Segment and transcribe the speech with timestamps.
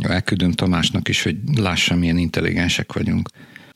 [0.00, 3.28] Jó, elküldöm Tamásnak is, hogy lássa, milyen intelligensek vagyunk.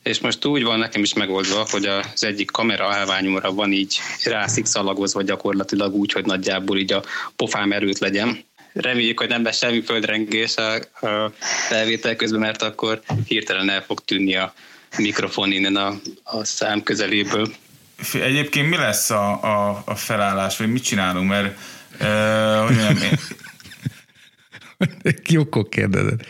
[0.03, 5.23] És most úgy van nekem is megoldva, hogy az egyik kamera állványomra van így rászikszalagozva
[5.23, 7.03] gyakorlatilag úgy, hogy nagyjából így a
[7.37, 8.45] pofám erőt legyen.
[8.73, 10.75] Reméljük, hogy nem lesz semmi földrengés a,
[11.07, 11.33] a
[11.69, 14.55] felvétel közben, mert akkor hirtelen el fog tűnni a
[14.99, 17.53] mikrofon innen a, a szám közeléből.
[18.13, 21.59] Egyébként mi lesz a, a, a felállás, vagy mit csinálunk, mert
[22.01, 23.19] uh, hogy nem, én...
[25.29, 26.21] Jókor kérdezed.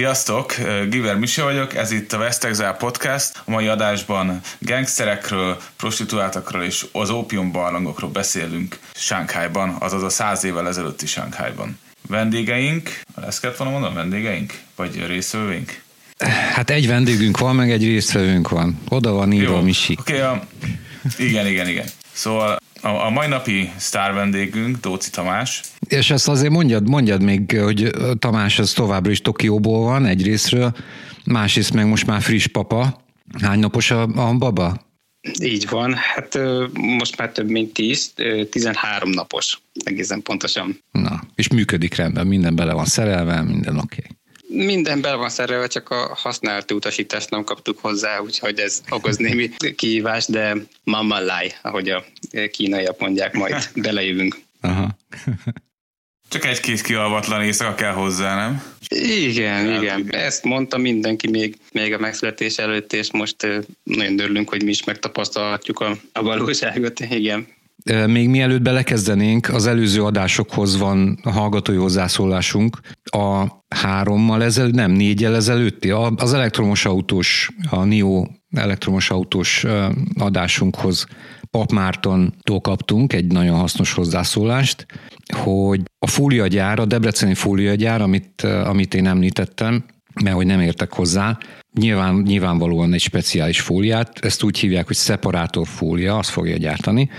[0.00, 0.54] Sziasztok,
[0.88, 3.42] Giver Mise vagyok, ez itt a West Exile Podcast.
[3.44, 10.68] A mai adásban gangsterekről, prostituáltakról és az ópium barlangokról beszélünk Sánkhájban, azaz a száz évvel
[10.68, 11.78] ezelőtti Sánkhájban.
[12.08, 14.58] Vendégeink, ezt kellett volna mondani, vendégeink?
[14.76, 15.82] Vagy részvevőink?
[16.52, 18.80] Hát egy vendégünk van, meg egy résztvevőnk van.
[18.88, 19.96] Oda van írva Jó, Misi.
[20.00, 20.46] Oké, okay, a...
[21.18, 21.86] igen, igen, igen.
[22.12, 25.60] Szóval a, a mai napi sztár vendégünk Dóci Tamás.
[25.90, 30.72] És ezt azért mondjad, mondjad még, hogy Tamás az továbbra is Tokióból van egyrésztről,
[31.24, 33.02] másrészt meg most már friss papa.
[33.40, 34.88] Hány napos a, a baba?
[35.42, 36.38] Így van, hát
[36.72, 38.12] most már több mint 10,
[38.50, 40.78] 13 napos, egészen pontosan.
[40.92, 44.02] Na, és működik rendben, minden bele van szerelve, minden oké.
[44.04, 44.18] Okay
[44.52, 49.50] minden bele van szerelve, csak a használati utasítást nem kaptuk hozzá, úgyhogy ez okoz némi
[49.76, 52.04] kihívás, de mama lai, ahogy a
[52.50, 54.38] kínaiak mondják, majd belejövünk.
[54.60, 54.96] Aha.
[56.30, 58.62] Csak egy-két kialvatlan éjszaka kell hozzá, nem?
[59.26, 60.06] Igen, El, igen.
[60.10, 63.36] Ezt mondta mindenki még, még a megszületés előtt, és most
[63.82, 67.00] nagyon örülünk, hogy mi is megtapasztalhatjuk a, a valóságot.
[67.00, 67.46] Igen.
[68.06, 72.78] Még mielőtt belekezdenénk, az előző adásokhoz van a hallgatói hozzászólásunk.
[73.04, 79.64] A hárommal ezelőtt, nem négyel ezelőtti, az elektromos autós, a NIO elektromos autós
[80.18, 81.06] adásunkhoz
[81.50, 84.86] Pap Mártontól kaptunk egy nagyon hasznos hozzászólást,
[85.36, 89.84] hogy a fóliagyár, a debreceni fóliagyár, amit, amit én említettem,
[90.22, 91.38] mert hogy nem értek hozzá,
[91.74, 97.10] nyilván, nyilvánvalóan egy speciális fóliát, ezt úgy hívják, hogy szeparátor fólia, azt fogja gyártani,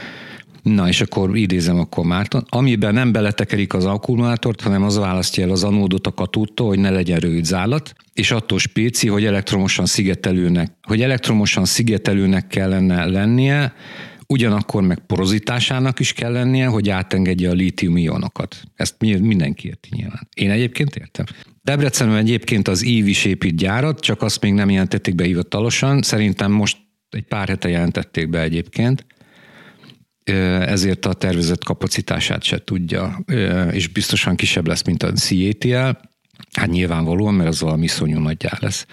[0.62, 2.46] Na, és akkor idézem akkor Márton.
[2.50, 6.90] Amiben nem beletekerik az akkumulátort, hanem az választja el az anódot a katóttól, hogy ne
[6.90, 13.74] legyen rövid zálat, és attól spéci, hogy elektromosan szigetelőnek, hogy elektromosan szigetelőnek kellene lennie,
[14.32, 18.62] ugyanakkor meg porozitásának is kell lennie, hogy átengedje a lítium ionokat.
[18.76, 20.28] Ezt mindenki érti nyilván.
[20.34, 21.26] Én egyébként értem.
[21.62, 26.02] Debrecenben egyébként az ív is épít gyárat, csak azt még nem jelentették be hivatalosan.
[26.02, 26.78] Szerintem most
[27.10, 29.06] egy pár hete jelentették be egyébként,
[30.24, 33.24] ezért a tervezett kapacitását se tudja,
[33.72, 35.98] és biztosan kisebb lesz, mint a CATL.
[36.52, 38.86] Hát nyilvánvalóan, mert az valami iszonyú nagy lesz.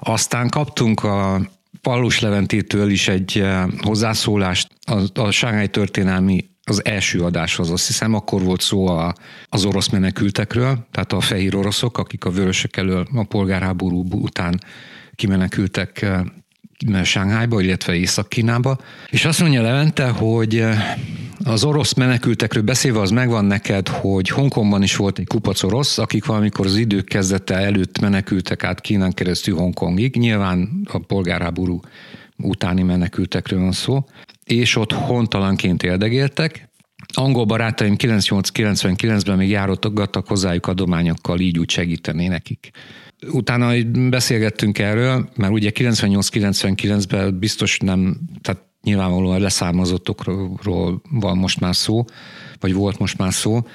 [0.00, 1.40] Aztán kaptunk a
[1.82, 3.44] Pallus Leventétől is egy
[3.80, 9.14] hozzászólást a, a Sángály történelmi az első adáshoz, azt hiszem, akkor volt szó a,
[9.48, 14.60] az orosz menekültekről, tehát a fehér oroszok, akik a vörösök elől a polgárháború után
[15.14, 16.06] kimenekültek
[17.02, 18.78] Sánghájba, illetve Észak-Kínába,
[19.10, 20.96] és azt mondja Levente, hogy eh,
[21.44, 26.24] az orosz menekültekről beszélve az megvan neked, hogy Hongkongban is volt egy kupac orosz, akik
[26.24, 31.80] valamikor az idők kezdete előtt menekültek át Kínán keresztül Hongkongig, nyilván a polgárháború
[32.36, 34.04] utáni menekültekről van szó,
[34.44, 36.68] és ott hontalanként érdegéltek.
[37.14, 42.70] Angol barátaim 98-99-ben még járottak hozzájuk adományokkal, így úgy segíteni nekik
[43.26, 51.76] utána hogy beszélgettünk erről, mert ugye 98-99-ben biztos nem, tehát nyilvánvalóan leszármazottokról van most már
[51.76, 52.04] szó,
[52.60, 53.66] vagy volt most már szó,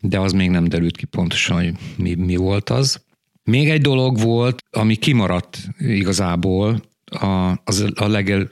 [0.00, 3.02] de az még nem derült ki pontosan, hogy mi, mi volt az.
[3.44, 8.50] Még egy dolog volt, ami kimaradt igazából a, az, a legel,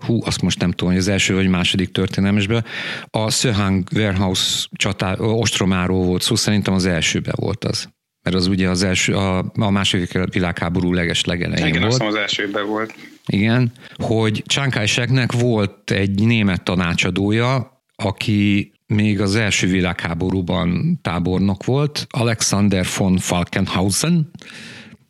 [0.00, 2.64] hú, azt most nem tudom, hogy az első vagy második történelmesben,
[3.10, 7.94] a Söhang Warehouse csatá, ostromáról volt szó, szerintem az elsőben volt az
[8.26, 11.94] mert az ugye az első, a, a második világháború leges legelején Igen, volt.
[11.94, 12.94] Igen, az elsőben volt.
[13.26, 22.86] Igen, hogy Csánkálseknek volt egy német tanácsadója, aki még az első világháborúban tábornok volt, Alexander
[22.96, 24.30] von Falkenhausen,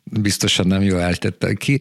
[0.03, 1.79] biztosan nem jól eltette ki.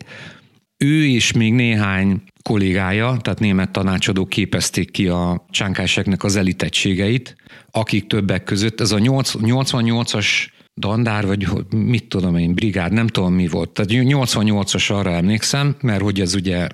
[0.76, 7.36] Ő és még néhány kollégája, tehát német tanácsadók képezték ki a Csánkálseknek az elitegységeit,
[7.70, 13.46] akik többek között, ez a 88-as dandár, vagy mit tudom én, brigád, nem tudom mi
[13.46, 13.70] volt.
[13.70, 16.68] Tehát 88-as arra emlékszem, mert hogy ez ugye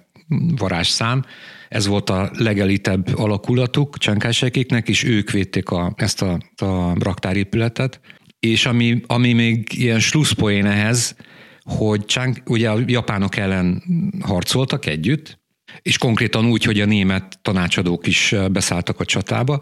[0.56, 1.24] varázsszám,
[1.68, 8.00] ez volt a legelitebb alakulatuk Csánkásejkéknek, és ők védték a, ezt a, a raktárépületet.
[8.40, 11.16] És ami, ami még ilyen slusszpoén ehhez,
[11.62, 13.82] hogy Csánk, ugye a japánok ellen
[14.20, 15.40] harcoltak együtt,
[15.82, 19.58] és konkrétan úgy, hogy a német tanácsadók is beszálltak a csatába,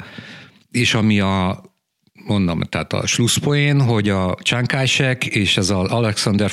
[0.71, 1.63] és ami a
[2.25, 6.51] mondom, tehát a slusszpoén, hogy a Csánkásek és ez az Alexander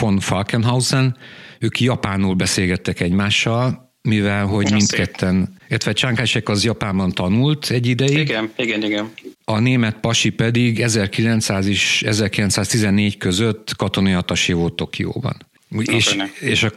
[0.00, 1.16] von Falkenhausen,
[1.58, 8.18] ők japánul beszélgettek egymással, mivel hogy Na, mindketten, illetve Csánkásek az Japánban tanult egy ideig.
[8.18, 9.12] Igen, igen, igen.
[9.44, 15.36] A német pasi pedig 1900 és 1914 között katonai atasi volt Tokióban.
[15.78, 16.72] És, és a,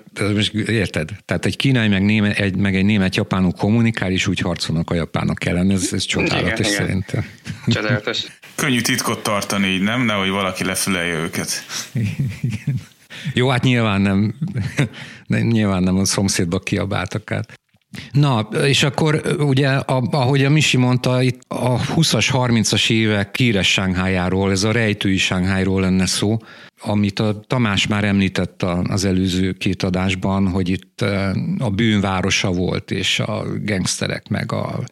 [0.68, 1.10] érted?
[1.26, 4.94] Tehát egy kínai meg, német, egy, meg egy német japánul kommunikál, és úgy harcolnak a
[4.94, 5.72] japánok ellen.
[5.72, 7.26] Ez, ez csodálatos igen, szerintem.
[7.68, 8.24] Csodálatos.
[8.56, 10.02] Könnyű titkot tartani így, nem?
[10.02, 11.66] Nehogy valaki lefülelje őket.
[12.42, 12.76] Igen.
[13.34, 14.36] Jó, hát nyilván nem,
[15.54, 17.54] nyilván nem a szomszédba kiabáltak át.
[18.12, 24.52] Na, és akkor ugye, ahogy a Misi mondta, itt a 20-as, 30-as évek kíres Sánghájáról,
[24.52, 26.38] ez a rejtői Sánghájról lenne szó,
[26.82, 31.02] amit a Tamás már említett az előző két adásban, hogy itt
[31.58, 34.84] a bűnvárosa volt, és a gangsterek, meg a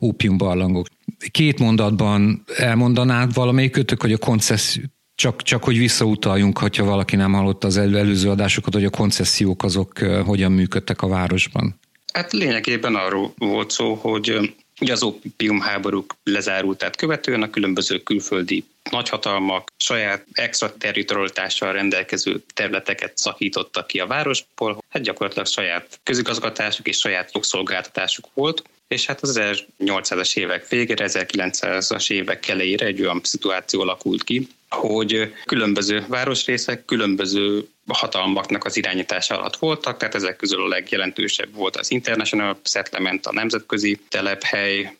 [0.00, 0.86] ópiumbarlangok.
[1.30, 4.82] Két mondatban elmondanád valamelyikötök, hogy a koncesszió,
[5.14, 9.98] csak, csak hogy visszautaljunk, hogyha valaki nem hallotta az előző adásokat, hogy a koncesziók azok
[9.98, 11.82] hogyan működtek a városban.
[12.14, 18.64] Hát lényegében arról volt szó, hogy Ugye az opium háborúk lezárultát követően a különböző külföldi
[18.90, 27.30] nagyhatalmak saját extraterritorialitással rendelkező területeket szakítottak ki a városból, hát gyakorlatilag saját közigazgatásuk és saját
[27.34, 34.24] jogszolgáltatásuk volt, és hát az 1800-as évek végére, 1900-as évek elejére egy olyan szituáció alakult
[34.24, 41.54] ki, hogy különböző városrészek különböző hatalmaknak az irányítása alatt voltak, tehát ezek közül a legjelentősebb
[41.54, 44.96] volt az International Settlement, a nemzetközi telephely,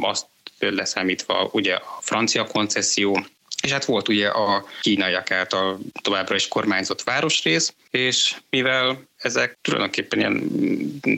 [0.00, 0.26] azt
[0.58, 3.26] leszámítva ugye a francia koncesszió,
[3.62, 10.18] és hát volt ugye a kínaiak által továbbra is kormányzott városrész, és mivel ezek tulajdonképpen
[10.18, 10.50] ilyen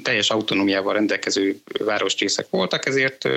[0.02, 3.28] teljes autonómiával rendelkező városrészek voltak, ezért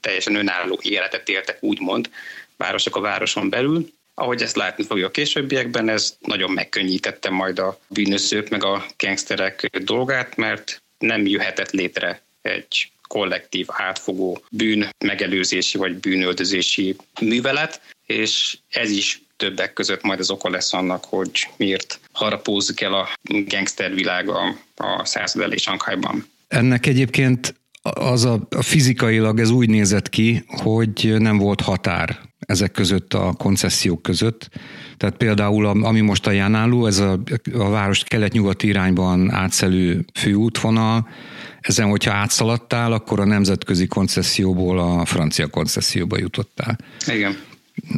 [0.00, 2.10] teljesen önálló életet éltek, úgymond,
[2.56, 3.92] városok a városon belül.
[4.14, 9.68] Ahogy ezt látni fogja a későbbiekben, ez nagyon megkönnyítette majd a bűnözők meg a gangsterek
[9.84, 18.90] dolgát, mert nem jöhetett létre egy kollektív, átfogó bűn megelőzési vagy bűnöldözési művelet, és ez
[18.90, 24.28] is többek között majd az oka lesz annak, hogy miért harapózik el a gangster világ
[24.28, 25.56] a, a század elé.
[26.48, 32.72] Ennek egyébként az a, a fizikailag ez úgy nézett ki, hogy nem volt határ ezek
[32.72, 34.48] között a koncesziók között.
[34.96, 37.18] Tehát például, ami most a Jánáló, ez a,
[37.52, 41.08] a város kelet-nyugati irányban átszelő főútvonal,
[41.60, 46.78] ezen, hogyha átszaladtál, akkor a nemzetközi koncesszióból a francia koncesszióba jutottál.
[47.06, 47.36] Igen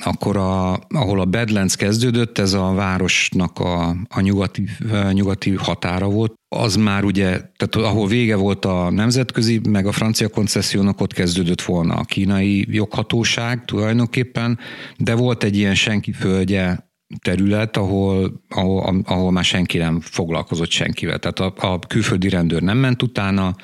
[0.00, 4.68] akkor a, ahol a Badlands kezdődött, ez a városnak a, a nyugati,
[5.12, 10.28] nyugati határa volt, az már ugye, tehát ahol vége volt a nemzetközi, meg a francia
[10.28, 14.58] koncessziónak, ott kezdődött volna a kínai joghatóság tulajdonképpen,
[14.96, 16.90] de volt egy ilyen senki földje
[17.22, 21.18] terület, ahol, ahol, ahol már senki nem foglalkozott senkivel.
[21.18, 23.54] Tehát a, a külföldi rendőr nem ment utána,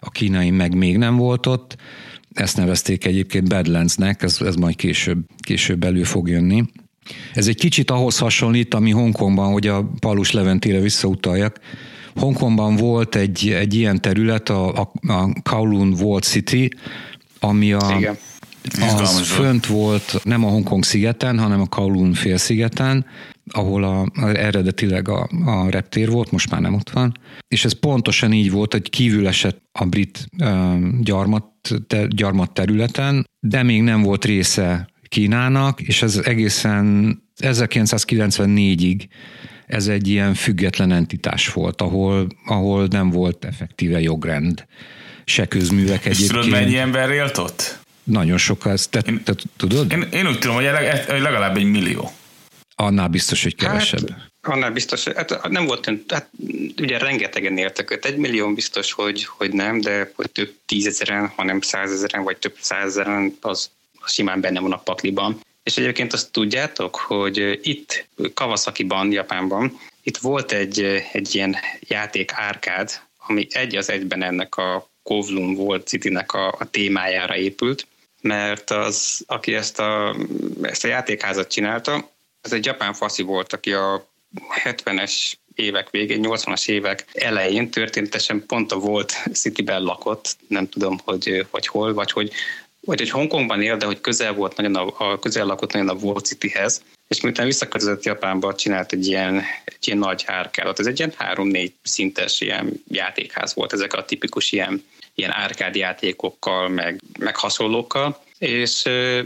[0.00, 1.76] a kínai meg még nem volt ott,
[2.34, 6.64] ezt nevezték egyébként Badlandsnek, ez, ez majd később, később elő fog jönni.
[7.34, 11.60] Ez egy kicsit ahhoz hasonlít, ami Hongkongban, hogy a Palus Leventére visszautaljak.
[12.14, 16.70] Hongkongban volt egy, egy ilyen terület, a, a, a Kowloon Wall City,
[17.40, 18.16] ami a, Igen.
[18.80, 23.06] Az fönt volt, nem a Hongkong szigeten, hanem a Kowloon félszigeten,
[23.50, 27.72] ahol a, a, eredetileg a, a reptér volt, most már nem ott van, és ez
[27.72, 31.44] pontosan így volt, hogy kívül esett a brit uh, gyarmat,
[31.86, 39.06] te, gyarmat területen, de még nem volt része Kínának, és ez egészen 1994-ig
[39.66, 44.66] ez egy ilyen független entitás volt, ahol, ahol nem volt effektíve jogrend,
[45.24, 46.20] se közművek egyébként.
[46.20, 47.81] És tudod, mennyi ember élt ott?
[48.04, 49.92] Nagyon sok, ezt te, én, te tudod?
[49.92, 50.64] Én, én úgy tudom, hogy
[51.08, 52.12] legalább egy millió.
[52.74, 54.10] Annál biztos, hogy kevesebb.
[54.10, 56.30] Hát, annál biztos, hát nem volt, hát
[56.80, 61.60] ugye rengetegen értek őt, egy millió biztos, hogy, hogy nem, de hogy több tízezeren, hanem
[61.60, 65.40] százezeren, vagy több százezeren, az, az simán benne van a pakliban.
[65.62, 70.80] És egyébként azt tudjátok, hogy itt Kawasaki-ban, Japánban, itt volt egy,
[71.12, 76.70] egy ilyen játék árkád, ami egy az egyben ennek a Kowloon volt City-nek a, a
[76.70, 77.86] témájára épült,
[78.22, 80.16] mert az, aki ezt a,
[80.62, 82.10] ezt a játékházat csinálta,
[82.40, 84.08] ez egy japán faszi volt, aki a
[84.64, 91.46] 70-es évek végén, 80-as évek elején történetesen pont a volt Cityben lakott, nem tudom, hogy,
[91.50, 92.32] hogy hol, vagy hogy
[92.84, 95.98] vagy hogy Hongkongban él, de hogy közel volt nagyon a, a közel lakott nagyon a
[96.00, 100.78] Wall Cityhez, és miután visszaköltözött Japánba, csinált egy ilyen, egy ilyen nagy árkádat.
[100.78, 106.68] Ez egy ilyen három-négy szintes ilyen játékház volt, ezek a tipikus ilyen, ilyen árkád játékokkal,
[106.68, 108.84] meg, meg hasonlókkal, és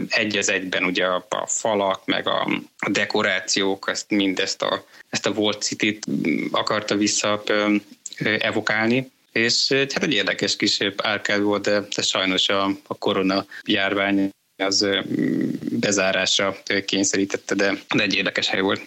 [0.09, 5.25] egy az egyben ugye a, a falak, meg a, a dekorációk, ezt mindezt a, ezt
[5.25, 6.05] a Wall City-t
[6.51, 7.43] akarta vissza
[8.39, 14.29] evokálni, és hát egy érdekes kis árkád volt, de, de sajnos a, a korona járvány
[14.63, 14.87] az
[15.71, 18.81] bezárásra kényszerítette, de, de egy érdekes hely volt.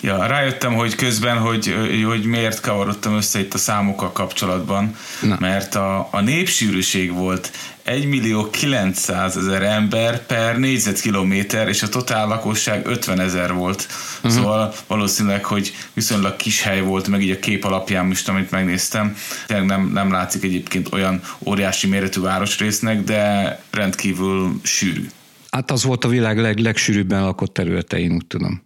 [0.00, 1.74] Ja, rájöttem, hogy közben, hogy,
[2.04, 5.36] hogy miért kavarodtam össze itt a számokkal kapcsolatban, Na.
[5.40, 7.50] mert a, a népsűrűség volt
[7.86, 13.86] 1 millió 900 ezer ember per négyzetkilométer, és a totál lakosság 50 ezer volt.
[14.16, 14.32] Uh-huh.
[14.32, 19.16] Szóval valószínűleg, hogy viszonylag kis hely volt, meg így a kép alapján most, amit megnéztem.
[19.46, 25.08] Tényleg nem, nem látszik egyébként olyan óriási méretű városrésznek, de rendkívül sűrű.
[25.50, 28.65] Hát az volt a világ leg, legsűrűbben lakott területe, én úgy tudom.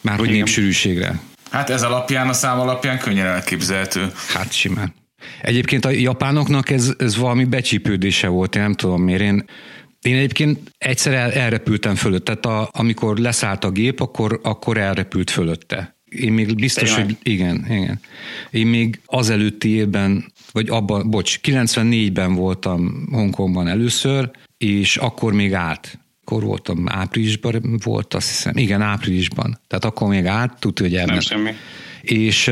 [0.00, 1.20] Már hogy népsűrűségre.
[1.50, 4.12] Hát ez alapján, a szám alapján könnyen elképzelhető.
[4.34, 4.94] Hát simán.
[5.42, 9.20] Egyébként a japánoknak ez, ez valami becsípődése volt, én nem tudom miért.
[9.20, 9.44] Én,
[10.00, 15.30] én egyébként egyszer el, elrepültem fölött, tehát a, amikor leszállt a gép, akkor, akkor elrepült
[15.30, 15.98] fölötte.
[16.04, 17.06] Én még biztos, Tényleg?
[17.06, 18.00] hogy igen, igen.
[18.50, 25.54] Én még az előtti évben, vagy abban, bocs, 94-ben voltam Hongkongban először, és akkor még
[25.54, 25.98] állt
[26.30, 29.58] akkor voltam, áprilisban volt, azt hiszem, igen, áprilisban.
[29.66, 31.28] Tehát akkor még át, tudja, hogy elment.
[31.30, 31.50] Nem semmi.
[32.02, 32.50] És,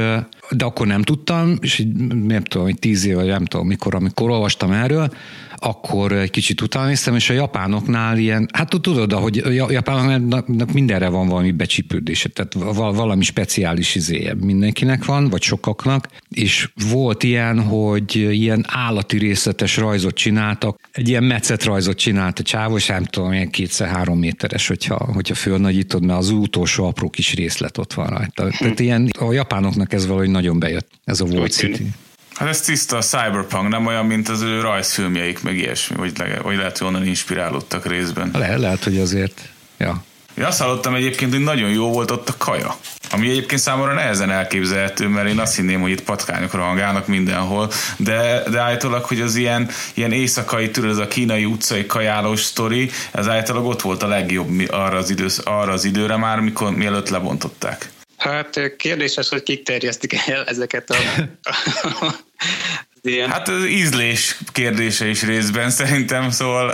[0.50, 4.30] de akkor nem tudtam, és nem tudom, hogy tíz év, vagy nem tudom mikor, amikor
[4.30, 5.10] olvastam erről,
[5.58, 11.08] akkor egy kicsit utána néztem, és a japánoknál ilyen, hát tudod, hogy a japánoknak mindenre
[11.08, 12.54] van valami becsípődése, tehát
[12.94, 20.14] valami speciális izéje mindenkinek van, vagy sokaknak, és volt ilyen, hogy ilyen állati részletes rajzot
[20.14, 25.34] csináltak, egy ilyen metszet rajzot csinált a csávos, nem tudom, ilyen kétszer-három méteres, hogyha, hogyha
[25.34, 28.48] fölnagyítod, mert az utolsó apró kis részlet ott van rajta.
[28.58, 31.86] Tehát ilyen, a japánoknak ez valahogy nagyon bejött, ez a Wall City.
[32.38, 36.40] Hát ez tiszta a cyberpunk, nem olyan, mint az ő rajzfilmjeik, meg ilyesmi, vagy, le,
[36.42, 38.30] vagy lehet, hogy onnan inspirálódtak részben.
[38.32, 40.02] Le, lehet, hogy azért, ja.
[40.34, 42.76] Én azt hallottam egyébként, hogy nagyon jó volt ott a kaja.
[43.10, 48.42] Ami egyébként számomra nehezen elképzelhető, mert én azt hinném, hogy itt patkányok rohangálnak mindenhol, de,
[48.50, 53.28] de állítólag, hogy az ilyen, ilyen éjszakai, tudod, ez a kínai utcai kajálós sztori, ez
[53.28, 57.90] állítólag ott volt a legjobb arra az, idősz, arra az időre már, mikor mielőtt lebontották.
[58.18, 60.96] Hát kérdéses, hogy kik terjesztik el ezeket a,
[63.02, 63.30] ilyen...
[63.30, 66.72] Hát az ízlés kérdése is részben szerintem, szóval...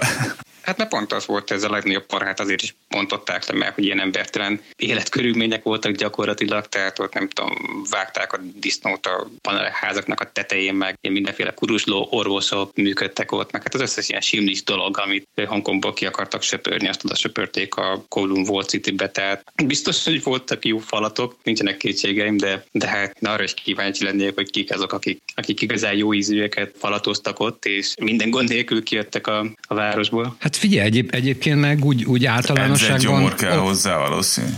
[0.65, 3.85] Hát mert pont az volt ez a legnagyobb parát, azért is pontották le, mert hogy
[3.85, 10.31] ilyen embertelen életkörülmények voltak gyakorlatilag, tehát ott nem tudom, vágták a disznót a panelházaknak a
[10.33, 14.99] tetején, meg ilyen mindenféle kurusló orvosok működtek ott, meg hát az összes ilyen simlis dolog,
[14.99, 20.23] amit Hongkongból ki akartak söpörni, azt oda söpörték a Kowloon Wall City-be, tehát biztos, hogy
[20.23, 24.93] voltak jó falatok, nincsenek kétségeim, de, de hát arra is kíváncsi lennék, hogy kik azok,
[24.93, 30.37] akik, akik igazán jó ízűeket falatoztak ott, és minden gond nélkül kijöttek a, a városból.
[30.39, 32.99] Hát figyelj, egyéb, egyébként meg úgy, úgy általánosságban...
[32.99, 34.49] gyomor kell ott, hozzá valószínű.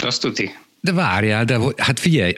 [0.00, 0.54] Azt tudni.
[0.80, 2.34] De várjál, de hát figyelj,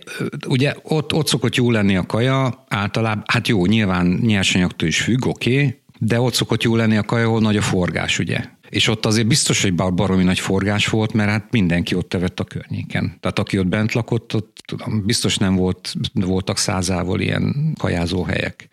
[0.46, 5.26] ugye ott, ott szokott jó lenni a kaja, általában, hát jó, nyilván nyersanyagtól is függ,
[5.26, 8.40] oké, okay, de ott szokott jó lenni a kaja, ahol nagy a forgás, ugye?
[8.72, 12.44] És ott azért biztos, hogy baromi nagy forgás volt, mert hát mindenki ott tevett a
[12.44, 13.16] környéken.
[13.20, 18.68] Tehát aki ott bent lakott, ott tudom, biztos nem volt, voltak százával ilyen kajázó helyek.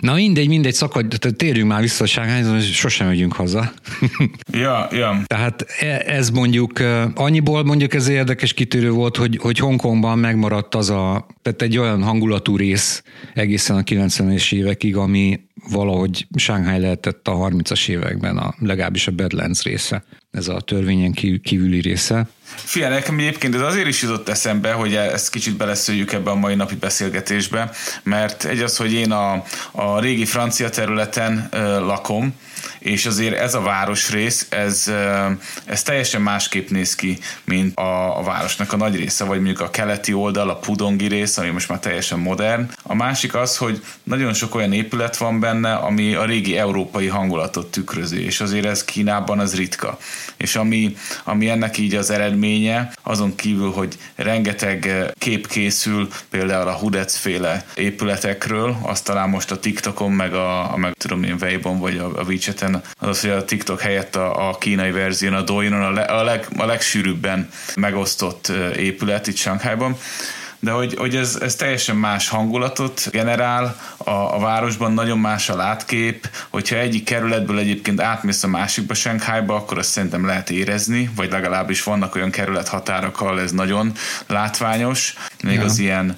[0.00, 1.06] Na mindegy, mindegy, szakad,
[1.36, 3.72] térjünk már vissza a Sánghányhoz, sosem megyünk haza.
[4.52, 5.22] ja, ja.
[5.24, 6.80] Tehát e, ez mondjuk,
[7.14, 12.02] annyiból mondjuk ez érdekes kitűrő volt, hogy, hogy Hongkongban megmaradt az a, tehát egy olyan
[12.02, 13.02] hangulatú rész
[13.34, 19.62] egészen a 90-es évekig, ami valahogy Shanghai lehetett a 30-as években, a, legalábbis a Badlands
[19.62, 22.26] része, ez a törvényen kívüli része.
[22.44, 26.54] Fia, nekem egyébként ez azért is jutott eszembe, hogy ezt kicsit beleszőjük ebbe a mai
[26.54, 27.70] napi beszélgetésbe,
[28.02, 32.34] mert egy az, hogy én a, a régi francia területen ö, lakom,
[32.84, 34.92] és azért ez a városrész, ez,
[35.64, 39.70] ez teljesen másképp néz ki, mint a, a városnak a nagy része, vagy mondjuk a
[39.70, 42.70] keleti oldal, a pudongi rész, ami most már teljesen modern.
[42.82, 47.70] A másik az, hogy nagyon sok olyan épület van benne, ami a régi európai hangulatot
[47.70, 49.98] tükrözi, és azért ez Kínában az ritka.
[50.36, 56.76] És ami, ami ennek így az eredménye, azon kívül, hogy rengeteg kép készül, például a
[56.76, 61.78] Hudec féle épületekről, azt talán most a TikTokon, meg a, a meg tudom én Weibo
[61.78, 65.42] vagy a, a WeChat-en az az, hogy a TikTok helyett a, a kínai verzión, a
[65.42, 69.96] Douyinon a, le, a, leg, a legsűrűbben megosztott épület itt Shanghaiban.
[70.58, 75.56] De hogy, hogy ez, ez teljesen más hangulatot generál, a, a városban nagyon más a
[75.56, 81.30] látkép, hogyha egyik kerületből egyébként átmész a másikba Shanghaiba, akkor azt szerintem lehet érezni, vagy
[81.30, 83.92] legalábbis vannak olyan kerület határok, ahol ez nagyon
[84.26, 85.64] látványos, még ja.
[85.64, 86.16] az ilyen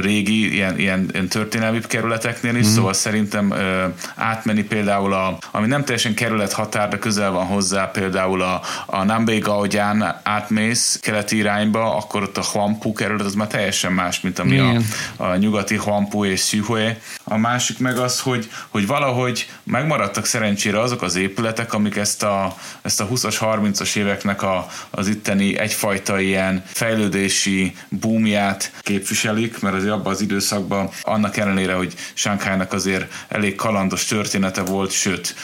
[0.00, 2.70] régi, ilyen, ilyen, ilyen történelmi kerületeknél is, mm.
[2.70, 3.84] szóval szerintem ö,
[4.14, 9.04] átmenni például, a, ami nem teljesen kerület határ, de közel van hozzá, például a, a
[9.04, 14.38] Nambé Gaogyán átmész keleti irányba, akkor ott a Huampu kerület az már teljesen más, mint
[14.38, 14.76] ami a,
[15.16, 16.98] a nyugati Huampu és Xihue.
[17.24, 22.54] A másik meg az, hogy, hogy valahogy megmaradtak szerencsére azok az épületek, amik ezt a,
[22.82, 29.74] ezt a 20-as, 30-as éveknek a, az itteni egyfajta ilyen fejlődési boomját képviseli, zajlik, mert
[29.74, 35.34] azért abban az időszakban annak ellenére, hogy Sánkhájnak azért elég kalandos története volt, sőt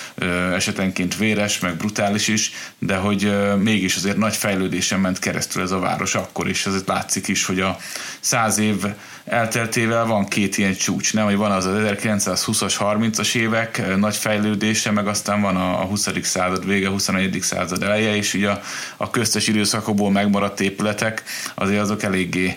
[0.55, 5.79] esetenként véres, meg brutális is, de hogy mégis azért nagy fejlődésen ment keresztül ez a
[5.79, 7.77] város akkor is, azért látszik is, hogy a
[8.21, 8.85] száz év
[9.27, 14.91] elteltével van két ilyen csúcs, nem, hogy van az az 1920-as, 30-as évek nagy fejlődése,
[14.91, 16.09] meg aztán van a 20.
[16.23, 17.39] század vége, 21.
[17.41, 18.61] század eleje, és ugye a,
[18.97, 21.23] a köztes időszakokból megmaradt épületek
[21.55, 22.57] azért azok eléggé,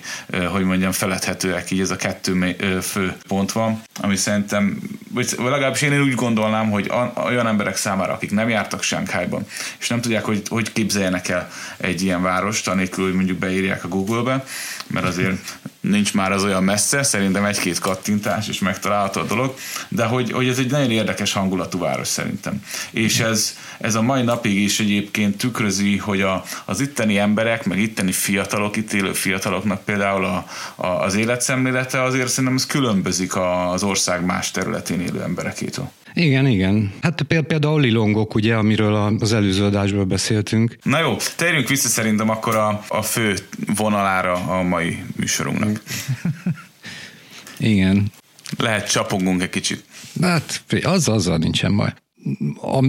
[0.52, 4.80] hogy mondjam, feledhetőek, így ez a kettő fő pont van, ami szerintem,
[5.14, 6.92] vagy legalábbis én úgy gondolnám, hogy
[7.26, 9.46] olyan emberek számára, akik nem jártak Sánkhájban,
[9.80, 13.88] és nem tudják, hogy hogy képzeljenek el egy ilyen várost, anélkül, hogy mondjuk beírják a
[13.88, 14.44] Google-be,
[14.89, 19.56] mert azért nincs már az olyan messze, szerintem egy-két kattintás és megtalálható a dolog,
[19.88, 22.63] de hogy, hogy ez egy nagyon érdekes hangulatú város szerintem.
[22.91, 27.80] És ez, ez a mai napig is egyébként tükrözi, hogy a, az itteni emberek, meg
[27.80, 33.84] itteni fiatalok, itt élő fiataloknak például a, a, az életszemlélete azért szerintem ez különbözik az
[33.84, 35.91] ország más területén élő emberekétől.
[36.20, 36.94] Igen, igen.
[37.02, 40.78] Hát például lilongok, ugye, amiről az előző adásban beszéltünk.
[40.84, 43.38] Na jó, térjünk vissza szerintem akkor a, a fő
[43.76, 45.82] vonalára a mai műsorunknak.
[47.58, 48.12] igen.
[48.58, 49.84] Lehet csapongunk egy kicsit.
[50.22, 51.94] Hát az, azzal nincsen baj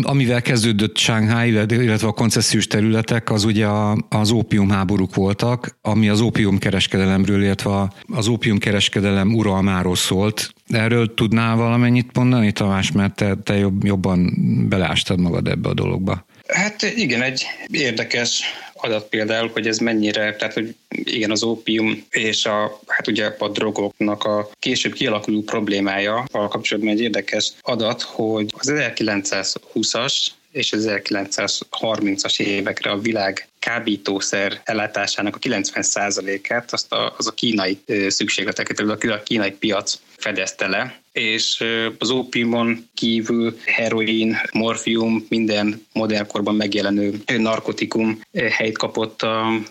[0.02, 3.66] amivel kezdődött Shanghai, illetve a koncesziós területek, az ugye
[4.08, 10.54] az ópiumháborúk voltak, ami az ópiumkereskedelemről, illetve az ópiumkereskedelem uralmáról szólt.
[10.68, 14.34] Erről tudnál valamennyit mondani, Tamás, mert te, te jobb, jobban
[14.68, 16.24] beleástad magad ebbe a dologba.
[16.46, 18.42] Hát igen, egy érdekes
[18.80, 23.48] adat például, hogy ez mennyire, tehát hogy igen, az ópium és a, hát ugye a
[23.48, 30.86] drogoknak a később kialakuló problémája, a kapcsolatban egy érdekes adat, hogy az 1920-as és az
[30.88, 39.22] 1930-as évekre a világ kábítószer ellátásának a 90%-át azt a, az a kínai szükségleteket, a
[39.22, 41.64] kínai piac fedezte le, és
[41.98, 48.20] az ópiumon kívül heroin, morfium, minden modernkorban megjelenő narkotikum
[48.50, 49.26] helyt kapott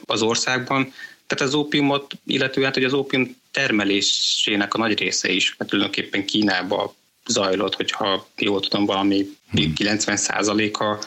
[0.05, 0.93] az országban.
[1.27, 6.95] Tehát az ópiumot, illetően, hogy az ópium termelésének a nagy része is hát tulajdonképpen Kínába
[7.27, 9.73] zajlott, hogyha jól tudom, valami hmm.
[9.75, 11.05] 90%-a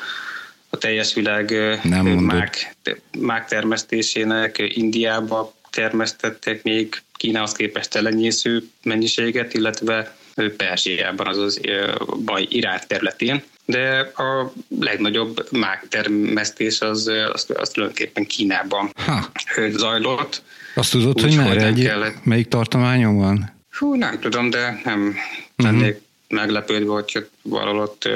[0.69, 1.51] a teljes világ
[1.83, 2.77] Nem mák,
[3.19, 10.17] mák termesztésének Indiába termesztettek még Kínához képest elenyésző mennyiséget, illetve
[10.57, 11.61] Perzsiában, azaz
[12.25, 13.43] baj Irán területén.
[13.65, 19.31] De a legnagyobb mák termesztés az, az, az tulajdonképpen Kínában ha.
[19.71, 20.43] zajlott.
[20.75, 22.25] Azt tudod, Úgy, hogy merre egy, kellett...
[22.25, 23.53] melyik tartományon van?
[23.71, 25.17] Hú, nem tudom, de nem
[25.57, 26.03] lennék uh-huh.
[26.29, 28.09] meglepődve, hogy valahol ott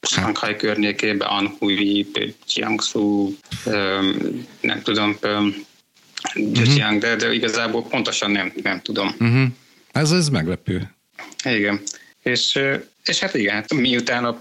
[0.00, 2.06] Shanghai környékében, Anhui,
[2.54, 3.34] Jiangsu,
[4.60, 5.16] nem tudom,
[6.34, 6.98] uh-huh.
[6.98, 9.14] de, de igazából pontosan nem, nem tudom.
[9.20, 9.46] Uh-huh.
[9.92, 10.90] Ez, ez meglepő.
[11.44, 11.80] Igen.
[12.22, 12.58] És,
[13.04, 14.38] és hát igen, hát miután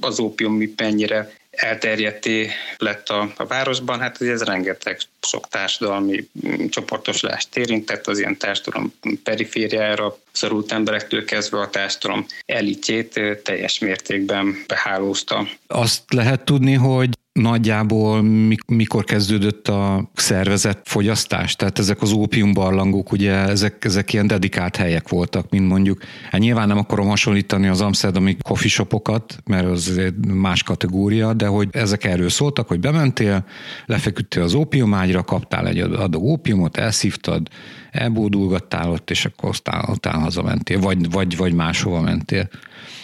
[0.00, 7.56] az ópium mennyire elterjedté lett a, a városban, hát ez rengeteg sok társadalmi mm, csoportosulást
[7.56, 15.48] érintett, az ilyen társadalom perifériára szorult emberektől kezdve a társadalom elitjét teljes mértékben behálózta.
[15.66, 18.22] Azt lehet tudni, hogy nagyjából
[18.66, 21.56] mikor kezdődött a szervezett fogyasztás?
[21.56, 26.68] Tehát ezek az ópiumbarlangok, ugye ezek, ezek ilyen dedikált helyek voltak, mint mondjuk, hát nyilván
[26.68, 32.28] nem akarom hasonlítani az amsterdami coffee shopokat, mert az más kategória, de hogy ezek erről
[32.28, 33.44] szóltak, hogy bementél,
[33.86, 37.48] lefeküdtél az ópiumágyra, kaptál egy adag ópiumot, elszívtad,
[37.90, 42.48] elbódulgattál ott, és akkor aztán, aztán hazamentél, vagy, vagy, vagy máshova mentél.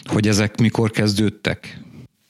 [0.05, 1.81] Hogy ezek mikor kezdődtek?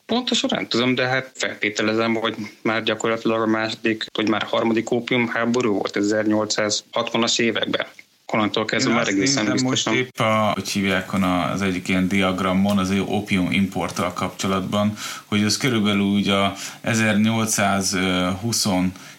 [0.06, 4.90] Pontosan nem tudom, de hát feltételezem, hogy már gyakorlatilag a második, vagy már a harmadik
[4.90, 7.86] ópium háború volt 1860-as években.
[8.26, 9.94] Onnantól kezdve már egészen biztosan.
[9.94, 11.12] most épp a, hogy hívják
[11.52, 14.92] az egyik ilyen diagramon, az opium importtal kapcsolatban,
[15.24, 18.66] hogy az körülbelül úgy a 1820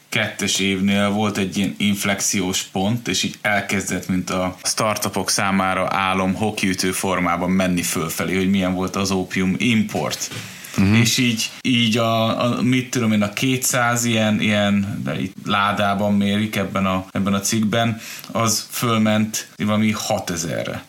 [0.10, 6.34] kettes évnél volt egy ilyen inflexiós pont, és így elkezdett, mint a startupok számára álom
[6.34, 10.30] hokiütő formában menni fölfelé, hogy milyen volt az opium import
[10.78, 11.00] uh-huh.
[11.00, 16.13] és így, így a, a, mit tudom én, a 200 ilyen, ilyen de itt ládában
[16.13, 18.00] mérik ebben a, ebben a cikkben,
[18.32, 20.84] az fölment valami 6000-re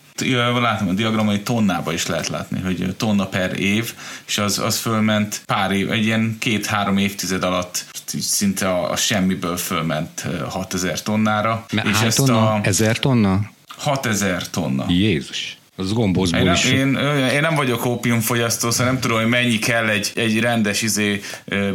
[0.61, 3.95] látom a diagramon, hogy tonnába is lehet látni, hogy tonna per év,
[4.27, 7.85] és az, az fölment pár év, egy ilyen két-három évtized alatt
[8.21, 11.67] szinte a, a semmiből fölment 6000 tonnára.
[11.73, 12.53] M- és ezt tonna?
[12.53, 12.61] a...
[12.63, 13.51] 1000 tonna?
[13.77, 14.85] 6000 tonna.
[14.89, 15.58] Jézus.
[15.81, 16.65] Az gombózból én, is.
[16.65, 16.95] Én,
[17.33, 21.21] én nem vagyok ópiumfogyasztó, szóval nem tudom, hogy mennyi kell egy, egy rendes izé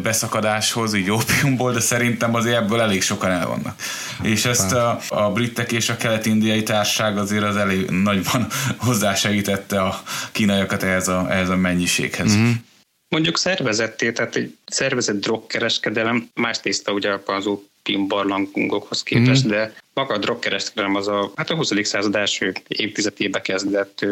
[0.02, 3.82] beszakadáshoz, így ópiumból, de szerintem azért ebből elég sokan el vannak.
[4.22, 8.48] És ezt a, a britek és a kelet-indiai társaság azért az elég nagyban
[8.86, 12.36] hozzásegítette a kínaiakat ehhez a, ehhez a mennyiséghez.
[12.36, 12.52] Mm-hmm.
[13.08, 17.46] Mondjuk szervezetté, tehát egy szervezett drogkereskedelem, más tészta ugye az
[18.08, 19.50] barlangokhoz képest, mm.
[19.50, 21.72] de maga a drogkereskedelem az a, hát a 20.
[21.82, 24.06] század első évtizedébe kezdett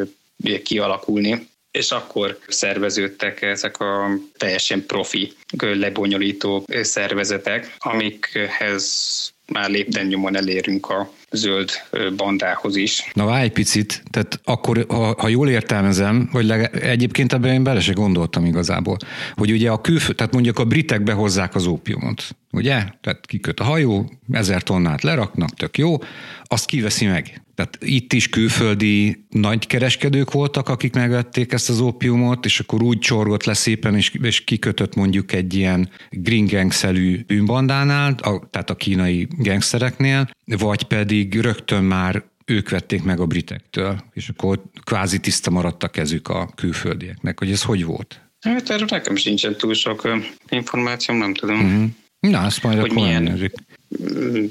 [0.63, 10.90] kialakulni, és akkor szerveződtek ezek a teljesen profi lebonyolító szervezetek, amikhez már lépten nyomon elérünk
[10.90, 11.70] a zöld
[12.16, 13.12] bandához is.
[13.14, 17.64] Na várj egy picit, tehát akkor, ha, ha jól értelmezem, vagy leg, egyébként ebben én
[17.64, 18.98] bele se gondoltam igazából,
[19.36, 22.84] hogy ugye a külföld, tehát mondjuk a britek behozzák az ópiumot, ugye?
[23.02, 25.98] Tehát kiköt a hajó, ezer tonnát leraknak, tök jó,
[26.44, 27.40] azt kiveszi meg.
[27.62, 33.43] Tehát itt is külföldi nagykereskedők voltak, akik megvették ezt az ópiumot, és akkor úgy csorgott
[33.43, 39.28] le szépen, és, és kikötött mondjuk egy ilyen green gang-szelű bűnbandánál, a, tehát a kínai
[39.38, 45.84] gangstereknél, vagy pedig rögtön már ők vették meg a britektől, és akkor kvázi tiszta maradt
[45.84, 48.21] a kezük a külföldieknek, hogy ez hogy volt?
[48.39, 50.10] Hát erről nekem sincsen túl sok
[50.50, 51.60] információm, nem tudom.
[51.60, 51.89] Uh-huh.
[52.19, 53.52] Na, azt majd hogy akkor milyen,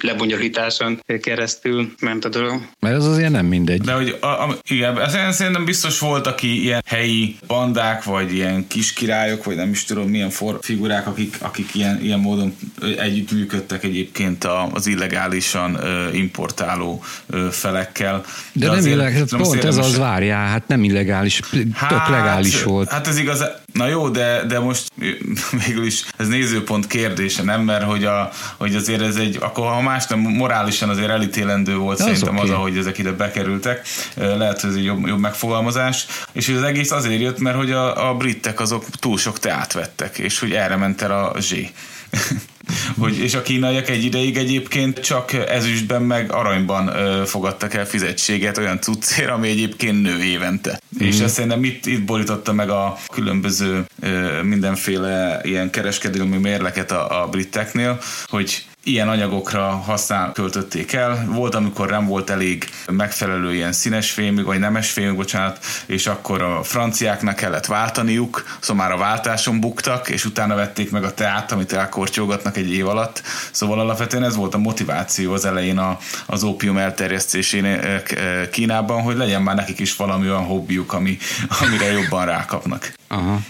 [0.01, 2.61] lebonyolításon keresztül ment a dolog.
[2.81, 3.81] Mert ez azért nem mindegy.
[3.81, 8.67] De hogy a, a, igen, ezen szerintem biztos volt, aki ilyen helyi bandák, vagy ilyen
[8.67, 12.57] kis királyok, vagy nem is tudom milyen for, figurák, akik, akik ilyen, ilyen módon
[12.99, 15.79] együtt működtek egyébként az illegálisan
[16.13, 17.03] importáló
[17.51, 18.25] felekkel.
[18.53, 21.41] De, De nem illegális, pont ez az várjál, hát nem illegális,
[21.73, 22.91] hát, tök legális volt.
[22.91, 24.93] Hát ez igaz, na jó, de, de most
[25.67, 27.63] végül is ez nézőpont kérdése, nem?
[27.63, 31.99] Mert hogy, a, hogy azért ez egy, akkor ha más nem, morálisan azért elítélendő volt
[31.99, 32.51] De szerintem az, okay.
[32.51, 33.87] az, ahogy ezek ide bekerültek.
[34.15, 36.07] Lehet, hogy ez egy jobb, jobb megfogalmazás.
[36.33, 40.19] És az egész azért jött, mert hogy a, a britek azok túl sok teát vettek,
[40.19, 41.71] és hogy erre ment el a zsé.
[42.99, 48.59] hogy, és a kínaiak egy ideig egyébként csak ezüstben meg aranyban ö, fogadtak el fizetséget
[48.59, 50.81] olyan cuccér, ami egyébként nő évente.
[51.03, 51.07] Mm.
[51.07, 57.23] És ezt szerintem itt, itt borította meg a különböző ö, mindenféle ilyen kereskedelmi mérleket a,
[57.23, 61.25] a briteknél, hogy ilyen anyagokra használ, költötték el.
[61.29, 66.43] Volt, amikor nem volt elég megfelelő ilyen színes fémük, vagy nemes fémük, bocsánat, és akkor
[66.43, 71.53] a franciáknak kellett váltaniuk, szóval már a váltáson buktak, és utána vették meg a teát,
[71.53, 73.23] amit elkortyolgatnak egy év alatt.
[73.51, 79.03] Szóval alapvetően ez volt a motiváció az elején a, az ópium elterjesztésén eh, eh, Kínában,
[79.03, 81.19] hogy legyen már nekik is valami olyan hobbiuk, ami,
[81.61, 82.93] amire jobban rákapnak.
[83.09, 83.41] Aha.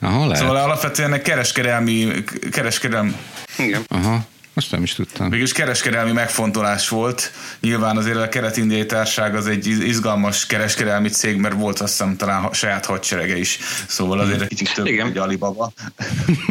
[0.00, 0.36] Aha, lehet.
[0.36, 3.16] Szóval alapvetően kereskedelmi, kereskedelmi
[3.58, 3.84] Igen.
[3.88, 4.24] Aha.
[4.56, 5.28] Most nem is tudtam.
[5.28, 7.32] Mégis kereskedelmi megfontolás volt.
[7.60, 12.52] Nyilván azért a kelet-indiai társág az egy izgalmas kereskedelmi cég, mert volt azt hiszem talán
[12.52, 13.58] saját hadserege is.
[13.88, 15.06] Szóval azért egy kicsit több, Igen.
[15.06, 15.72] egy Alibaba.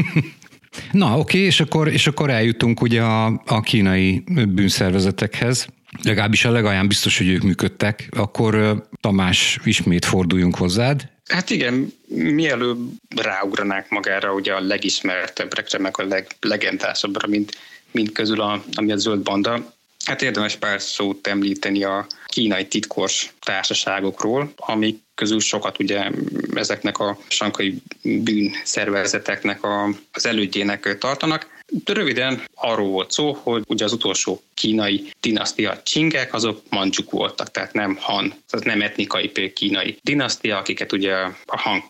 [0.91, 5.68] Na, oké, és akkor, és akkor eljutunk ugye a, a kínai bűnszervezetekhez.
[6.02, 8.10] Legalábbis a legalján biztos, hogy ők működtek.
[8.18, 11.10] Akkor Tamás, ismét forduljunk hozzád.
[11.28, 12.80] Hát igen, mielőbb
[13.15, 17.52] ráugranák magára ugye a legismertebbrekre, meg a leglegendásabbra, mint
[17.91, 19.74] mint közül, a, ami a zöld banda.
[20.06, 26.12] Hát érdemes pár szót említeni a kínai titkos társaságokról, amik közül sokat ugye
[26.54, 31.54] ezeknek a sankai bűnszervezeteknek a, az elődjének tartanak.
[31.86, 37.74] Röviden arról volt szó, hogy ugye az utolsó kínai dinasztia csingek, azok mancsuk voltak, tehát
[37.74, 41.13] nem han, tehát nem etnikai kínai dinasztia, akiket ugye
[41.45, 41.84] a han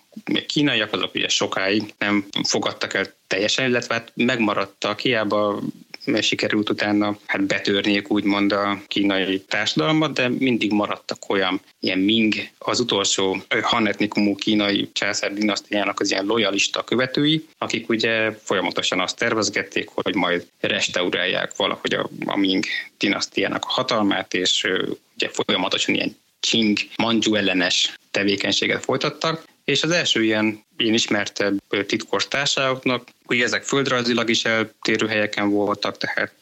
[0.47, 5.61] kínaiak, azok ugye sokáig nem fogadtak el teljesen, illetve hát megmaradtak, hiába
[6.21, 12.79] sikerült utána hát betörniük úgymond a kínai társadalmat, de mindig maradtak olyan ilyen Ming, az
[12.79, 20.15] utolsó hanetnikumú kínai császár dinasztiának az ilyen lojalista követői, akik ugye folyamatosan azt tervezgették, hogy
[20.15, 22.63] majd restaurálják valahogy a, a Ming
[22.97, 24.67] dinasztiának a hatalmát, és
[25.15, 32.27] ugye folyamatosan ilyen Qing, Manju ellenes tevékenységet folytattak, és az első ilyen én ismertebb titkos
[32.27, 36.35] társaságoknak, hogy ezek földrajzilag is eltérő helyeken voltak, tehát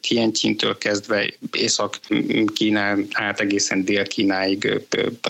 [0.00, 4.80] Tianjin-től kezdve Észak-Kínán át egészen Dél-Kínáig,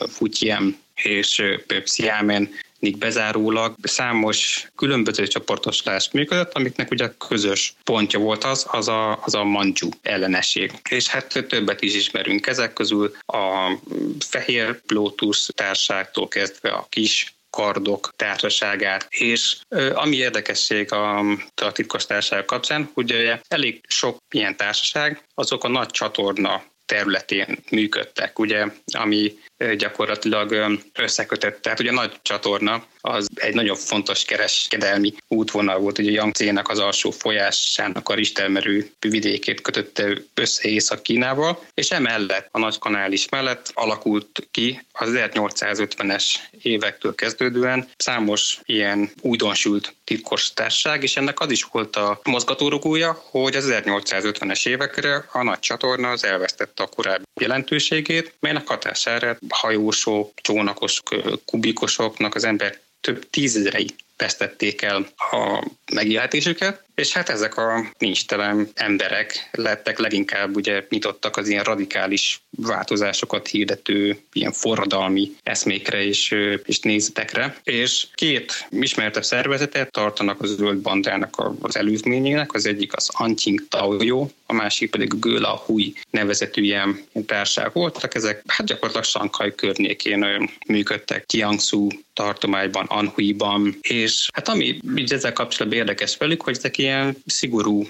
[0.08, 1.42] Fujian és
[1.82, 2.50] Xiamen
[2.90, 9.44] bezárólag számos különböző csoportosulás működött, amiknek ugye közös pontja volt az, az a, az a
[9.44, 10.72] manju ellenesség.
[10.90, 13.72] És hát többet is ismerünk ezek közül, a
[14.18, 19.06] Fehér Lotus társágtól kezdve a kis kardok társaságát.
[19.10, 19.56] És
[19.94, 21.18] ami érdekesség a,
[21.54, 28.38] a titkos társaság kapcsán, hogy elég sok ilyen társaság, azok a nagy csatorna területén működtek,
[28.38, 29.38] ugye, ami
[29.76, 31.62] gyakorlatilag összekötött.
[31.62, 37.10] Tehát ugye nagy csatorna az egy nagyon fontos kereskedelmi útvonal volt, ugye Yangtze-nek az alsó
[37.10, 44.86] folyásának a ristermerő vidékét kötötte össze Észak-Kínával, és emellett a nagy kanális mellett alakult ki
[44.92, 46.24] az 1850-es
[46.62, 53.56] évektől kezdődően számos ilyen újdonsült titkos társaság, és ennek az is volt a mozgatórugója, hogy
[53.56, 61.40] az 1850-es évekre a nagy csatorna az elvesztette a korábbi jelentőségét, melynek hatására hajósok, csónakosok,
[61.44, 69.48] kubikosoknak az ember több tízezrei vesztették el a megélhetésüket, és hát ezek a nincstelen emberek
[69.52, 77.56] lettek leginkább ugye nyitottak az ilyen radikális változásokat hirdető ilyen forradalmi eszmékre és, és nézetekre.
[77.62, 84.28] És két ismertebb szervezetet tartanak az zöld bandának az előzményének, az egyik az Anting Taoyo,
[84.46, 88.14] a másik pedig Göla Hui nevezetű ilyen társág voltak.
[88.14, 95.80] Ezek hát gyakorlatilag Sankai környékén működtek, Jiangsu tartományban, Anhui-ban, és hát ami így ezzel kapcsolatban
[95.80, 97.86] érdekes velük, hogy ezek ilyen szigorú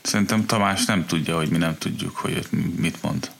[0.00, 2.46] Szerintem Tamás nem tudja, hogy mi nem tudjuk, hogy
[2.76, 3.30] mit mond.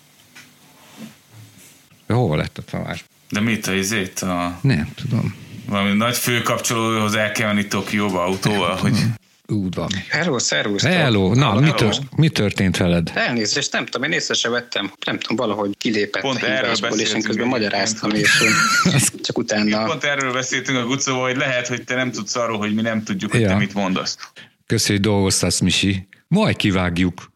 [2.06, 3.04] Hova lett a Tamás?
[3.30, 4.18] De mit a izét?
[4.18, 4.58] A...
[4.62, 5.34] Nem tudom.
[5.66, 9.04] valami nagy főkapcsolóhoz el kell menni Tokióba autóval, hogy
[9.52, 9.88] úgy van.
[10.08, 10.82] Hello, szervusz.
[10.82, 11.60] Hello, na, hello.
[11.60, 13.10] Mi, tört, mi történt veled?
[13.14, 14.92] Elnézést, nem tudom, én észre sem vettem.
[15.06, 18.42] Nem tudom, valahogy kilépett Pont a hívásból, és én közben magyaráztam, és
[19.26, 19.84] csak utána...
[19.84, 23.02] Pont erről beszéltünk a Gucóval, hogy lehet, hogy te nem tudsz arról, hogy mi nem
[23.02, 23.48] tudjuk, hogy ja.
[23.48, 24.18] te mit mondasz.
[24.66, 26.08] Köszönjük, hogy dolgoztasz, Misi.
[26.26, 27.32] Majd kivágjuk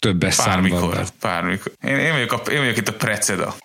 [0.00, 1.06] többes bármikor, számban.
[1.20, 1.72] Bármikor.
[1.82, 3.56] Én, én, vagyok a, én vagyok itt a preceda.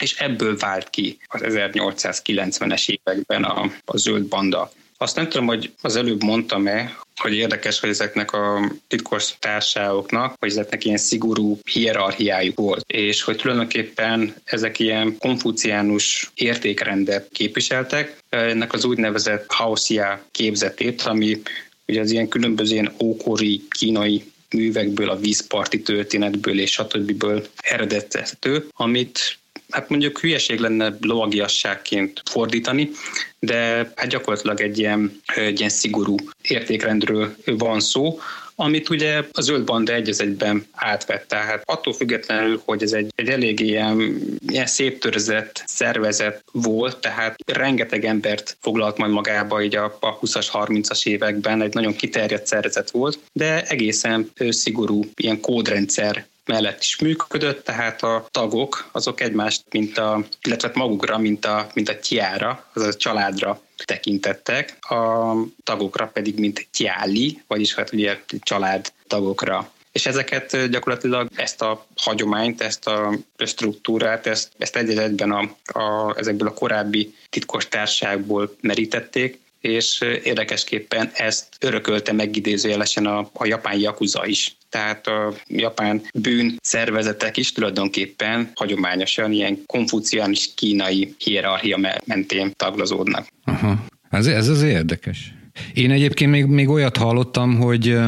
[0.00, 4.72] És ebből vált ki az 1890-es években a, a zöld banda.
[5.02, 10.50] Azt nem tudom, hogy az előbb mondtam-e, hogy érdekes, hogy ezeknek a titkos társaságoknak, hogy
[10.50, 18.84] ezeknek ilyen szigorú hierarchiájuk volt, és hogy tulajdonképpen ezek ilyen konfuciánus értékrendet képviseltek, ennek az
[18.84, 21.42] úgynevezett haoszia képzetét, ami
[21.86, 27.24] ugye az ilyen különböző ilyen ókori kínai művekből, a vízparti történetből és stb.
[27.56, 29.38] eredethető, amit
[29.72, 32.90] hát mondjuk hülyeség lenne lovagiasságként fordítani,
[33.38, 38.18] de hát gyakorlatilag egy ilyen, egy ilyen szigorú értékrendről van szó,
[38.54, 41.28] amit ugye a zöld banda egy egyben átvett.
[41.28, 47.36] Tehát attól függetlenül, hogy ez egy, egy elég ilyen, ilyen szép törzett szervezet volt, tehát
[47.46, 52.90] rengeteg embert foglalt majd magába így a, a 20-as, 30-as években, egy nagyon kiterjedt szervezet
[52.90, 59.98] volt, de egészen szigorú ilyen kódrendszer mellett is működött, tehát a tagok azok egymást, mint
[59.98, 66.38] a, illetve magukra, mint a, mint a tiára, azaz a családra tekintettek, a tagokra pedig
[66.38, 69.70] mint tiáli, vagyis hát ugye család tagokra.
[69.92, 76.48] És ezeket gyakorlatilag ezt a hagyományt, ezt a struktúrát, ezt, ezt egy a, a, ezekből
[76.48, 84.56] a korábbi titkos társágból merítették, és érdekesképpen ezt örökölte megidézőjelesen a, a japán jakuza is.
[84.68, 93.26] Tehát a japán bűn szervezetek is tulajdonképpen hagyományosan ilyen konfuciánus kínai hierarchia mentén taglazódnak.
[93.44, 93.84] Aha.
[94.10, 95.34] Ez, ez az érdekes.
[95.74, 97.98] Én egyébként még, még olyat hallottam, hogy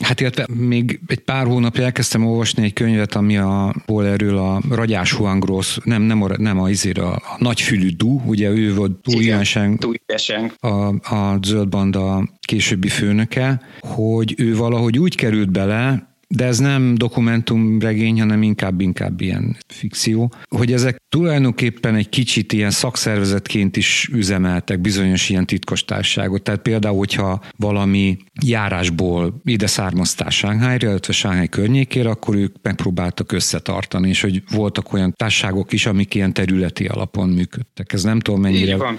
[0.00, 5.12] Hát illetve még egy pár hónapja elkezdtem olvasni egy könyvet, ami a, erről a Ragyás
[5.12, 9.20] Huangros, nem, nem, a, nem a, izér, a, a nagyfülű Du, ugye ő volt Du
[10.60, 10.68] a,
[11.14, 18.20] a Zöld Banda későbbi főnöke, hogy ő valahogy úgy került bele, de ez nem dokumentumregény,
[18.20, 25.28] hanem inkább inkább ilyen fikció, hogy ezek tulajdonképpen egy kicsit ilyen szakszervezetként is üzemeltek bizonyos
[25.28, 26.42] ilyen titkos társaságot.
[26.42, 34.08] Tehát például, hogyha valami járásból ide származtál Sánghájra, illetve Sángháj környékére, akkor ők megpróbáltak összetartani,
[34.08, 37.92] és hogy voltak olyan társaságok is, amik ilyen területi alapon működtek.
[37.92, 38.72] Ez nem tudom mennyire...
[38.72, 38.98] Így van.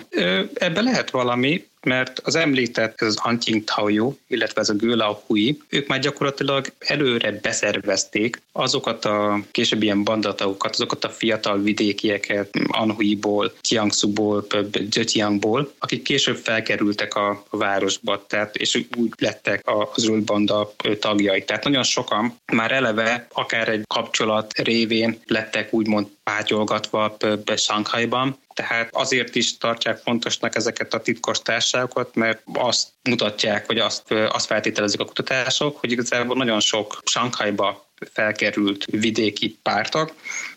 [0.54, 5.62] Ebbe lehet valami, mert az említett ez az Anting Taoyu, illetve ez a Gőla Hui,
[5.70, 13.54] ők már gyakorlatilag előre beszervezték azokat a később ilyen bandatagokat, azokat a fiatal vidékieket Anhui-ból,
[13.70, 14.48] Jiangsu-ból,
[14.90, 21.44] Zhejiangból, akik később felkerültek a, városba, tehát, és úgy lettek a zöld banda tagjai.
[21.44, 27.18] Tehát nagyon sokan már eleve akár egy kapcsolat révén lettek úgymond pátyolgatva
[27.56, 34.12] Shanghaiban, tehát azért is tartják fontosnak ezeket a titkos társaságokat, mert azt mutatják, hogy azt,
[34.12, 40.14] azt feltételezik a kutatások, hogy igazából nagyon sok Sankhajba felkerült vidéki pártak,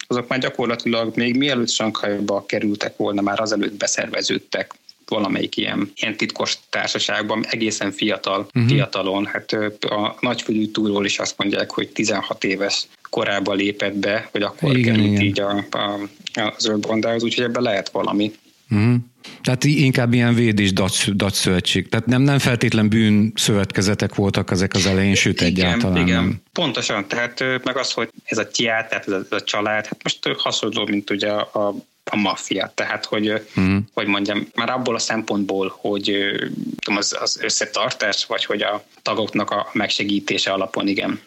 [0.06, 4.74] azok már gyakorlatilag még mielőtt Sankhajba kerültek volna, már azelőtt beszerveződtek
[5.08, 8.66] valamelyik ilyen, ilyen titkos társaságban, egészen fiatal, uh-huh.
[8.66, 9.26] fiatalon.
[9.26, 14.76] Hát a nagyfülű túról is azt mondják, hogy 16 éves korában lépett be, hogy akkor
[14.76, 15.22] igen, került igen.
[15.22, 18.33] így a, a, a zöld bondához, úgyhogy ebben lehet valami.
[18.70, 18.94] Uh-huh.
[19.42, 21.88] Tehát inkább ilyen védés dac, szövetség.
[21.88, 26.23] Tehát nem, nem feltétlen bűn szövetkezetek voltak ezek az elején, sőt igen, egyáltalán igen.
[26.23, 26.42] nem.
[26.53, 30.03] Pontosan, tehát meg az, hogy ez a tiát, tehát ez a, ez a család, hát
[30.03, 31.75] most hasonló, mint ugye a, a
[32.11, 32.73] a maffia.
[32.75, 33.77] Tehát, hogy, uh-huh.
[33.92, 36.33] hogy mondjam, már abból a szempontból, hogy
[36.79, 41.20] tudom, az, az összetartás, vagy hogy a tagoknak a megsegítése alapon, igen.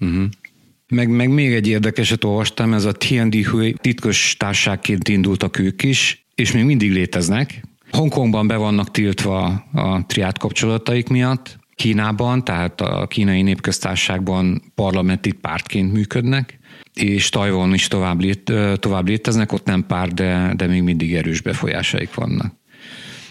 [0.00, 0.24] Uh-huh.
[0.94, 3.36] Meg, meg még egy érdekeset olvastam, ez a TND
[3.80, 7.62] titkos társágként indultak ők is, és még mindig léteznek.
[7.90, 15.92] Hongkongban be vannak tiltva a triát kapcsolataik miatt, Kínában, tehát a kínai népköztárságban parlamenti pártként
[15.92, 16.58] működnek,
[16.94, 21.40] és Tajvan is tovább, lét, tovább léteznek, ott nem pár, de, de még mindig erős
[21.40, 22.54] befolyásaik vannak.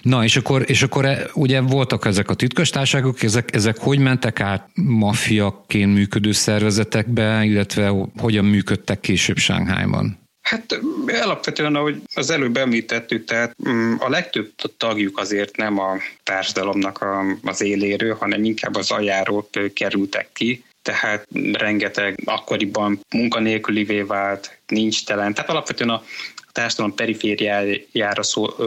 [0.03, 4.39] Na, és akkor, és akkor e, ugye voltak ezek a titkostárságok, ezek, ezek hogy mentek
[4.39, 10.21] át maffiaként működő szervezetekbe, illetve hogyan működtek később Sánghájban?
[10.41, 10.79] Hát
[11.21, 17.05] alapvetően, ahogy az előbb említettük, tehát mm, a legtöbb tagjuk azért nem a társadalomnak
[17.43, 25.33] az éléről, hanem inkább az aljáról kerültek ki, tehát rengeteg akkoriban munkanélkülivé vált, nincs telen.
[25.33, 26.04] Tehát alapvetően a
[26.54, 28.23] társadalom perifériájára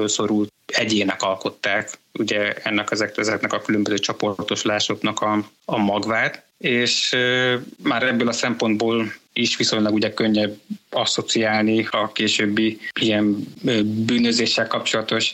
[0.07, 7.59] szorult egyének alkották ugye ennek ezek, ezeknek a különböző csoportosulásoknak a, a magvát, és e,
[7.82, 10.57] már ebből a szempontból is viszonylag ugye könnyebb
[10.91, 13.47] asszociálni a későbbi ilyen
[13.84, 15.32] bűnözéssel kapcsolatos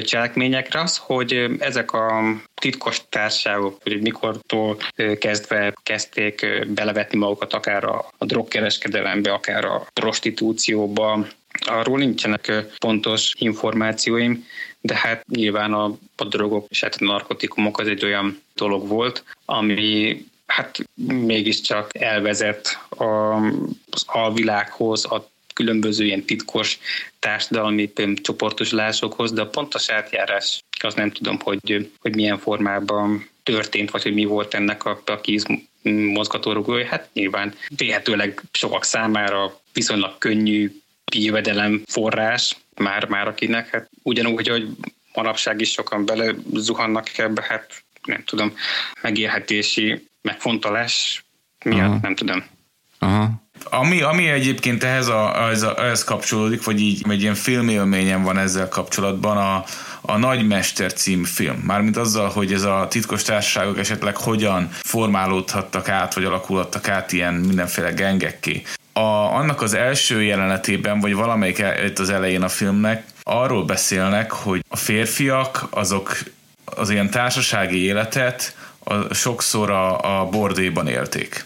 [0.00, 0.80] cselekményekre.
[0.80, 2.22] Az, hogy ezek a
[2.54, 4.76] titkos társaságok, hogy mikortól
[5.18, 11.26] kezdve kezdték belevetni magukat akár a, a drogkereskedelembe, akár a prostitúcióba,
[11.60, 14.46] arról nincsenek pontos információim,
[14.80, 19.24] de hát nyilván a, a drogok és hát a narkotikumok az egy olyan dolog volt,
[19.44, 23.36] ami hát mégiscsak elvezet a,
[23.90, 26.78] az alvilághoz, a különböző ilyen titkos
[27.18, 27.92] társadalmi
[28.22, 34.14] csoportosulásokhoz, de a pontos átjárás azt nem tudom, hogy, hogy milyen formában történt, vagy hogy
[34.14, 35.46] mi volt ennek a, a kíz
[36.12, 36.86] mozgatórugója.
[36.86, 40.81] Hát nyilván véhetőleg sokak számára viszonylag könnyű
[41.14, 44.68] jövedelem forrás, már, már akinek, hát ugyanúgy, hogy
[45.14, 48.54] manapság is sokan bele zuhannak ebbe, hát nem tudom,
[49.02, 51.24] megélhetési megfontolás
[51.64, 51.98] miatt, Aha.
[52.02, 52.44] nem tudom.
[52.98, 53.40] Aha.
[53.70, 58.38] Ami, ami egyébként ehhez, a, ehhez, a, ehhez kapcsolódik, vagy így egy ilyen filmélményem van
[58.38, 59.64] ezzel kapcsolatban, a,
[60.00, 61.56] a Nagymester cím film.
[61.56, 67.34] Mármint azzal, hogy ez a titkos társaságok esetleg hogyan formálódhattak át, vagy alakulhattak át ilyen
[67.34, 68.62] mindenféle gengekké.
[68.92, 69.00] A,
[69.34, 74.76] annak az első jelenetében, vagy valamelyik itt az elején a filmnek, arról beszélnek, hogy a
[74.76, 76.18] férfiak azok
[76.64, 81.44] az ilyen társasági életet a, sokszor a, a bordéban élték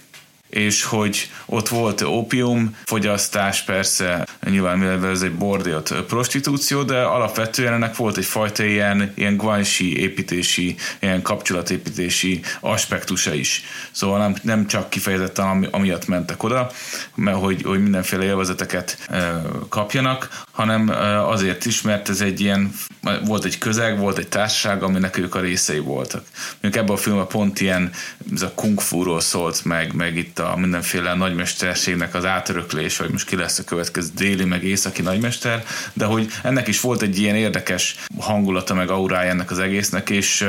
[0.49, 7.73] és hogy ott volt opium, fogyasztás persze, nyilván mivel ez egy bordélt prostitúció, de alapvetően
[7.73, 13.63] ennek volt egyfajta ilyen, ilyen guanxi építési, ilyen kapcsolatépítési aspektusa is.
[13.91, 16.71] Szóval nem, nem csak kifejezetten ami, amiatt mentek oda,
[17.15, 22.73] mert hogy, hogy mindenféle élvezeteket e, kapjanak, hanem e, azért is, mert ez egy ilyen,
[23.25, 26.25] volt egy közeg, volt egy társaság, aminek ők a részei voltak.
[26.61, 27.93] Mondjuk ebben a filmben pont ilyen,
[28.35, 33.27] ez a kung fu szólt meg, meg itt a mindenféle nagymesterségnek az átöröklés, hogy most
[33.27, 37.37] ki lesz a következő déli, meg északi nagymester, de hogy ennek is volt egy ilyen
[37.37, 40.47] érdekes hangulata, meg aurája ennek az egésznek, és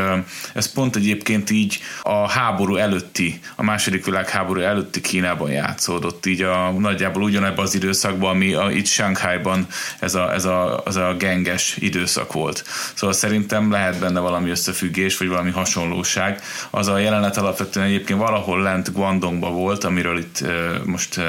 [0.54, 6.72] ez pont egyébként így a háború előtti, a második világháború előtti Kínában játszódott, így a,
[6.72, 9.68] nagyjából ugyanebben az időszakban, ami a, itt Shanghai-ban
[10.00, 12.64] ez a, ez a, az a genges időszak volt.
[12.94, 16.42] Szóval szerintem lehet benne valami összefüggés, vagy valami hasonlóság.
[16.70, 20.44] Az a jelenet alapvetően egyébként valahol lent Guangdongba volt, volt, amiről itt
[20.86, 21.20] most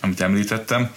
[0.00, 0.90] amit említettem,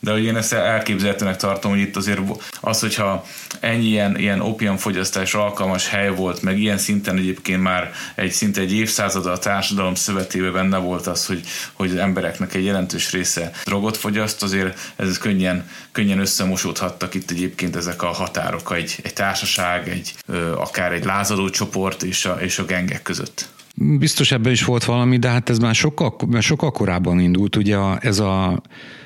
[0.00, 2.20] de hogy én ezt elképzelhetőnek tartom, hogy itt azért
[2.60, 3.24] az, hogyha
[3.60, 8.72] ennyi ilyen, ilyen opiumfogyasztás alkalmas hely volt, meg ilyen szinten egyébként már egy szinte egy
[8.72, 11.40] évszázada a társadalom szövetében benne volt az, hogy,
[11.72, 17.76] hogy az embereknek egy jelentős része drogot fogyaszt, azért ez könnyen, könnyen összemosódhattak itt egyébként
[17.76, 20.14] ezek a határok, egy, egy társaság, egy,
[20.56, 23.54] akár egy lázadó csoport és a, és a gengek között.
[23.78, 27.98] Biztos ebben is volt valami, de hát ez már sokkal, sokkal korábban indult, ugye a,
[28.00, 28.62] ez a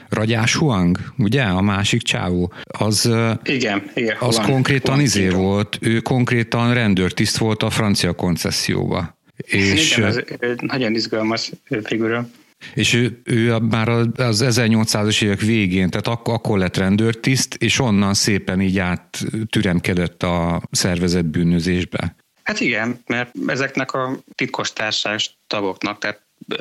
[0.08, 3.10] Ragyás Huang, ugye, a másik csávó, az,
[3.44, 5.36] igen, igen, az Huang, konkrétan Huang, izé igen.
[5.36, 9.18] volt, ő konkrétan rendőrtiszt volt a francia koncesszióba.
[9.36, 11.50] És, igen, ez nagyon izgalmas
[11.82, 12.28] figura.
[12.74, 18.14] És ő, ő már az 1800-as évek végén, tehát akkor, akkor lett rendőrtiszt, és onnan
[18.14, 22.16] szépen így áttüremkedett a szervezett bűnözésbe.
[22.50, 26.20] Hát igen, mert ezeknek a titkos társaság tagoknak, tehát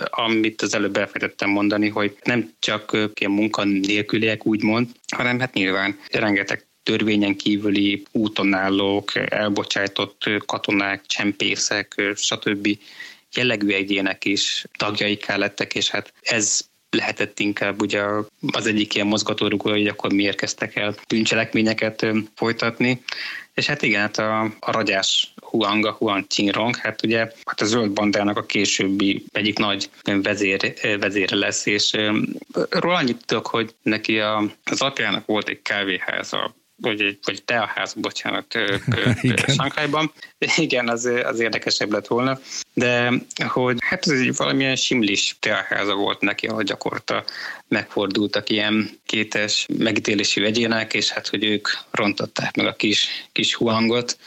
[0.10, 6.66] amit az előbb elfelejtettem mondani, hogy nem csak ilyen munkanélküliek úgymond, hanem hát nyilván rengeteg
[6.84, 12.78] törvényen kívüli úton állók, elbocsájtott katonák, csempészek, stb.
[13.34, 18.04] jellegű egyének is tagjaiká lettek, és hát ez lehetett inkább ugye
[18.52, 23.02] az egyik ilyen mozgatórugó, hogy akkor miért kezdtek el bűncselekményeket folytatni.
[23.60, 27.66] És hát igen, hát a, a ragyás Huang, a Huang Qingrong, hát ugye hát a
[27.66, 31.98] zöld bandának a későbbi egyik nagy vezér, vezére lesz, és
[32.70, 38.58] róla annyit tudok, hogy neki a, az apjának volt egy kávéháza vagy, vagy teaház, bocsánat,
[39.48, 40.12] Sankhájban.
[40.58, 42.40] Igen, az, az érdekesebb lett volna,
[42.74, 43.12] de
[43.48, 47.24] hogy hát ez egy valamilyen simlis teaháza volt neki, ahol gyakorta
[47.68, 54.18] megfordultak ilyen kétes megítélési vegyének, és hát, hogy ők rontották meg a kis, kis huangot,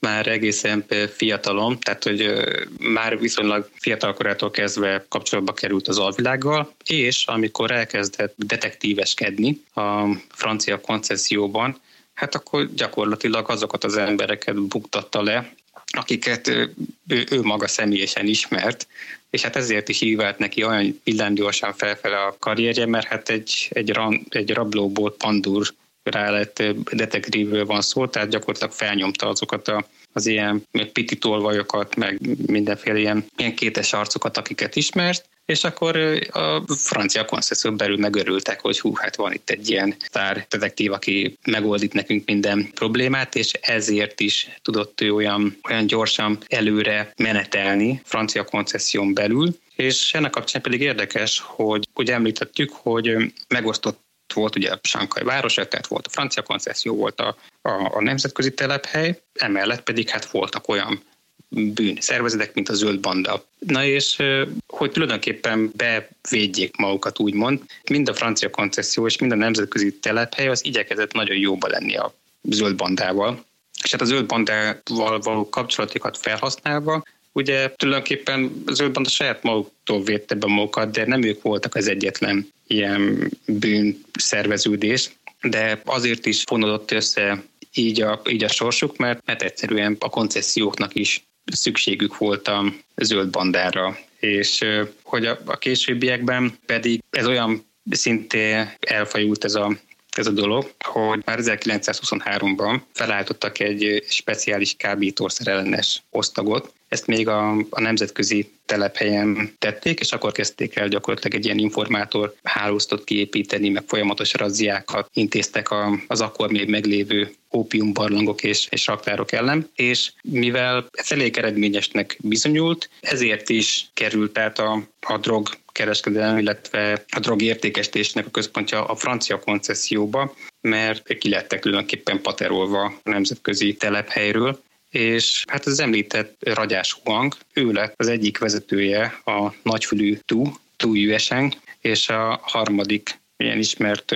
[0.00, 0.84] már egészen
[1.16, 2.32] fiatalom, tehát hogy
[2.78, 11.80] már viszonylag fiatalkorától kezdve kapcsolatba került az alvilággal, és amikor elkezdett detektíveskedni a francia koncesszióban,
[12.18, 15.52] hát akkor gyakorlatilag azokat az embereket buktatta le,
[15.84, 16.74] akiket ő,
[17.06, 18.86] ő maga személyesen ismert,
[19.30, 23.90] és hát ezért is hívált neki olyan villámgyorsan felfele a karrierje, mert hát egy, egy,
[23.90, 26.62] ran, egy rablóból pandúr rá lett
[26.92, 33.26] detektívről van szó, tehát gyakorlatilag felnyomta azokat a az ilyen piti tolvajokat, meg mindenféle ilyen,
[33.36, 35.96] ilyen kétes arcokat, akiket ismert, és akkor
[36.30, 41.38] a francia konszesszió belül megörültek, hogy hú, hát van itt egy ilyen sztár detektív, aki
[41.46, 48.44] megoldít nekünk minden problémát, és ezért is tudott ő olyan, olyan gyorsan előre menetelni francia
[48.44, 54.80] koncesszión belül, és ennek kapcsán pedig érdekes, hogy ugye említettük, hogy megosztott volt ugye a
[54.82, 60.08] Sankai városa, tehát volt a francia koncesszió, volt a, a, a nemzetközi telephely, emellett pedig
[60.08, 61.02] hát voltak olyan
[61.48, 63.44] bűn szervezetek, mint a zöld banda.
[63.58, 64.22] Na és
[64.66, 70.64] hogy tulajdonképpen bevédjék magukat, úgymond, mind a francia koncesszió és mind a nemzetközi telephely az
[70.64, 73.44] igyekezett nagyon jóba lenni a zöld bandával.
[73.82, 77.02] És hát a zöld bandával való kapcsolatokat felhasználva,
[77.32, 81.88] ugye tulajdonképpen a zöld banda saját maguktól védte be magukat, de nem ők voltak az
[81.88, 85.10] egyetlen ilyen bűnszerveződés,
[85.40, 87.42] de azért is fonódott össze
[87.74, 93.30] így a, így a sorsuk, mert, mert egyszerűen a konceszióknak is szükségük volt a zöld
[93.30, 94.64] bandára, és
[95.02, 99.76] hogy a, a későbbiekben pedig ez olyan szintén elfajult ez a
[100.16, 107.50] ez a dolog, hogy már 1923-ban felállítottak egy speciális kábítószer ellenes osztagot, ezt még a,
[107.70, 113.82] a nemzetközi telephelyen tették, és akkor kezdték el gyakorlatilag egy ilyen informátor hálózatot kiépíteni, meg
[113.86, 120.86] folyamatos razziákat intéztek a, az akkor még meglévő ópiumbarlangok és, és raktárok ellen, és mivel
[120.92, 127.42] ez elég eredményesnek bizonyult, ezért is került át a, a drog kereskedelem, illetve a drog
[127.42, 134.60] értékesítésnek a központja a francia koncesszióba, mert ki lettek tulajdonképpen paterolva a nemzetközi telephelyről,
[134.90, 140.42] és hát az említett Ragyás Huang, ő lett az egyik vezetője a nagyfülű Tu,
[140.76, 144.14] Tu Yuesheng, és a harmadik ilyen ismert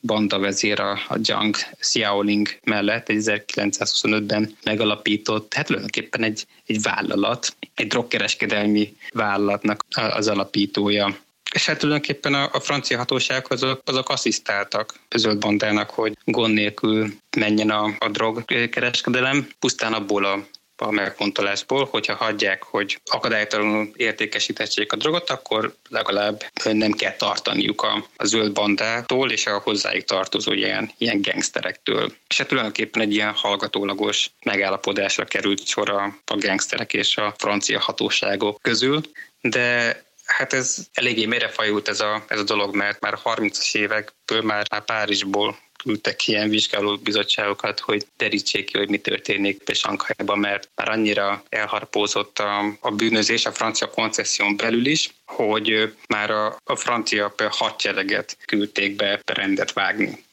[0.00, 7.56] banda vezér a, a Jiang Xiaoling mellett egy 1925-ben megalapított, hát tulajdonképpen egy, egy vállalat,
[7.74, 11.18] egy drogkereskedelmi vállalatnak az alapítója.
[11.52, 17.12] És hát tulajdonképpen a, a francia hatóságok azok, azok asszisztáltak zöld bandának, hogy gond nélkül
[17.36, 20.44] menjen a, a drogkereskedelem, pusztán abból a
[20.82, 28.06] a megfontolásból, hogyha hagyják, hogy akadálytalanul értékesítetsék a drogot, akkor legalább nem kell tartaniuk a,
[28.16, 32.12] a zöld bandától és a hozzájuk tartozó ilyen, ilyen gangsterektől.
[32.28, 37.80] És hát tulajdonképpen egy ilyen hallgatólagos megállapodásra került sor a, a gangsterek és a francia
[37.80, 39.00] hatóságok közül,
[39.40, 39.96] de
[40.36, 44.84] Hát ez eléggé mérefajult ez a, ez a dolog, mert már 30-as évekből már, már
[44.84, 51.42] Párizsból küldtek ilyen vizsgáló bizottságokat, hogy derítsék ki, hogy mi történik Pesankajban, mert már annyira
[51.48, 58.36] elharpózott a, a bűnözés a francia koncesszión belül is, hogy már a, a francia hadsereget
[58.46, 60.24] küldték be rendet vágni.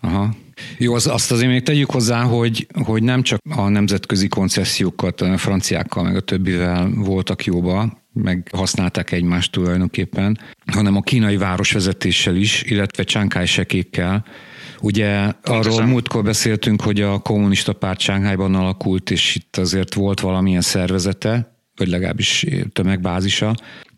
[0.00, 0.28] Aha.
[0.78, 5.38] Jó, az, azt azért még tegyük hozzá, hogy, hogy nem csak a nemzetközi koncesziókat a
[5.38, 10.38] franciákkal, meg a többivel voltak jóba, meg használták egymást tulajdonképpen,
[10.72, 14.24] hanem a kínai városvezetéssel is, illetve sekékkel,
[14.80, 15.72] Ugye Pontosan.
[15.72, 21.56] arról múltkor beszéltünk, hogy a kommunista párt Sánghájban alakult, és itt azért volt valamilyen szervezete,
[21.76, 23.54] vagy legalábbis tömegbázisa,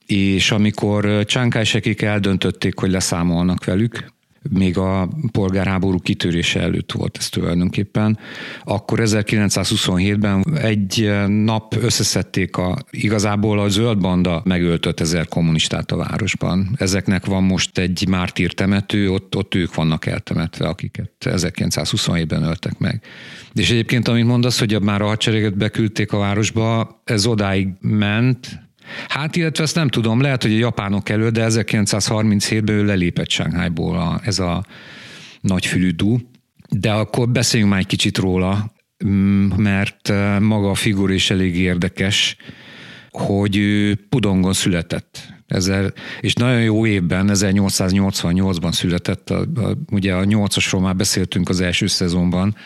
[0.06, 4.12] és amikor Csánkájsekik eldöntötték, hogy leszámolnak velük,
[4.50, 8.18] még a polgárháború kitörése előtt volt ez tulajdonképpen.
[8.64, 16.74] Akkor 1927-ben egy nap összeszedték a, igazából a zöld banda megöltött ezer kommunistát a városban.
[16.76, 23.02] Ezeknek van most egy mártír temető, ott, ott ők vannak eltemetve, akiket 1927-ben öltek meg.
[23.54, 28.67] És egyébként, amit mondasz, hogy már a hadsereget beküldték a városba, ez odáig ment,
[29.08, 33.96] Hát illetve ezt nem tudom, lehet, hogy a japánok elő, de 1937-ben ő lelépett Shanghaiból
[33.96, 34.64] a, ez a
[35.40, 36.18] nagyfülű dú.
[36.70, 38.72] De akkor beszéljünk már egy kicsit róla,
[39.06, 42.36] mm, mert eh, maga a figur is elég érdekes,
[43.10, 45.36] hogy ő Pudongon született.
[45.46, 51.60] Ezer, és nagyon jó évben, 1888-ban született, a, a, ugye a nyolcasról már beszéltünk az
[51.60, 52.56] első szezonban,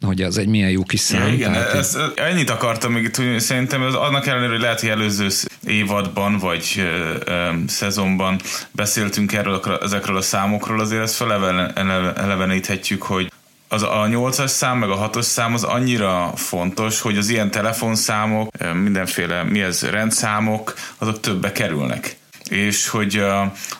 [0.00, 1.26] hogy az egy milyen jó kis szám.
[1.26, 4.88] Ja, igen, tehát ez, ennyit akartam még hogy szerintem az annak ellenére, hogy lehet, hogy
[4.88, 5.28] előző
[5.66, 8.40] évadban vagy ö, ö, szezonban
[8.72, 13.32] beszéltünk erről, ezekről a számokról, azért ezt feleleveníthetjük, hogy
[13.68, 18.48] az a 8-as szám, meg a 6-os szám az annyira fontos, hogy az ilyen telefonszámok,
[18.74, 22.18] mindenféle mi ez, rendszámok, azok többe kerülnek
[22.50, 23.24] és hogy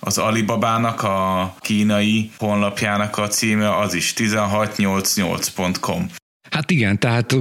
[0.00, 6.06] az Alibabának a kínai honlapjának a címe az is 1688.com.
[6.50, 7.34] Hát igen, tehát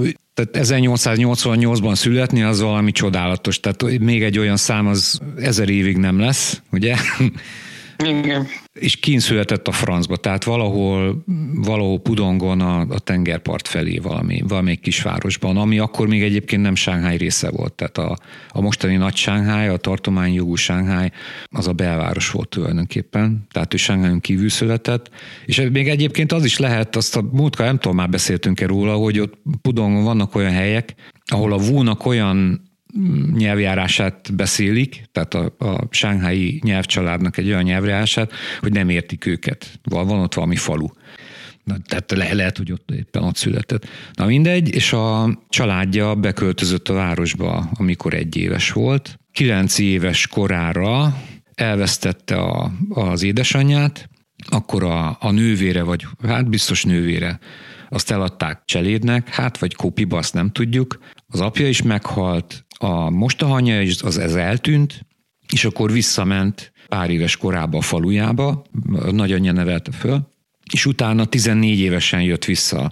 [0.46, 6.20] tehát 1888-ban születni az valami csodálatos, tehát még egy olyan szám az ezer évig nem
[6.20, 6.96] lesz, ugye?
[8.06, 8.48] Igen.
[8.74, 11.24] És kínszületett a francba, tehát valahol,
[11.54, 17.18] valahol Pudongon a, a tengerpart felé valami, valamelyik kisvárosban, ami akkor még egyébként nem Sánghái
[17.18, 17.74] része volt.
[17.74, 18.18] Tehát a,
[18.50, 21.12] a mostani nagy Sánghái, a tartományjogú Sánghái,
[21.46, 25.10] az a belváros volt tulajdonképpen, tehát ő Sánghájon kívül született.
[25.46, 29.20] És még egyébként az is lehet, azt a múltkor nem tudom, már beszéltünk-e róla, hogy
[29.20, 30.96] ott Pudongon vannak olyan helyek,
[31.26, 32.69] ahol a vúnak olyan
[33.34, 39.80] nyelvjárását beszélik, tehát a, a sánghái nyelvcsaládnak egy olyan nyelvjárását, hogy nem értik őket.
[39.84, 40.88] Van, van ott valami falu.
[41.64, 43.88] Na, tehát le, lehet, hogy ott éppen ott született.
[44.14, 49.20] Na mindegy, és a családja beköltözött a városba, amikor egy éves volt.
[49.32, 51.18] Kilenc éves korára
[51.56, 54.10] elvesztette a, az édesanyját,
[54.50, 57.40] akkor a, a nővére, vagy hát biztos nővére,
[57.90, 61.00] azt eladták cselédnek, hát vagy kopiba, azt nem tudjuk.
[61.28, 65.06] Az apja is meghalt, a mostahanya is az ez eltűnt,
[65.54, 68.64] és akkor visszament pár éves korába a falujába,
[68.94, 70.28] a nagyanyja nevelte föl,
[70.74, 72.92] és utána 14 évesen jött vissza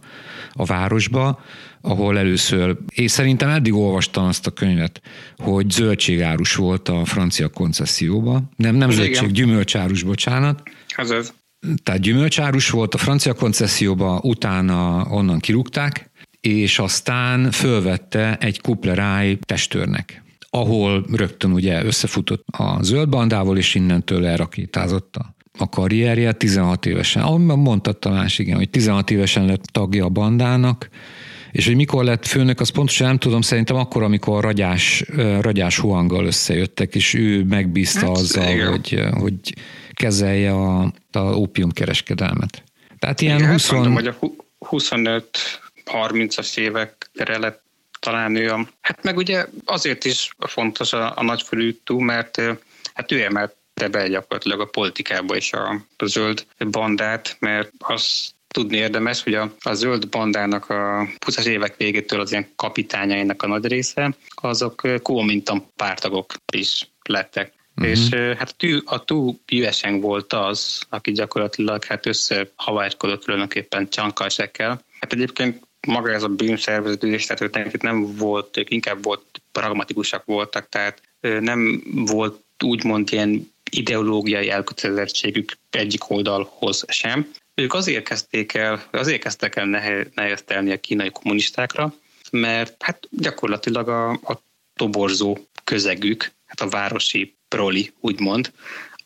[0.51, 1.39] a városba,
[1.81, 5.01] ahol először, és szerintem eddig olvastam azt a könyvet,
[5.38, 10.63] hogy zöldségárus volt a francia koncesszióba, nem, nem zöldség, gyümölcsárus, bocsánat.
[10.95, 11.33] Ez az.
[11.83, 16.07] Tehát gyümölcsárus volt a francia koncesszióba, utána onnan kirúgták,
[16.48, 24.26] és aztán fölvette egy kupleráj testőrnek ahol rögtön ugye összefutott a zöld bandával, és innentől
[24.26, 27.24] elrakétázott a, a karrierje 16 évesen.
[27.24, 30.89] Ahogy mondta Tamás, igen, hogy 16 évesen lett tagja a bandának,
[31.52, 35.04] és hogy mikor lett főnök, azt pontosan nem tudom, szerintem akkor, amikor Ragyás,
[35.41, 39.54] Ragyás Huanggal összejöttek, és ő megbízta hát, azzal, hogy, hogy
[39.93, 42.64] kezelje a, a ópiumkereskedelmet.
[43.00, 43.66] Tehát ilyen igen, 20...
[43.66, 44.16] Hát mondom, hogy a
[44.66, 45.28] 25
[45.91, 47.65] 30-as évekre lett
[47.99, 48.67] talán ő a...
[48.81, 52.41] Hát meg ugye azért is fontos a, a nagyfölű túl, mert
[52.93, 58.77] hát ő emelte be gyakorlatilag a politikába is a, a zöld bandát, mert az tudni
[58.77, 63.65] érdemes, hogy a, a zöld bandának a 20-as évek végétől az ilyen kapitányainak a nagy
[63.65, 67.53] része, azok Kuomintang pártagok is lettek.
[67.75, 67.91] Uh-huh.
[67.91, 74.81] És hát a Tú Jüeseng volt az, aki gyakorlatilag hát összehavárkodott tulajdonképpen Csankalsekkel.
[74.99, 80.25] Hát egyébként maga ez a bűnszerveződés, tehát ők nekik nem volt, ők inkább volt pragmatikusak
[80.25, 87.31] voltak, tehát nem volt úgymond ilyen ideológiai elkötelezettségük egyik oldalhoz sem.
[87.55, 89.65] Ők azért kezdték el, azért kezdtek el
[90.13, 91.93] neheztelni a kínai kommunistákra,
[92.31, 94.41] mert hát gyakorlatilag a, a
[94.75, 98.51] toborzó közegük, hát a városi proli, úgymond,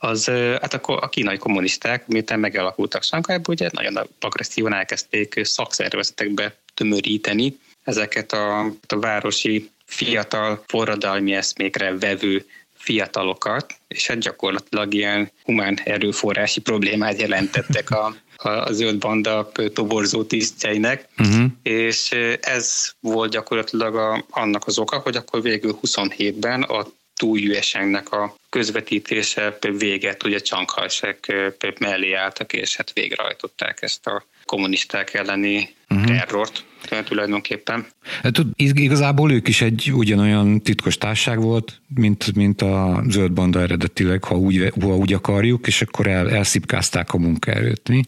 [0.04, 0.26] az
[0.62, 8.32] hát akkor a kínai kommunisták, miután megalakultak Sankajban, ugye nagyon agresszívan elkezdték szakszervezetekbe tömöríteni ezeket
[8.32, 17.20] a, a városi fiatal forradalmi eszmékre vevő fiatalokat, és hát gyakorlatilag ilyen humán erőforrási problémát
[17.20, 21.46] jelentettek a, a zöld banda toborzó tisztjeinek, uh-huh.
[21.64, 22.12] és
[22.42, 29.58] ez volt gyakorlatilag a, annak az oka, hogy akkor végül 27-ben a túljüesengnek a közvetítése
[29.78, 31.34] véget, ugye Csankhalsek
[31.80, 36.06] mellé álltak, és hát végrehajtották ezt a kommunisták elleni uh-huh.
[36.06, 36.66] terrort
[37.06, 37.86] tulajdonképpen.
[38.24, 44.24] Hát, igazából ők is egy ugyanolyan titkos társág volt, mint, mint a zöld banda eredetileg,
[44.24, 48.02] ha úgy, ha úgy akarjuk, és akkor el, elszipkázták a munkaerőt, mi?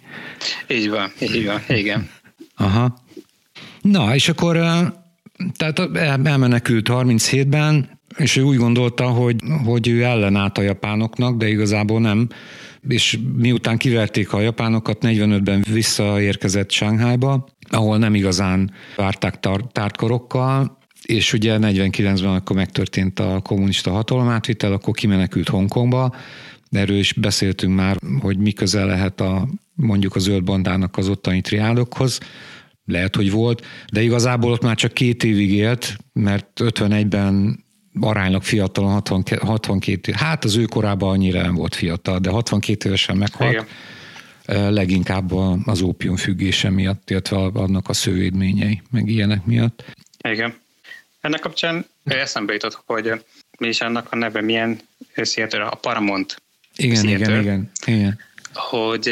[0.67, 2.09] Így van, így van, igen.
[2.55, 2.97] Aha.
[3.81, 4.55] Na, és akkor
[5.57, 5.79] tehát
[6.23, 9.35] elmenekült 37-ben, és ő úgy gondolta, hogy,
[9.65, 12.29] hogy ő ellenállt a japánoknak, de igazából nem.
[12.87, 21.33] És miután kiverték a japánokat, 45-ben visszaérkezett Sánghájba, ahol nem igazán várták tar- tártkorokkal, és
[21.33, 26.15] ugye 49-ben akkor megtörtént a kommunista hatalomátvitel, akkor kimenekült Hongkongba,
[26.71, 31.41] erről is beszéltünk már, hogy mi közel lehet a, mondjuk a zöld bandának az ottani
[31.41, 32.19] triádokhoz,
[32.85, 37.62] lehet, hogy volt, de igazából ott már csak két évig élt, mert 51-ben
[37.99, 43.17] aránylag fiatalon, 62, 62, hát az ő korában annyira nem volt fiatal, de 62 évesen
[43.17, 43.51] meghalt.
[43.51, 44.71] Igen.
[44.73, 45.31] Leginkább
[45.65, 49.83] az ópium függése miatt, illetve annak a szővédményei, meg ilyenek miatt.
[50.29, 50.53] Igen.
[51.21, 53.23] Ennek kapcsán eszembe jutott, hogy
[53.59, 54.79] mi is annak a neve, milyen
[55.23, 56.41] Seattle, a Paramount
[56.75, 58.19] igen, Seattle, igen, igen, igen.
[58.53, 59.11] Hogy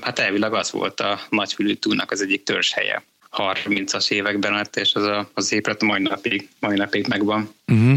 [0.00, 3.02] hát elvileg az volt a nagyfülű túlnak az egyik törzshelye.
[3.32, 7.54] 30-as években, és az, a, az épület mai napig, mai napig megvan.
[7.66, 7.94] Uh-huh.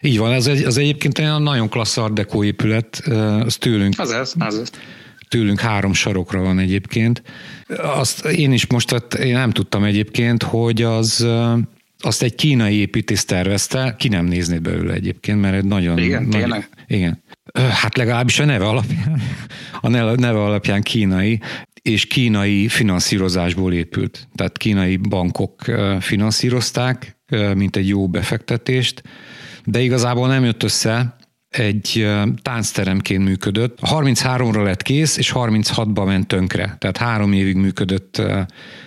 [0.00, 2.96] Így van, ez egy, az egyébként egy nagyon klassz art deco épület,
[3.44, 3.98] az tőlünk.
[3.98, 4.70] Az ez, az ez.
[5.28, 7.22] Tőlünk három sarokra van egyébként.
[7.76, 11.26] Azt én is most, én nem tudtam egyébként, hogy az
[12.00, 15.98] azt egy kínai építész tervezte, ki nem nézné belőle egyébként, mert egy nagyon...
[15.98, 16.68] Igen, nagyon, tényleg?
[16.86, 17.22] Igen.
[17.54, 19.20] Hát legalábbis a neve alapján,
[19.80, 21.40] a neve alapján kínai,
[21.82, 24.28] és kínai finanszírozásból épült.
[24.34, 25.64] Tehát kínai bankok
[26.00, 27.18] finanszírozták,
[27.54, 29.02] mint egy jó befektetést,
[29.70, 31.16] de igazából nem jött össze,
[31.48, 32.08] egy
[32.42, 33.78] táncteremként működött.
[33.82, 36.76] 33-ra lett kész, és 36-ba ment tönkre.
[36.78, 38.22] Tehát három évig működött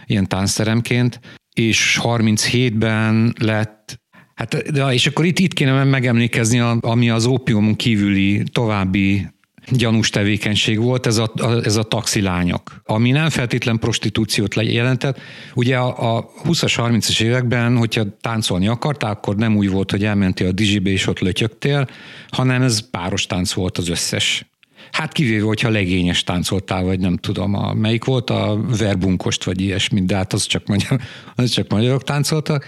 [0.05, 1.19] ilyen táncteremként,
[1.53, 3.99] és 37-ben lett
[4.36, 9.27] Hát, de, és akkor itt, itt kéne megemlékezni, ami az ópium kívüli további
[9.72, 15.19] gyanús tevékenység volt, ez a, a, ez a taxilányok, ami nem feltétlen prostitúciót jelentett.
[15.53, 20.47] Ugye a, a 20-as, 30-as években, hogyha táncolni akartál, akkor nem úgy volt, hogy elmentél
[20.47, 21.88] a dizsibe és ott lötyögtél,
[22.30, 24.45] hanem ez páros tánc volt az összes.
[24.91, 30.01] Hát kivéve, hogyha legényes táncoltál, vagy nem tudom, a, melyik volt a verbunkost, vagy ilyesmi,
[30.05, 30.99] de hát az csak, magyar,
[31.36, 32.65] az csak magyarok táncoltak.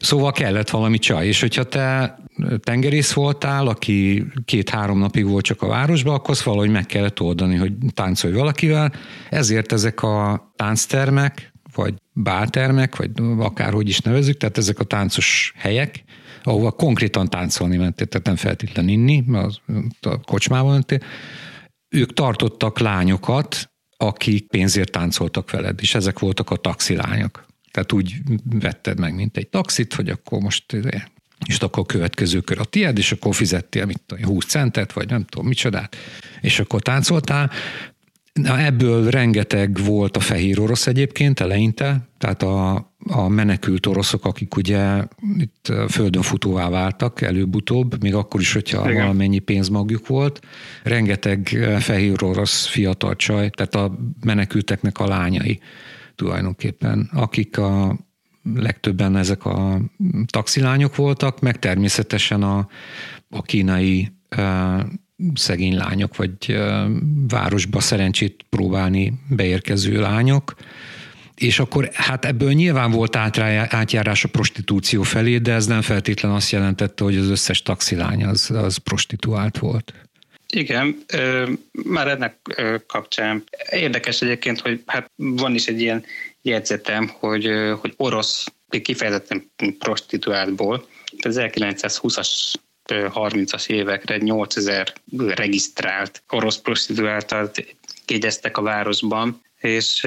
[0.00, 2.18] Szóval kellett valami csaj, és hogyha te
[2.60, 7.56] tengerész voltál, aki két-három napig volt csak a városban, akkor azt valahogy meg kellett oldani,
[7.56, 8.92] hogy táncolj valakivel.
[9.30, 16.04] Ezért ezek a tánctermek, vagy báltermek, vagy akárhogy is nevezzük, tehát ezek a táncos helyek,
[16.42, 19.60] ahova konkrétan táncolni mentél, tehát nem feltétlen inni, mert
[20.00, 20.98] a kocsmában mentél,
[21.88, 27.46] ők tartottak lányokat, akik pénzért táncoltak veled, és ezek voltak a taxilányok.
[27.70, 28.14] Tehát úgy
[28.44, 30.76] vetted meg, mint egy taxit, hogy akkor most
[31.46, 35.08] és akkor a következő kör a tiéd, és akkor fizettél mit tudom, 20 centet, vagy
[35.08, 35.96] nem tudom micsodát,
[36.40, 37.50] és akkor táncoltál.
[38.32, 44.56] Na, ebből rengeteg volt a fehér orosz egyébként eleinte, tehát a, a menekült oroszok, akik
[44.56, 45.02] ugye
[45.38, 49.00] itt földön futóvá váltak előbb-utóbb, még akkor is, hogyha Igen.
[49.02, 50.40] valamennyi pénzmagjuk volt.
[50.82, 51.48] Rengeteg
[51.80, 55.60] fehér orosz fiatal csaj, tehát a menekülteknek a lányai
[56.18, 57.98] tulajdonképpen, akik a
[58.54, 59.80] legtöbben ezek a
[60.26, 62.68] taxilányok voltak, meg természetesen a,
[63.30, 64.12] a kínai
[65.34, 66.58] szegény lányok, vagy
[67.28, 70.54] városba szerencsét próbálni beérkező lányok,
[71.34, 76.50] és akkor hát ebből nyilván volt átjárás a prostitúció felé, de ez nem feltétlen azt
[76.50, 80.07] jelentette, hogy az összes taxilány az, az prostituált volt.
[80.52, 81.04] Igen,
[81.70, 82.36] már ennek
[82.86, 83.44] kapcsán.
[83.70, 86.04] Érdekes egyébként, hogy hát van is egy ilyen
[86.42, 88.46] jegyzetem, hogy, hogy orosz,
[88.82, 90.86] kifejezetten prostituáltból,
[91.20, 92.54] az 1920-as
[92.88, 97.64] 30-as évekre 8000 regisztrált orosz prostituáltat
[98.06, 100.04] jegyeztek a városban, és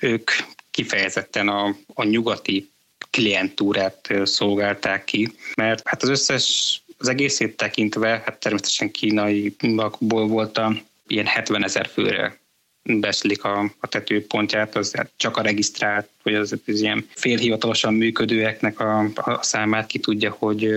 [0.00, 0.30] ők
[0.70, 2.70] kifejezetten a, a nyugati
[3.10, 9.56] klientúrát szolgálták ki, mert hát az összes, az egészét tekintve, hát természetesen kínai
[9.98, 10.76] ból volt a
[11.06, 12.38] ilyen 70 ezer főre
[12.82, 19.10] beszlik a, a tetőpontját, az csak a regisztrált, vagy az, az ilyen félhivatalosan működőeknek a,
[19.14, 20.68] a számát ki tudja, hogy,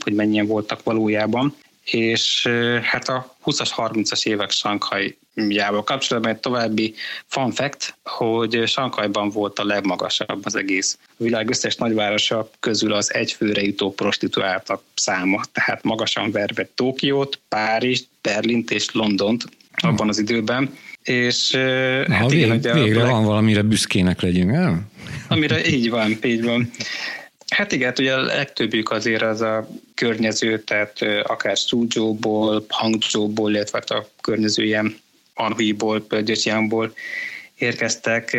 [0.00, 1.54] hogy mennyien voltak valójában.
[1.84, 2.46] És
[2.82, 4.50] hát a 20-as, 30-as évek
[5.34, 6.94] Sankhajjával kapcsolatban egy további
[7.26, 13.14] fun fact, hogy Sankhajban volt a legmagasabb az egész a világ összes nagyvárosa közül az
[13.14, 19.44] egyfőre jutó prostituáltak száma, tehát magasan verve Tokiót, Párizs, Berlint és Londont
[19.76, 23.10] abban az időben és Na, hát igen, végre, végre leg...
[23.10, 24.90] van valamire büszkének legyünk, nem?
[25.28, 26.70] Amire így van, így van.
[27.48, 33.78] Hát igen, hát ugye a legtöbbjük azért az a környező, tehát akár Suzhou-ból, Hangzhou-ból, illetve
[33.78, 34.96] hát a környező ilyen
[35.34, 36.94] Anhui-ból, Zhejiangból
[37.58, 38.36] érkeztek.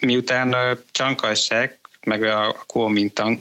[0.00, 3.38] Miután Csankajsek, meg a Kuomintang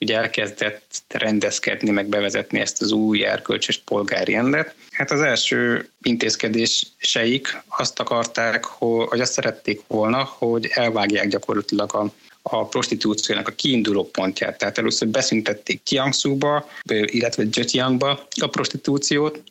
[0.00, 4.74] ugye elkezdett rendezkedni, meg bevezetni ezt az új erkölcsös polgári rendet.
[4.90, 12.64] Hát az első intézkedéseik azt akarták, hogy azt szerették volna, hogy elvágják gyakorlatilag a a
[12.64, 14.58] prostitúciónak a kiinduló pontját.
[14.58, 19.42] Tehát először beszüntették Jiangsu-ba, illetve Zhejiangba a prostitúciót,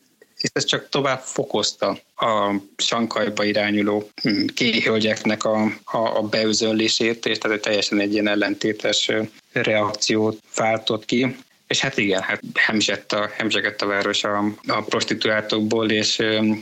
[0.42, 7.38] és ez csak tovább fokozta a Sankajba irányuló hm, kéhölgyeknek a, a, a beüzöllését, és
[7.38, 9.12] tehát teljesen egy ilyen ellentétes
[9.52, 11.36] reakciót váltott ki.
[11.68, 14.38] És hát igen, hát hemzsett a, hemzsegett a város a,
[14.68, 16.22] a prostituáltokból, és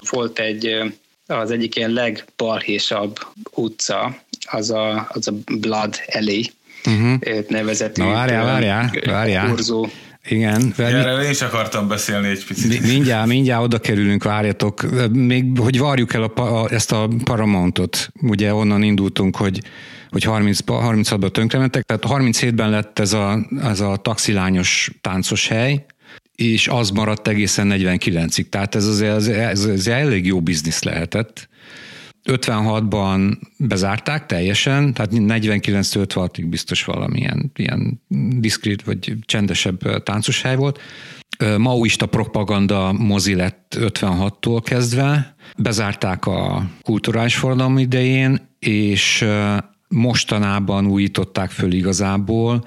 [0.10, 0.94] volt egy,
[1.28, 3.20] az egyik ilyen legbalhésabb
[3.52, 4.18] utca,
[4.52, 6.42] az a, az a Blood Alley
[6.86, 7.48] uh-huh.
[7.48, 8.02] nevezetű.
[8.02, 9.48] Na várjál, várjál, várjál.
[9.48, 9.88] Kurzó
[10.30, 10.74] igen.
[10.78, 12.82] Erről én is akartam beszélni egy picit.
[12.82, 14.86] Mindjárt, mindjárt oda kerülünk, várjatok.
[15.12, 18.10] Még, hogy várjuk el a, a, ezt a Paramountot.
[18.22, 19.60] Ugye onnan indultunk, hogy
[20.10, 25.86] hogy 30, 36-ban tönkrementek, tehát 37-ben lett ez a, ez a taxilányos táncos hely,
[26.36, 28.50] és az maradt egészen 49-ig.
[28.50, 31.50] Tehát ez azért ez, ez, ez elég jó biznisz lehetett.
[32.24, 38.02] 56-ban bezárták teljesen, tehát 49 56-ig biztos valamilyen ilyen
[38.40, 40.80] diszkrét vagy csendesebb táncos hely volt.
[41.58, 49.26] Maoista propaganda mozi lett 56-tól kezdve, bezárták a kulturális forradalom idején, és
[49.88, 52.66] mostanában újították föl igazából,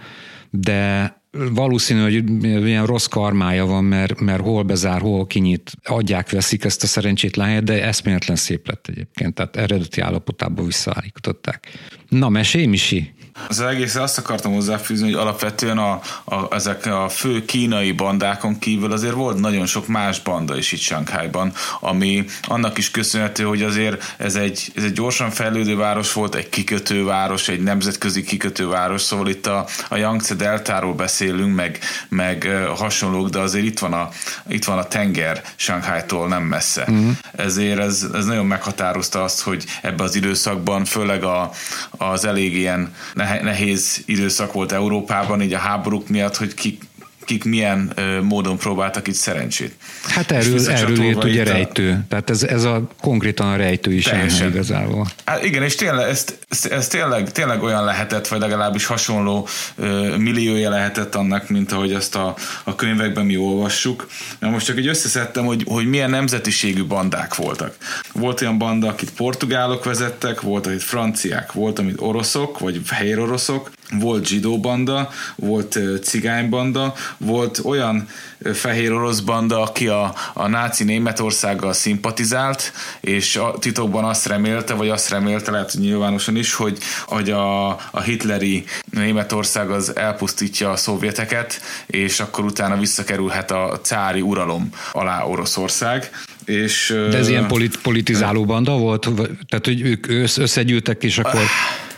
[0.50, 6.64] de valószínű, hogy ilyen rossz karmája van, mert, mert hol bezár, hol kinyit, adják, veszik
[6.64, 11.68] ezt a szerencsétlen helyet, de eszméletlen szép lett egyébként, tehát eredeti állapotába visszaállították.
[12.08, 13.14] Na, mesélj, Misi!
[13.48, 18.92] Az egész azt akartam hozzáfűzni, hogy alapvetően a, a, ezek a fő kínai bandákon kívül
[18.92, 24.14] azért volt nagyon sok más banda is itt Sankhájban, ami annak is köszönhető, hogy azért
[24.16, 29.46] ez egy, ez egy gyorsan fejlődő város volt, egy kikötőváros, egy nemzetközi kikötőváros, szóval itt
[29.46, 31.78] a, a Yangtze deltáról beszélünk, meg,
[32.08, 34.08] meg hasonlók, de azért itt van a,
[34.48, 36.82] itt van a tenger Sankhájtól nem messze.
[36.88, 37.10] Uh-huh.
[37.36, 41.50] Ezért ez, ez nagyon meghatározta azt, hogy ebbe az időszakban, főleg a,
[41.90, 42.94] az elég ilyen
[43.42, 46.78] nehéz időszak volt Európában, így a háborúk miatt, hogy ki,
[47.24, 49.74] kik milyen ö, módon próbáltak itt szerencsét.
[50.02, 51.44] Hát erről, erről írt ugye a...
[51.44, 52.04] rejtő.
[52.08, 54.48] Tehát ez, ez a konkrétan a rejtő is Teljesen.
[54.48, 55.06] igazából.
[55.24, 56.24] Hát igen, és tényleg, ez,
[56.70, 62.14] ez, tényleg, tényleg olyan lehetett, vagy legalábbis hasonló ö, milliója lehetett annak, mint ahogy ezt
[62.14, 64.08] a, a könyvekben mi olvassuk.
[64.38, 67.76] Na most csak így összeszedtem, hogy, hogy milyen nemzetiségű bandák voltak.
[68.12, 73.70] Volt olyan banda, akit portugálok vezettek, volt, amit franciák, volt, amit oroszok, vagy fehér oroszok,
[74.00, 78.08] volt zsidó banda, volt cigánybanda, volt olyan
[78.54, 84.88] fehér orosz banda, aki a, a náci Németországgal szimpatizált, és a titokban azt remélte, vagy
[84.88, 90.76] azt remélte, lehet, hogy nyilvánosan is, hogy, hogy a, a hitleri Németország az elpusztítja a
[90.76, 96.10] szovjeteket, és akkor utána visszakerülhet a cári uralom alá Oroszország.
[96.44, 99.08] És, De ez ilyen polit, politizáló banda volt?
[99.48, 101.40] Tehát, hogy ők összegyűltek, és akkor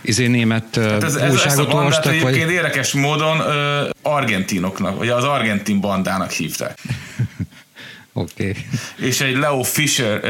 [0.00, 2.52] izé német hát ez, ez, ezt a bandát egyébként vagy...
[2.52, 6.78] érdekes módon ö, argentinoknak, vagy az argentin bandának hívták.
[8.16, 8.48] Oké.
[8.48, 8.66] Okay.
[9.08, 10.22] És egy Leo Fischer,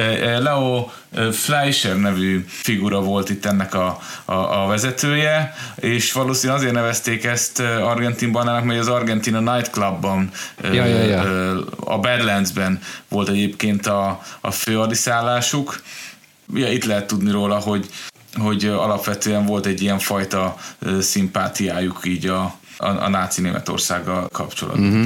[0.42, 0.88] Leo
[1.32, 7.60] Fleischer nevű figura volt itt ennek a, a, a vezetője, és valószínűleg azért nevezték ezt
[7.60, 10.30] argentin bandának, mert az Argentina Nightclubban,
[10.62, 11.20] ja, ja, ja.
[11.76, 15.82] a Badlandsben volt egyébként a, a főadiszállásuk.
[16.54, 17.88] Ja, itt lehet tudni róla, hogy
[18.34, 20.56] hogy alapvetően volt egy ilyen fajta
[21.00, 22.42] szimpátiájuk így a,
[22.76, 24.86] a, a náci Németországgal kapcsolatban.
[24.86, 25.04] Uh-huh.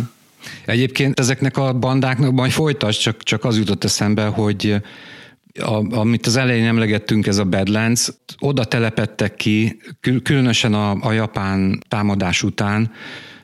[0.65, 4.77] Egyébként ezeknek a bandáknak, majd folytasd, csak, csak az jutott eszembe, hogy
[5.61, 8.09] a, amit az elején emlegettünk, ez a Badlands,
[8.39, 9.81] oda telepettek ki,
[10.23, 12.91] különösen a, a japán támadás után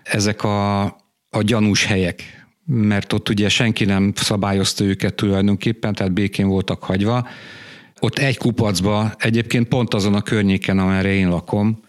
[0.03, 0.83] ezek a,
[1.31, 7.29] a gyanús helyek, mert ott ugye senki nem szabályozta őket tulajdonképpen, tehát békén voltak hagyva,
[8.01, 11.81] ott egy kupacba, egyébként pont azon a környéken, amerre én lakom,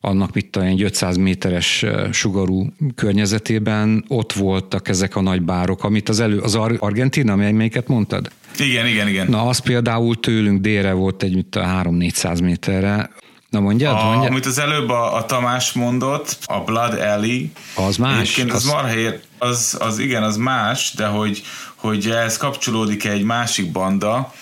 [0.00, 6.08] annak mit tudom, egy 500 méteres sugarú környezetében ott voltak ezek a nagy bárok, amit
[6.08, 8.30] az elő, az Ar- Argentina, melyiket mondtad?
[8.58, 9.26] Igen, igen, igen.
[9.28, 13.10] Na, az például tőlünk délre volt egy, mit a 3-400 méterre,
[13.50, 14.30] Na mondjad, a, mondjad.
[14.30, 17.50] Amit az előbb a, a Tamás mondott, a Blood Alley.
[17.74, 18.38] Az más.
[18.38, 21.42] az, az marhér, az, az igen, az más, de hogy,
[21.74, 24.32] hogy ez kapcsolódik egy másik banda,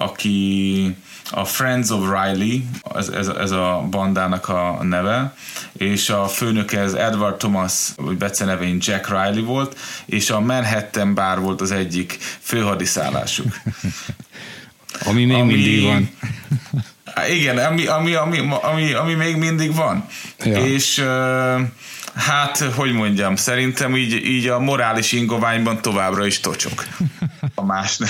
[0.00, 0.96] aki
[1.30, 2.62] a Friends of Riley,
[2.94, 5.34] ez, ez, ez a bandának a neve,
[5.72, 11.40] és a főnöke az Edward Thomas, vagy becenevén Jack Riley volt, és a Manhattan Bar
[11.40, 13.56] volt az egyik főhadiszállásuk.
[15.08, 16.10] ami még ami, mindig van.
[17.38, 20.06] Igen, ami, ami, ami, ami, ami még mindig van.
[20.44, 20.66] Ja.
[20.66, 21.60] És uh,
[22.14, 26.84] hát, hogy mondjam, szerintem így, így a morális ingoványban továbbra is tocsok.
[27.54, 28.08] A más nem.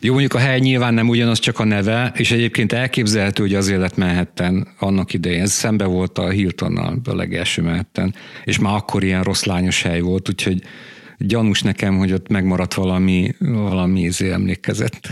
[0.00, 3.80] Jó, mondjuk a hely nyilván nem ugyanaz, csak a neve, és egyébként elképzelhető, hogy azért
[3.80, 5.46] lett Manhattan annak idején.
[5.46, 8.14] Szembe volt a Hiltonnal, a legelső Manhattan,
[8.44, 10.62] és már akkor ilyen rossz lányos hely volt, úgyhogy
[11.18, 15.08] gyanús nekem, hogy ott megmaradt valami, valami izé emlékezett.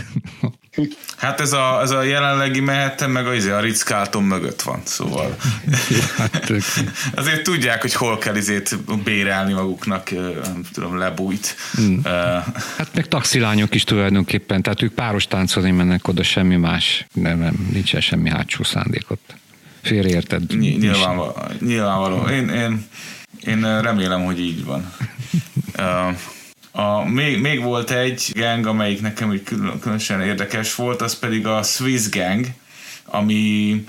[1.17, 4.81] Hát ez a, ez a jelenlegi mehettem, meg a, izé, a Ritz Carlton mögött van,
[4.83, 5.37] szóval
[7.15, 10.11] azért tudják, hogy hol kell izét bérelni maguknak,
[10.43, 11.55] nem tudom, lebújt.
[11.77, 12.03] Uh,
[12.77, 17.69] hát meg taxilányok is tulajdonképpen, tehát ők páros táncolni mennek oda, semmi más, nem, nem
[17.71, 19.19] nincsen semmi hátsó szándékot.
[19.81, 20.57] Félreérted?
[20.57, 21.37] Ny- nyilvánvaló.
[21.59, 22.27] nyilvánvaló.
[22.27, 22.87] Én, én,
[23.45, 24.93] én remélem, hogy így van.
[25.77, 26.15] Uh,
[26.75, 29.43] a, még, még volt egy gang, amelyik nekem úgy
[29.79, 32.45] különösen érdekes volt, az pedig a Swiss Gang,
[33.05, 33.83] ami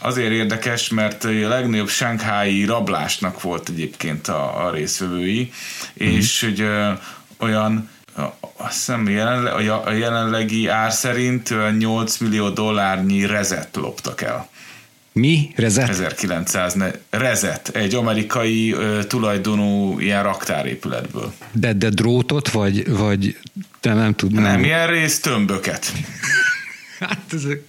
[0.00, 5.52] azért érdekes, mert a legnagyobb sánkhái rablásnak volt egyébként a, a részvevői,
[6.04, 6.06] mm.
[6.06, 6.90] és hogy ö,
[7.38, 7.88] olyan
[8.56, 14.48] azt hiszem jelenle, a jelenlegi ár szerint 8 millió dollárnyi rezet loptak el.
[15.18, 15.52] Mi?
[15.54, 15.88] Rezet?
[15.88, 16.76] 1900
[17.10, 21.32] Rezet, egy amerikai ö, tulajdonú ilyen raktárépületből.
[21.52, 23.38] De, de drótot, vagy, vagy
[23.80, 24.42] de nem tudom.
[24.42, 25.92] Nem, ilyen rész tömböket.
[27.00, 27.62] hát ezek...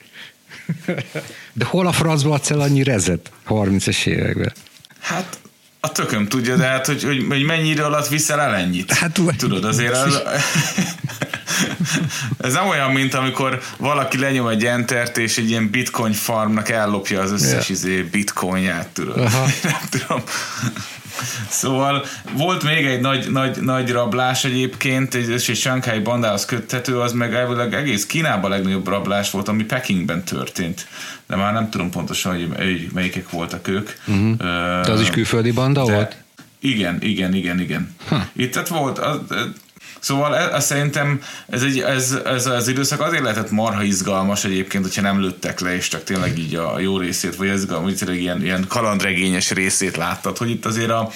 [1.53, 4.53] De hol a francba adsz el annyi rezet 30-es években?
[4.99, 5.39] Hát
[5.79, 8.91] a tököm tudja, de hát, hogy, hogy, hogy mennyi idő alatt viszel el ennyit.
[8.91, 10.21] Hát, Tudod, azért az,
[12.47, 17.21] ez nem olyan, mint amikor valaki lenyom egy entert, és egy ilyen bitcoin farmnak ellopja
[17.21, 17.69] az összes yeah.
[17.69, 19.17] izé bitcoinját, tudod.
[19.17, 19.45] Aha.
[19.63, 20.23] nem tudom.
[21.49, 26.99] Szóval volt még egy nagy, nagy, nagy rablás egyébként, egy, és egy Shanghai bandához köthető,
[26.99, 30.87] az meg elvileg egész Kínában legnagyobb rablás volt, ami Pekingben történt.
[31.27, 33.89] De már nem tudom pontosan, hogy melyikek voltak ők.
[34.07, 34.29] Uh-huh.
[34.29, 34.37] Uh,
[34.85, 36.15] de az is külföldi banda de, volt?
[36.59, 37.95] Igen, igen, igen, igen.
[38.07, 38.21] Huh.
[38.33, 39.19] Itt tehát volt, az,
[40.07, 44.83] Szóval ez, ez szerintem ez, egy, ez, ez az időszak azért lehetett marha izgalmas egyébként,
[44.83, 47.65] hogyha nem lőttek le, és csak tényleg így a jó részét, vagy ez
[47.97, 51.09] tényleg ilyen, ilyen kalandregényes részét láttad, hogy itt azért a,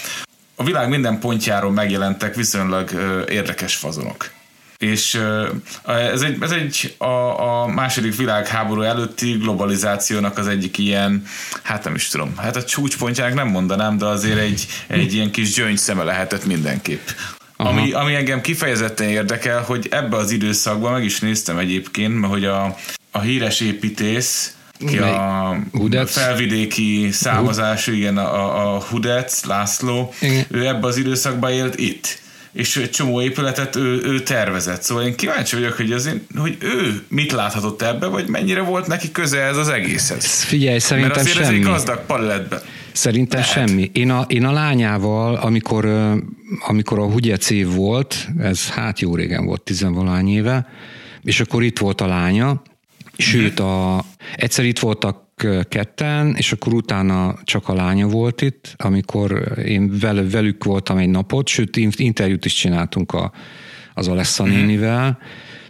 [0.55, 2.91] a világ minden pontjáról megjelentek viszonylag
[3.29, 4.29] érdekes fazonok.
[4.77, 5.21] És
[5.85, 7.05] ez egy, ez egy a,
[7.61, 11.23] a második világháború előtti globalizációnak az egyik ilyen,
[11.61, 15.53] hát nem is tudom, hát a csúcspontjának nem mondanám, de azért egy, egy ilyen kis
[15.53, 17.07] gyöngyszeme lehetett mindenképp.
[17.65, 22.45] Ami, ami engem kifejezetten érdekel, hogy ebbe az időszakban meg is néztem egyébként, mert hogy
[22.45, 22.75] a,
[23.11, 24.55] a híres építész,
[24.87, 26.11] ki a Hudec.
[26.11, 30.45] felvidéki származású, igen, a, a Hudec, László, igen.
[30.51, 32.19] ő ebbe az időszakban élt itt
[32.53, 34.81] és egy csomó épületet ő, ő tervezett.
[34.81, 39.11] Szóval én kíváncsi vagyok, hogy, azért, hogy ő mit láthatott ebbe, vagy mennyire volt neki
[39.11, 40.43] köze ez az egészhez.
[40.43, 41.47] Figyelj, szerintem Mert azért semmi.
[41.47, 42.61] ez egy gazdag palettbe.
[42.93, 43.53] Szerintem Lehet.
[43.53, 43.89] semmi.
[43.93, 45.85] Én a, én a lányával, amikor,
[46.67, 50.67] amikor a Hugyec év volt, ez hát jó régen volt, tizenvalány éve,
[51.23, 52.61] és akkor itt volt a lánya,
[53.17, 54.03] sőt, a,
[54.35, 55.29] egyszer itt voltak
[55.69, 59.99] ketten, és akkor utána csak a lánya volt itt, amikor én
[60.31, 63.31] velük voltam egy napot, sőt, interjút is csináltunk a,
[63.93, 64.53] az Alessa mhm.
[64.53, 65.19] nénivel,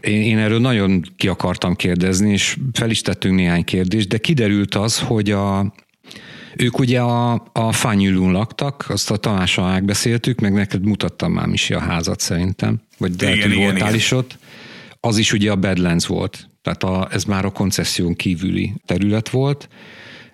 [0.01, 4.75] én, én erről nagyon ki akartam kérdezni, és fel is tettünk néhány kérdést, de kiderült
[4.75, 5.73] az, hogy a,
[6.55, 11.69] ők ugye a, a Fanyülún laktak, azt a Tamással megbeszéltük, meg neked mutattam már is
[11.69, 13.95] a házat szerintem, vagy de igen, igen, voltál igen.
[13.95, 14.37] is ott.
[14.99, 19.69] Az is ugye a Badlands volt, tehát a, ez már a koncesszión kívüli terület volt,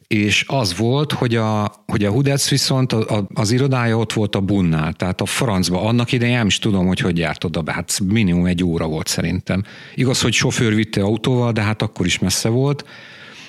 [0.08, 4.36] és az volt, hogy a, hogy a Hudec viszont a, a, az irodája ott volt
[4.36, 5.82] a Bunnál, tehát a francba.
[5.82, 9.08] Annak idején nem is tudom, hogy hogy járt oda be, hát minimum egy óra volt
[9.08, 9.64] szerintem.
[9.96, 12.86] Igaz, hogy sofőr vitte autóval, de hát akkor is messze volt.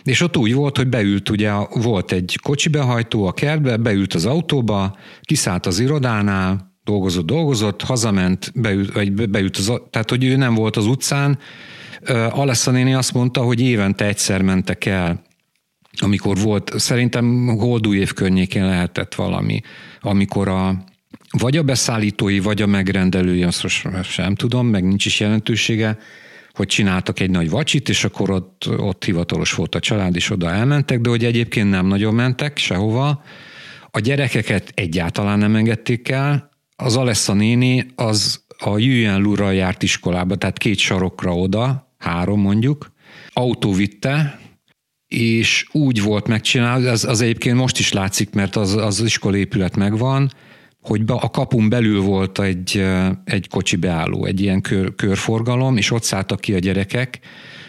[0.02, 4.26] És ott úgy volt, hogy beült, ugye volt egy kocsi behajtó a kertbe, beült az
[4.26, 10.54] autóba, kiszállt az irodánál, dolgozott, dolgozott, hazament, beült, vagy beült az, tehát hogy ő nem
[10.54, 11.38] volt az utcán.
[12.30, 15.26] Alessa néni azt mondta, hogy évente egyszer mentek el
[16.00, 19.60] amikor volt, szerintem holdú év környékén lehetett valami,
[20.00, 20.84] amikor a,
[21.30, 25.98] vagy a beszállítói, vagy a megrendelői, azt most sem tudom, meg nincs is jelentősége,
[26.58, 30.50] hogy csináltak egy nagy vacsit, és akkor ott, ott hivatalos volt a család, és oda
[30.50, 33.22] elmentek, de hogy egyébként nem nagyon mentek sehova.
[33.90, 36.50] A gyerekeket egyáltalán nem engedték el.
[36.76, 42.92] Az Alessa néni az a Yuan Lura járt iskolába, tehát két sarokra oda, három mondjuk,
[43.32, 44.40] autó vitte,
[45.08, 50.30] és úgy volt megcsinálva, az, az egyébként most is látszik, mert az, az iskolépület megvan,
[50.88, 52.84] hogy a kapun belül volt egy,
[53.24, 57.18] egy kocsi beálló, egy ilyen kör, körforgalom, és ott szálltak ki a gyerekek,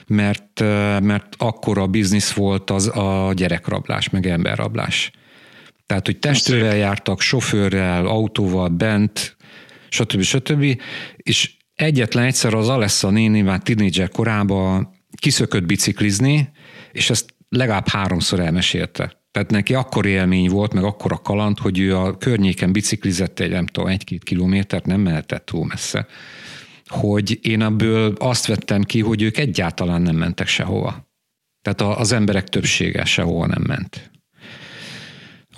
[0.07, 0.59] mert,
[1.01, 5.11] mert akkora biznisz volt az a gyerekrablás, meg emberrablás.
[5.85, 9.37] Tehát, hogy testőrrel jártak, sofőrrel, autóval, bent,
[9.89, 10.21] stb.
[10.21, 10.81] stb.
[11.15, 16.49] És egyetlen egyszer az Alessa néni már tínédzser korában kiszökött biciklizni,
[16.91, 19.18] és ezt legalább háromszor elmesélte.
[19.31, 23.49] Tehát neki akkor élmény volt, meg akkor a kaland, hogy ő a környéken biciklizett egy,
[23.49, 26.07] nem tudom, egy-két kilométert, nem mehetett túl messze.
[26.85, 31.07] Hogy én ebből azt vettem ki, hogy ők egyáltalán nem mentek sehova.
[31.61, 34.11] Tehát az emberek többsége sehova nem ment.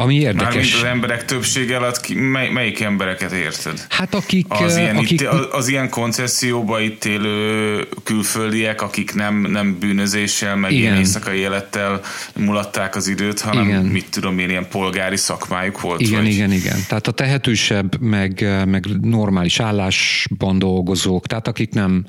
[0.01, 0.53] Ami érdekes.
[0.53, 3.85] Mármint az emberek többsége alatt mely, melyik embereket érted?
[3.89, 4.45] Hát akik...
[4.49, 5.21] Az ilyen, akik...
[5.21, 10.83] Itt, az, az ilyen koncesszióba itt élő külföldiek, akik nem, nem bűnözéssel, meg Igen.
[10.83, 12.01] ilyen éjszakai élettel
[12.35, 13.85] mulatták az időt, hanem igen.
[13.85, 16.01] mit tudom én, ilyen polgári szakmájuk volt?
[16.01, 16.31] Igen, vagy?
[16.31, 16.77] igen, igen.
[16.87, 22.05] Tehát a tehetősebb, meg, meg normális állásban dolgozók, tehát akik nem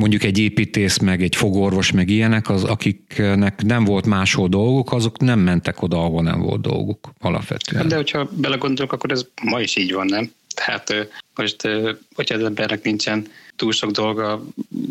[0.00, 5.18] mondjuk egy építész, meg egy fogorvos, meg ilyenek, az, akiknek nem volt máshol dolguk, azok
[5.18, 7.88] nem mentek oda, ahol nem volt dolguk alapvetően.
[7.88, 10.32] De hogyha belegondolok, akkor ez ma is így van, nem?
[10.54, 11.68] Tehát most,
[12.14, 13.26] hogyha az embernek nincsen
[13.56, 14.44] túl sok dolga,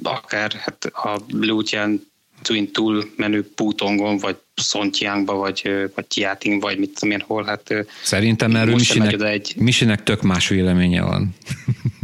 [0.03, 2.07] akár hát a Lutian
[2.41, 7.73] Twin Tool menő Putongon, vagy Szontyánkba, vagy, vagy Tiating, vagy mit tudom én hol, hát
[8.03, 9.53] Szerintem erről Misinek, egy...
[9.57, 11.35] Misinek tök más véleménye van.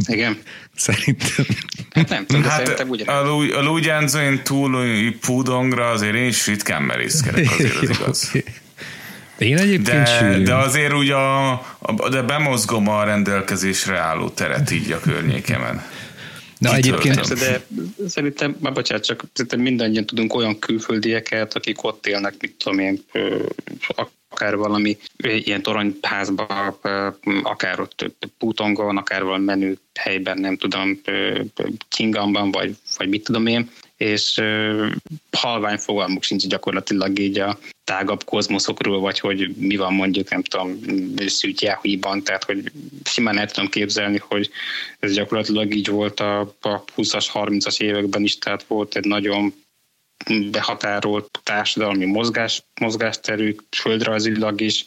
[0.06, 0.38] Igen.
[0.76, 1.46] Szerintem.
[1.90, 3.04] Hát nem tudom, hát szerintem ugye.
[3.04, 4.86] A, Lugyánzóin túl
[5.20, 8.32] Pudongra azért én is ritkán merészkedek, azért az igaz.
[9.38, 14.92] Én egyébként de, de azért úgy a, a, de bemozgom a rendelkezésre álló teret így
[14.92, 15.82] a környékemen.
[16.66, 17.34] Na egyébként...
[17.34, 17.66] de
[18.06, 23.02] szerintem, már bocsánat, csak szerintem mindannyian tudunk olyan külföldieket, akik ott élnek, mit tudom én,
[24.28, 26.76] akár valami ilyen toronyházban,
[27.42, 28.04] akár ott
[28.38, 31.00] Putongon, akár valami menő helyben, nem tudom,
[31.88, 34.42] Kingamban, vagy, vagy mit tudom én, és
[35.30, 40.78] halvány fogalmuk sincs gyakorlatilag így a tágabb kozmoszokról, vagy hogy mi van mondjuk, nem tudom,
[41.26, 42.72] szűtjáhújban, tehát hogy
[43.04, 44.50] simán el tudom képzelni, hogy
[44.98, 49.54] ez gyakorlatilag így volt a, a 20-as, 30-as években is, tehát volt egy nagyon
[50.50, 54.84] behatárolt társadalmi mozgás, mozgásterük, földrajzilag is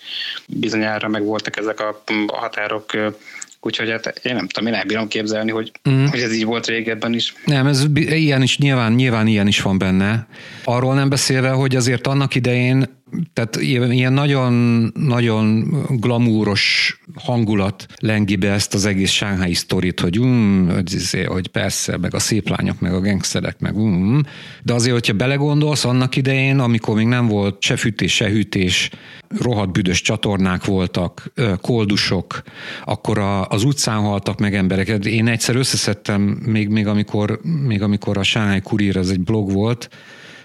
[0.47, 2.91] bizonyára meg voltak ezek a határok
[3.61, 6.05] Úgyhogy hát én nem tudom, én elbírom képzelni, hogy, mm.
[6.05, 7.33] hogy ez így volt régebben is.
[7.45, 10.27] Nem, ez ilyen is, nyilván, nyilván ilyen is van benne.
[10.63, 12.98] Arról nem beszélve, hogy azért annak idején
[13.33, 13.55] tehát
[13.91, 14.53] ilyen nagyon,
[14.95, 21.47] nagyon glamúros hangulat lengi be ezt az egész sánhái sztorit, hogy, um, hogy, izé, hogy
[21.47, 24.21] persze, meg a szép lányok, meg a gengszerek, meg um,
[24.63, 28.89] de azért, hogyha belegondolsz, annak idején, amikor még nem volt se fűtés, se hűtés,
[29.37, 32.41] rohadt büdös csatornák voltak, koldusok,
[32.85, 35.05] akkor a, az utcán haltak meg emberek.
[35.05, 39.89] Én egyszer összeszedtem, még, még, amikor, még amikor a Shanghai Courier, ez egy blog volt,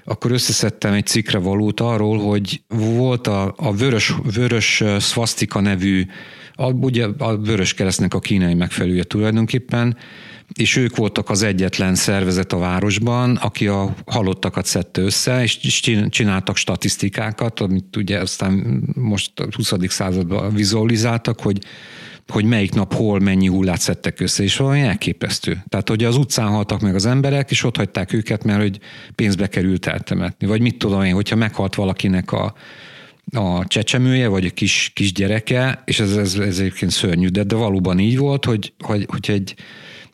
[0.05, 6.07] akkor összeszedtem egy cikkre valót arról, hogy volt a, a vörös, vörös szvasztika nevű,
[6.53, 9.97] a, ugye a vörös keresztnek a kínai megfelelője tulajdonképpen,
[10.55, 16.57] és ők voltak az egyetlen szervezet a városban, aki a halottakat szedte össze, és csináltak
[16.57, 19.73] statisztikákat, amit ugye aztán most a 20.
[19.89, 21.59] században vizualizáltak, hogy
[22.29, 25.63] hogy melyik nap hol mennyi hullát szedtek össze, és valami elképesztő.
[25.69, 28.79] Tehát, hogy az utcán haltak meg az emberek, és ott hagyták őket, mert hogy
[29.15, 30.47] pénzbe került eltemetni.
[30.47, 32.55] Vagy mit tudom én, hogyha meghalt valakinek a,
[33.33, 37.55] a csecsemője, vagy a kis, kis gyereke, és ez, ez, ez egyébként szörnyű, de, de
[37.55, 39.55] valóban így volt, hogy, hogy, hogy egy,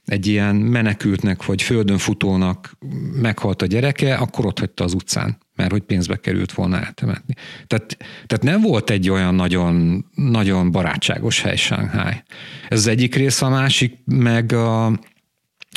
[0.05, 2.77] egy ilyen menekültnek vagy földön futónak
[3.21, 7.35] meghalt a gyereke, akkor ott hagyta az utcán, mert hogy pénzbe került volna eltemetni.
[7.67, 7.97] Tehát,
[8.27, 12.23] tehát nem volt egy olyan nagyon, nagyon barátságos hely Shanghai.
[12.69, 14.99] Ez az egyik rész, a másik meg, a,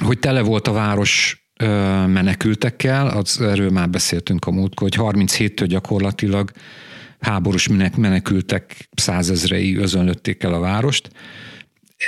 [0.03, 1.41] hogy tele volt a város
[2.07, 6.51] menekültekkel, az, erről már beszéltünk a múltkor, hogy 37-től gyakorlatilag
[7.19, 7.67] háborús
[7.97, 11.09] menekültek százezrei özönlötték el a várost,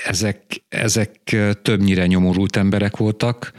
[0.06, 3.52] ezek, ezek többnyire nyomorult emberek voltak,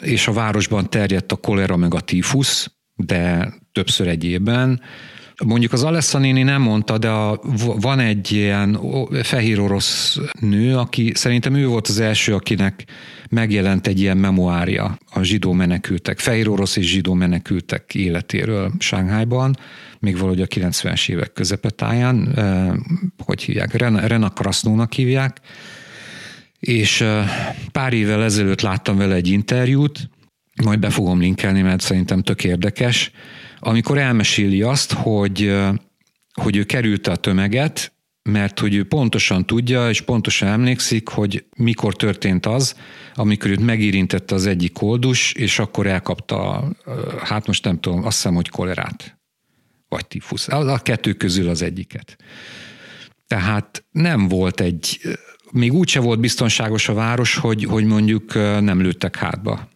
[0.00, 4.80] és a városban terjedt a kolera meg a tífusz, de többször egy évben.
[5.44, 7.40] Mondjuk az Alessa néni nem mondta, de a,
[7.80, 8.78] van egy ilyen
[9.22, 12.84] fehér orosz nő, aki szerintem ő volt az első, akinek
[13.30, 19.56] megjelent egy ilyen memoária a zsidó menekültek, fehér orosz és zsidó menekültek életéről Sánghájban,
[19.98, 22.34] még valahogy a 90-es évek közepetáján,
[23.24, 23.72] hogy hívják,
[24.06, 25.40] Rena Krasznónak hívják,
[26.60, 27.04] és
[27.72, 30.10] pár évvel ezelőtt láttam vele egy interjút,
[30.64, 33.10] majd be fogom linkelni, mert szerintem tök érdekes,
[33.58, 35.54] amikor elmeséli azt, hogy,
[36.32, 37.92] hogy ő kerülte a tömeget,
[38.22, 42.76] mert hogy ő pontosan tudja, és pontosan emlékszik, hogy mikor történt az,
[43.14, 46.68] amikor őt megérintette az egyik koldus, és akkor elkapta,
[47.22, 49.18] hát most nem tudom, azt hiszem, hogy kolerát,
[49.88, 50.48] vagy tifusz.
[50.48, 52.16] A kettő közül az egyiket.
[53.26, 55.00] Tehát nem volt egy,
[55.52, 59.68] még úgyse volt biztonságos a város, hogy, hogy mondjuk nem lőttek hátba.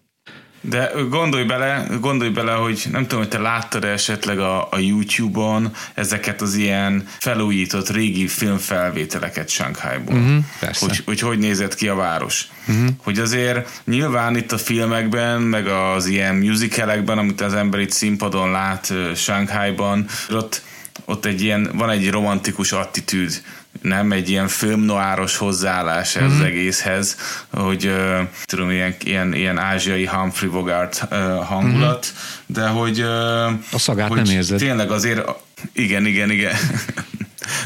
[0.61, 4.79] De gondolj bele, gondolj bele, hogy nem tudom, hogy te láttad -e esetleg a, a
[4.79, 10.15] YouTube-on ezeket az ilyen felújított régi filmfelvételeket Shanghai-ból.
[10.15, 12.49] Uh-huh, hogy, hogy hogy nézett ki a város.
[12.69, 12.89] Uh-huh.
[13.03, 18.51] Hogy azért nyilván itt a filmekben, meg az ilyen musicalekben, amit az ember itt színpadon
[18.51, 20.63] lát Shanghai-ban, ott
[21.05, 23.43] ott egy ilyen, van egy romantikus attitűd
[23.87, 26.26] nem egy ilyen filmnoáros hozzáállás mm-hmm.
[26.26, 26.45] az mhm.
[26.45, 27.16] egészhez,
[27.51, 32.62] hogy uh, tudom, ilyen, ilyen, ilyen ázsiai Humphrey Bogart uh, hangulat, mm-hmm.
[32.62, 34.59] de hogy uh, a szagát hogy nem érzed.
[34.59, 35.28] Tényleg azért,
[35.73, 36.55] igen, igen, igen.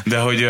[0.05, 0.47] De hogy,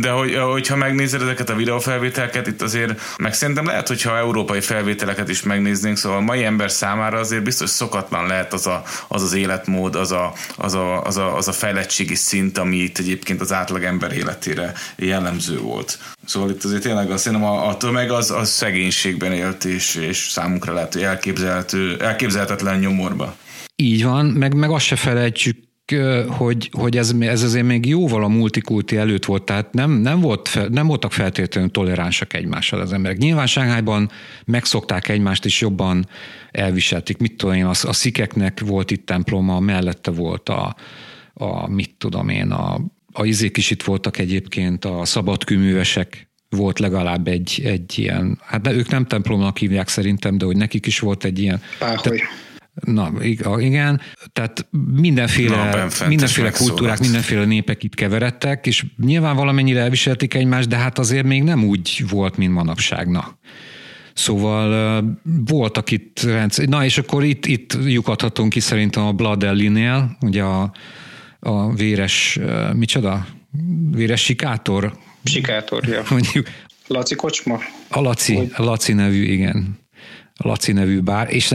[0.00, 5.28] de hogy, hogyha megnézed ezeket a videófelvételeket, itt azért, meg szerintem lehet, hogyha európai felvételeket
[5.28, 9.32] is megnéznénk, szóval a mai ember számára azért biztos szokatlan lehet az a, az, az
[9.32, 13.52] életmód, az a, az, a, az, a, az a fejlettségi szint, ami itt egyébként az
[13.52, 15.98] átlag ember életére jellemző volt.
[16.24, 20.16] Szóval itt azért tényleg azt szerintem a, a tömeg az, az szegénységben élt, és, és
[20.16, 21.02] számunkra lehet, hogy
[21.98, 23.36] elképzelhetetlen nyomorba.
[23.76, 25.67] Így van, meg, meg azt se felejtsük
[26.28, 30.68] hogy, hogy ez, ez azért még jóval a multikulti előtt volt, tehát nem, nem, volt,
[30.70, 33.18] nem voltak feltétlenül toleránsak egymással az emberek.
[33.18, 34.10] Nyilván Sánghányban
[34.44, 36.08] megszokták egymást, és jobban
[36.50, 37.18] elviselték.
[37.18, 40.76] Mit tudom én, a, a szikeknek volt itt temploma, mellette volt a,
[41.34, 42.80] a mit tudom én, a,
[43.12, 48.72] a izék is itt voltak egyébként, a szabadkőművesek volt legalább egy, egy ilyen, hát de
[48.72, 51.60] ők nem templomnak hívják szerintem, de hogy nekik is volt egy ilyen.
[51.78, 52.20] Páholy.
[52.80, 53.12] Na,
[53.58, 54.00] igen,
[54.32, 60.76] tehát mindenféle, Na, mindenféle kultúrák, mindenféle népek itt keveredtek, és nyilván valamennyire elviselték egymást, de
[60.76, 63.08] hát azért még nem úgy volt, mint manapság.
[63.08, 63.38] Na.
[64.14, 66.68] Szóval voltak itt rendszer.
[66.68, 70.72] Na, és akkor itt, itt lyukadhatunk ki szerintem a Blood Ellie-nél, ugye a,
[71.40, 72.38] a véres,
[72.72, 73.26] micsoda?
[73.90, 74.92] Véres sikátor?
[75.24, 76.02] Sikátor, ja.
[76.10, 76.46] Mondjuk.
[76.86, 77.58] Laci Kocsma?
[77.88, 79.78] A Laci, a Laci nevű, igen.
[80.44, 81.54] Laci nevű bár, és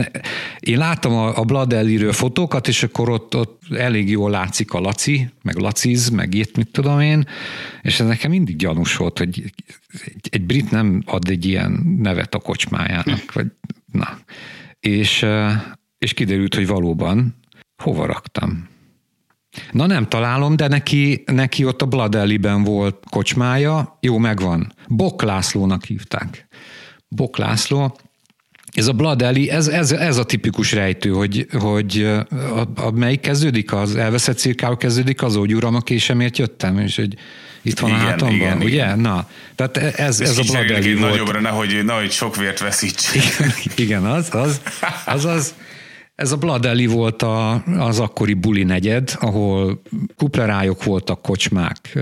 [0.60, 5.28] én láttam a, a Bladelliről fotókat, és akkor ott, ott elég jól látszik a Laci,
[5.42, 7.26] meg Laciz, meg itt mit tudom én,
[7.82, 9.42] és ez nekem mindig gyanús volt, hogy
[10.04, 13.46] egy, egy brit nem ad egy ilyen nevet a kocsmájának, vagy
[13.92, 14.18] na.
[14.80, 15.26] És,
[15.98, 17.34] és kiderült, hogy valóban
[17.82, 18.68] hova raktam.
[19.72, 24.72] Na nem találom, de neki, neki ott a Bladelliben volt kocsmája, jó, megvan.
[24.88, 26.48] Bok Lászlónak hívták.
[27.08, 27.96] Bok László,
[28.74, 33.20] ez a Blood Alley, ez, ez, ez a tipikus rejtő, hogy, hogy a, a, melyik
[33.20, 37.14] kezdődik, az elveszett cirkával kezdődik, az úgy uram, aki semmiért jöttem, és hogy
[37.62, 38.66] itt van igen, a hátamban, igen, ugye?
[38.66, 38.98] Igen.
[38.98, 41.10] Na, tehát ez, ez, ez a Blood Alley volt.
[41.10, 43.14] Nagyobbra, nehogy, nehogy sok vért veszíts.
[43.14, 44.60] Igen, igen az, az,
[45.06, 45.54] az, az.
[46.14, 49.82] Ez a Alley volt a, az akkori buli negyed, ahol
[50.16, 51.98] kuplerájok voltak, kocsmák,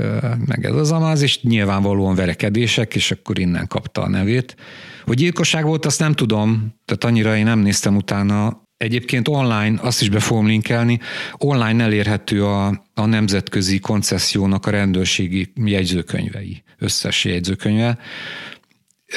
[0.46, 4.56] meg ez az amaz, és nyilvánvalóan verekedések, és akkor innen kapta a nevét.
[5.04, 8.60] Hogy gyilkosság volt, azt nem tudom, tehát annyira én nem néztem utána.
[8.76, 11.00] Egyébként online, azt is be fogom linkelni,
[11.36, 17.98] online elérhető a, a nemzetközi koncessziónak a rendőrségi jegyzőkönyvei, összes jegyzőkönyve.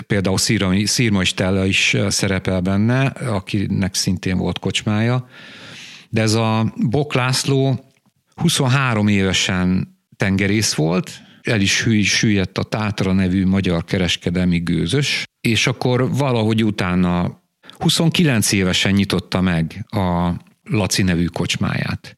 [0.07, 0.37] Például
[0.85, 5.27] Szirma Stella is szerepel benne, akinek szintén volt kocsmája.
[6.09, 7.85] De ez a Bok László
[8.35, 11.11] 23 évesen tengerész volt,
[11.41, 17.41] el is süllyedt a Tátra nevű magyar kereskedelmi gőzös, és akkor valahogy utána
[17.79, 20.31] 29 évesen nyitotta meg a
[20.63, 22.17] Laci nevű kocsmáját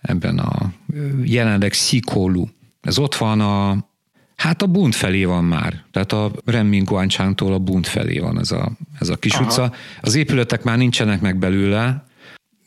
[0.00, 0.72] ebben a
[1.24, 2.46] jelenleg Szikólu.
[2.80, 3.88] Ez ott van a,
[4.40, 8.72] hát a Bund felé van már, tehát a Remminguancsántól a Bund felé van ez a,
[9.00, 9.44] ez a kis Aha.
[9.44, 9.72] utca.
[10.00, 12.04] Az épületek már nincsenek meg belőle,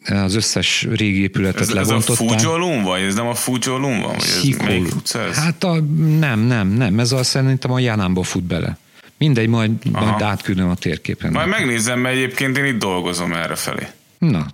[0.06, 2.28] az összes régi épületet ez, lebontották.
[2.28, 3.02] Ez a Fujolum vagy?
[3.02, 4.16] Ez nem a Fujolum van?
[4.16, 5.36] Vagy ez melyik utca ez?
[5.36, 5.82] Hát a,
[6.20, 7.00] nem, nem, nem.
[7.00, 8.78] Ez a szerintem a Jánámba fut bele.
[9.18, 11.32] Mindegy, majd, majd átküldöm a térképen.
[11.32, 13.88] Majd megnézem, mert egyébként én itt dolgozom erre felé.
[14.18, 14.46] Na,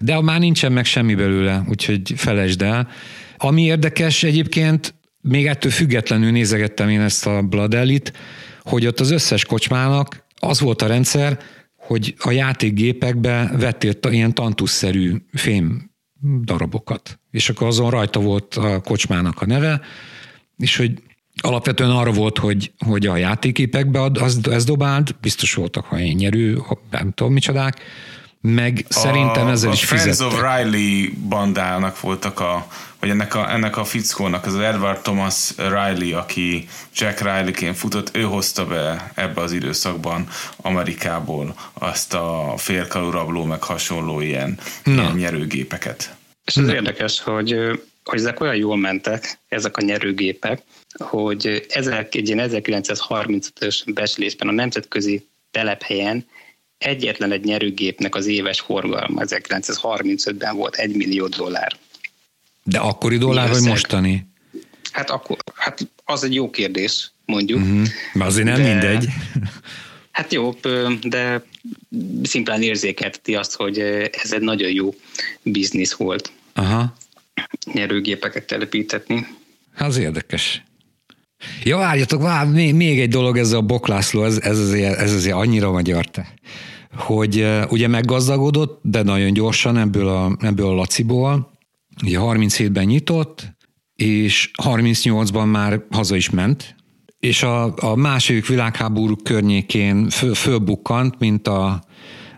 [0.00, 2.88] de már nincsen meg semmi belőle, úgyhogy felejtsd el.
[3.36, 4.94] Ami érdekes egyébként,
[5.28, 8.12] még ettől függetlenül nézegettem én ezt a Bladellit,
[8.62, 11.38] hogy ott az összes kocsmának az volt a rendszer,
[11.76, 15.90] hogy a játékgépekbe vettél ilyen tantuszszerű fém
[16.42, 19.80] darabokat, és akkor azon rajta volt a kocsmának a neve,
[20.56, 21.02] és hogy
[21.42, 26.62] alapvetően arra volt, hogy, hogy a játéképekbe az, ez dobált, biztos voltak, ha én nyerő,
[26.90, 27.80] nem tudom micsodák,
[28.40, 30.26] meg a, szerintem ezzel a is fizettek.
[30.26, 32.66] A Friends of Riley bandának voltak a,
[33.04, 38.22] vagy ennek a, ennek a fickónak, az Edward Thomas Riley, aki Jack Riley-ként futott, ő
[38.22, 46.16] hozta be ebbe az időszakban Amerikából azt a félkalú rabló, meg hasonló ilyen, ilyen nyerőgépeket.
[46.44, 47.56] És ez érdekes, hogy,
[48.04, 50.62] hogy ezek olyan jól mentek, ezek a nyerőgépek,
[50.98, 51.66] hogy
[52.10, 56.26] egy ilyen 1935-ös beslésben a nemzetközi telephelyen
[56.78, 61.76] egyetlen egy nyerőgépnek az éves forgalma 1935-ben volt 1 millió dollár.
[62.64, 64.26] De akkori dollár, vagy mostani?
[64.92, 67.60] Hát, akkor, hát az egy jó kérdés, mondjuk.
[67.60, 67.86] Uh-huh.
[68.26, 69.08] azért nem de, mindegy.
[70.10, 70.54] Hát jó,
[71.02, 71.44] de
[72.22, 73.78] szimplán érzékelteti azt, hogy
[74.22, 74.94] ez egy nagyon jó
[75.42, 76.32] biznisz volt.
[76.52, 76.96] Aha.
[77.72, 79.26] Nyerőgépeket telepítetni.
[79.78, 80.62] Az érdekes.
[81.62, 85.34] Ja, várjatok, vár, még, még egy dolog ez a Boklászló, ez, ez, azért, ez azért
[85.34, 86.34] annyira magyar te,
[86.96, 91.52] hogy ugye meggazdagodott, de nagyon gyorsan ebből a, ebből a Laciból,
[92.02, 93.56] ugye 37-ben nyitott,
[93.94, 96.74] és 38-ban már haza is ment,
[97.18, 101.84] és a, a második világháború környékén föl, fölbukkant, mint a,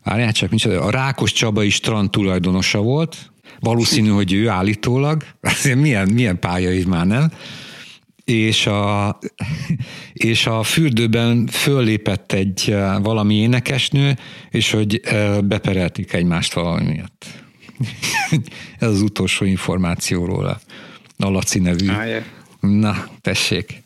[0.05, 5.23] várjál csak, mint a Rákos Csabai strand tulajdonosa volt, valószínű, hogy ő állítólag,
[5.75, 7.33] milyen, milyen pálya már nem,
[8.25, 9.19] és a,
[10.13, 14.17] és a fürdőben föllépett egy eh, valami énekesnő,
[14.51, 17.46] és hogy eh, beperelték egymást valami miatt.
[18.79, 20.61] Ez az utolsó információ róla.
[21.19, 21.91] A Laci nevű.
[22.61, 23.83] Na, tessék.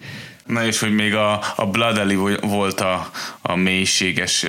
[0.46, 3.10] Na és hogy még a, a Blood Alley volt a,
[3.42, 4.46] a mélységes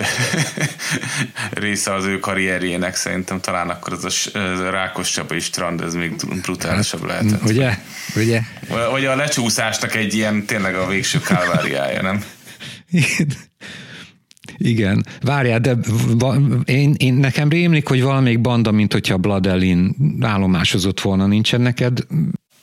[1.51, 5.93] része az ő karrierjének, szerintem talán akkor az a, az a Rákos Csabai strand, ez
[5.93, 7.43] még brutálisabb lehetett.
[7.43, 7.77] Ugye?
[8.15, 8.41] Ugye?
[8.91, 12.23] Vagy a lecsúszásnak egy ilyen tényleg a végső kálváriája, nem?
[12.89, 13.33] Igen.
[15.21, 15.77] Várjál, de
[16.65, 21.99] én, én, nekem rémlik, hogy valamelyik banda, mint hogyha Blood Alley állomásozott volna, nincsen neked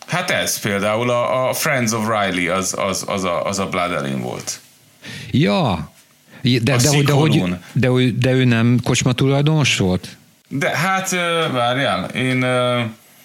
[0.08, 4.20] Hát ez például a, a Friends of Riley, az, az, az, a, az a Blood
[4.20, 4.60] volt.
[5.30, 5.92] Ja,
[6.42, 7.42] de, de, de, de, hogy,
[7.72, 10.16] de, de, de ő nem kocsma tulajdonos volt?
[10.48, 11.10] De hát
[11.52, 12.42] várjál, én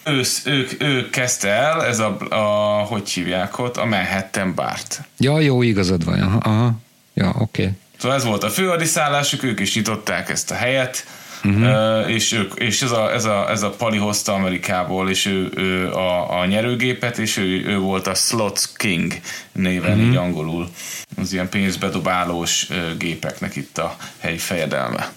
[0.05, 5.01] ő, ő, ő kezdte el, ez a, a, hogy hívják ott, a Manhattan Bart.
[5.17, 6.73] Ja, jó, igazad van, aha, aha.
[7.13, 7.61] ja, oké.
[7.61, 7.73] Okay.
[8.03, 11.05] Szóval ez volt a főadiszállásuk, ők is nyitották ezt a helyet,
[11.43, 12.11] uh-huh.
[12.11, 15.91] és, ők, és ez, a, ez, a, ez a Pali hozta Amerikából, és ő, ő
[15.91, 19.13] a, a nyerőgépet, és ő, ő volt a Slots King
[19.51, 20.05] néven, uh-huh.
[20.07, 20.69] így angolul.
[21.17, 22.67] Az ilyen pénzbedobálós
[22.97, 25.11] gépeknek itt a helyi fejedelme.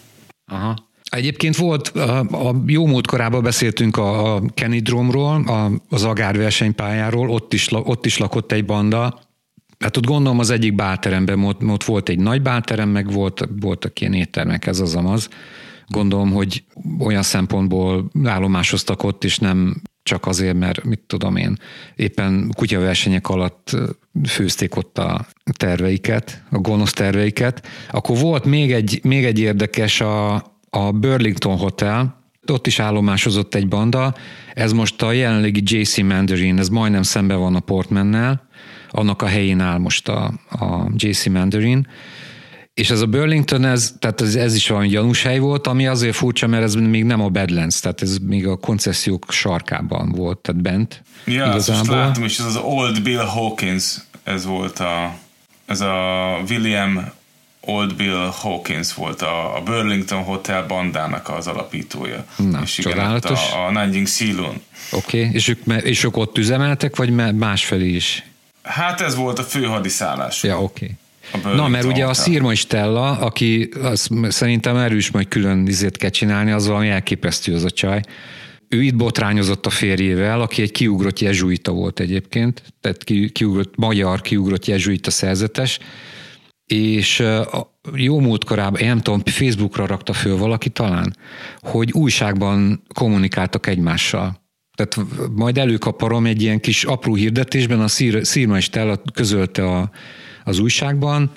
[0.53, 0.77] Aha.
[1.11, 6.37] Egyébként volt, a, a jó múlt korában beszéltünk a, a Kenny Dromról, a, az Agár
[6.37, 9.25] versenypályáról, ott is, ott is lakott egy banda,
[9.87, 14.01] Hát ott gondolom az egyik bálteremben ott, ott volt egy nagy bálterem, meg volt, voltak
[14.01, 15.29] ilyen éttermek, ez az amaz.
[15.89, 16.65] Gondolom, hogy
[16.99, 21.59] olyan szempontból állomásoztak ott, és nem csak azért, mert mit tudom én,
[21.97, 23.77] éppen kutyaversenyek alatt
[24.25, 27.67] főzték ott a terveiket, a gonosz terveiket.
[27.91, 30.35] Akkor volt még egy, még egy érdekes a,
[30.71, 34.15] a Burlington Hotel, ott is állomásozott egy banda,
[34.55, 38.46] ez most a jelenlegi JC Mandarin, ez majdnem szembe van a Portmannel,
[38.97, 41.87] annak a helyén áll most a, a JC Mandarin,
[42.75, 46.17] és ez a Burlington, ez, tehát ez, ez is valami gyanús hely volt, ami azért
[46.17, 50.63] furcsa, mert ez még nem a Badlands, tehát ez még a koncesziók sarkában volt, tehát
[50.63, 51.03] bent.
[51.25, 51.81] Ja, igazából.
[51.81, 55.17] ezt látom, és ez az Old Bill Hawkins, ez volt a,
[55.67, 55.95] ez a
[56.49, 57.13] William
[57.61, 62.25] Old Bill Hawkins volt a, a Burlington Hotel bandának az alapítója.
[62.37, 64.07] Na, és igen, a, a Nanjing.
[64.91, 65.29] Oké, okay.
[65.33, 68.25] és, ők, és ők ott üzemeltek, vagy másfelé is?
[68.67, 70.43] Hát ez volt a fő hadiszállás.
[70.43, 70.97] Ja, oké.
[71.35, 71.55] Okay.
[71.55, 76.51] Na, mert ugye a Szirma Stella, aki azt szerintem erős majd külön izét kell csinálni,
[76.51, 78.01] az valami elképesztő az a csaj.
[78.69, 84.21] Ő itt botrányozott a férjével, aki egy kiugrott jezsuita volt egyébként, tehát ki, kiugrott, magyar
[84.21, 85.79] kiugrott jezsuita szerzetes,
[86.67, 87.23] és
[87.95, 91.17] jó múltkorában, én nem tudom, Facebookra rakta föl valaki talán,
[91.61, 94.45] hogy újságban kommunikáltak egymással.
[94.77, 97.89] Tehát majd előkaparom egy ilyen kis apró hirdetésben, a
[98.23, 99.91] Szirma Stella közölte a,
[100.45, 101.31] az újságban,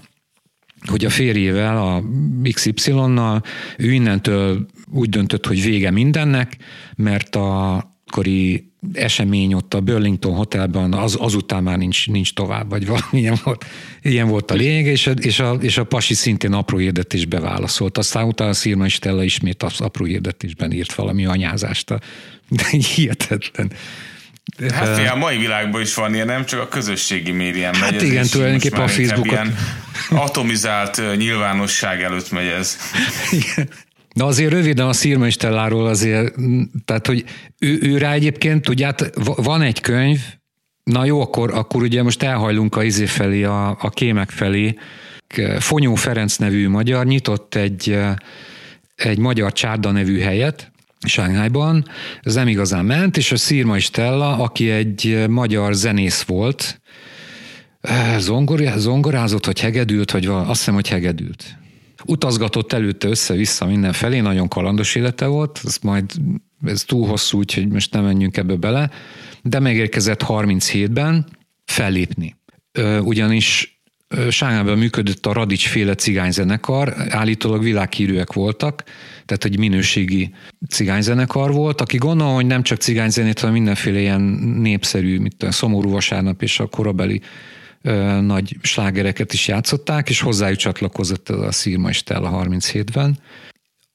[0.85, 2.03] hogy a férjével, a
[2.51, 3.43] XY-nal,
[3.77, 6.57] ő innentől úgy döntött, hogy vége mindennek,
[6.95, 12.85] mert a akkori esemény ott a Burlington Hotelben, az, azután már nincs, nincs tovább, vagy
[12.85, 13.65] valami ilyen volt,
[14.01, 17.97] ilyen volt a lényeg, és a, és, a, és a pasi szintén apró hirdetésbe válaszolt.
[17.97, 21.87] Aztán utána Szirma Stella ismét az apró hirdetésben írt valami anyázást.
[21.87, 21.99] De
[22.95, 23.71] hihetetlen.
[24.73, 27.93] Hát a mai világban is van ilyen, nem csak a közösségi médián hát megy.
[27.93, 29.31] Hát igen, tulajdonképpen a Facebookot.
[29.31, 29.55] Ilyen
[30.09, 32.77] atomizált nyilvánosság előtt megy ez.
[33.31, 33.69] Igen.
[34.13, 36.34] Na azért röviden a Szirma Stelláról azért,
[36.85, 37.23] tehát hogy
[37.59, 40.19] ő, ő rá egyébként, tudját, van egy könyv,
[40.84, 44.76] na jó, akkor, akkor ugye most elhajlunk a izé felé, a, a kémek felé.
[45.59, 47.99] Fonyó Ferenc nevű magyar nyitott egy,
[48.95, 50.71] egy magyar csárda nevű helyet,
[51.05, 51.85] Sánghányban,
[52.21, 56.81] ez nem igazán ment, és a Szirma Stella, aki egy magyar zenész volt,
[58.17, 61.57] zongor, zongorázott, vagy hegedült, vagy azt hiszem, hogy hegedült.
[62.05, 66.11] Utazgatott előtte össze-vissza mindenfelé, nagyon kalandos élete volt, ez majd
[66.65, 68.89] ez túl hosszú, úgyhogy most nem menjünk ebbe bele,
[69.43, 71.26] de megérkezett 37-ben
[71.65, 72.35] fellépni.
[73.01, 73.78] Ugyanis
[74.30, 78.84] Sángában működött a Radics féle cigányzenekar, állítólag világhírűek voltak,
[79.26, 80.34] tehát egy minőségi
[80.69, 84.22] cigányzenekar volt, aki gondolom, hogy nem csak cigányzenét, hanem mindenféle ilyen
[84.61, 87.22] népszerű, mint a Szomorú Vasárnap és a korabeli
[87.81, 93.19] ö, nagy slágereket is játszották, és hozzájuk csatlakozott a Szírma Stella 37-ben.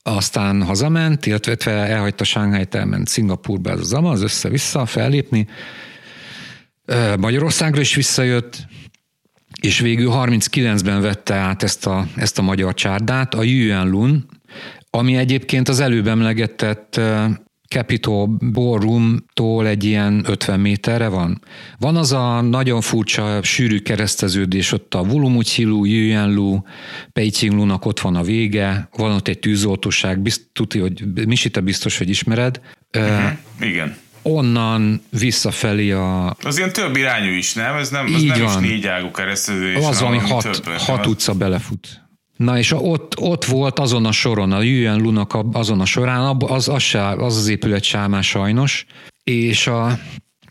[0.03, 5.47] Aztán hazament, illetve elhagyta Sánghájt, elment Szingapurba ez az ama, az össze-vissza fellépni,
[7.19, 8.66] Magyarországra is visszajött,
[9.65, 14.27] és végül 39-ben vette át ezt a, ezt a magyar csárdát, a Yuan Lun,
[14.91, 17.01] ami egyébként az előbb emlegetett
[17.69, 21.41] Capitol Ballroom-tól egy ilyen 50 méterre van.
[21.78, 26.59] Van az a nagyon furcsa, sűrű kereszteződés, ott a Wulumuchilu, Yuyanlu,
[27.12, 31.99] Peicinglunak ott van a vége, van ott egy tűzoltóság, bizt, tudja, hogy Misi, te biztos,
[31.99, 32.61] hogy ismered.
[32.97, 33.32] Uh-huh.
[33.61, 36.36] Igen onnan visszafelé a...
[36.42, 37.76] Az ilyen több irányú is, nem?
[37.76, 38.64] Ez nem, az nem van.
[38.64, 39.84] is négy ágú kereszteződés.
[39.84, 42.02] Az, ami hat, több, hat utca belefut.
[42.36, 46.68] Na és ott, ott volt azon a soron, a Yuan Lunak azon a során, az
[46.68, 48.86] az, se, az, az épület sámá sajnos,
[49.24, 49.98] és a,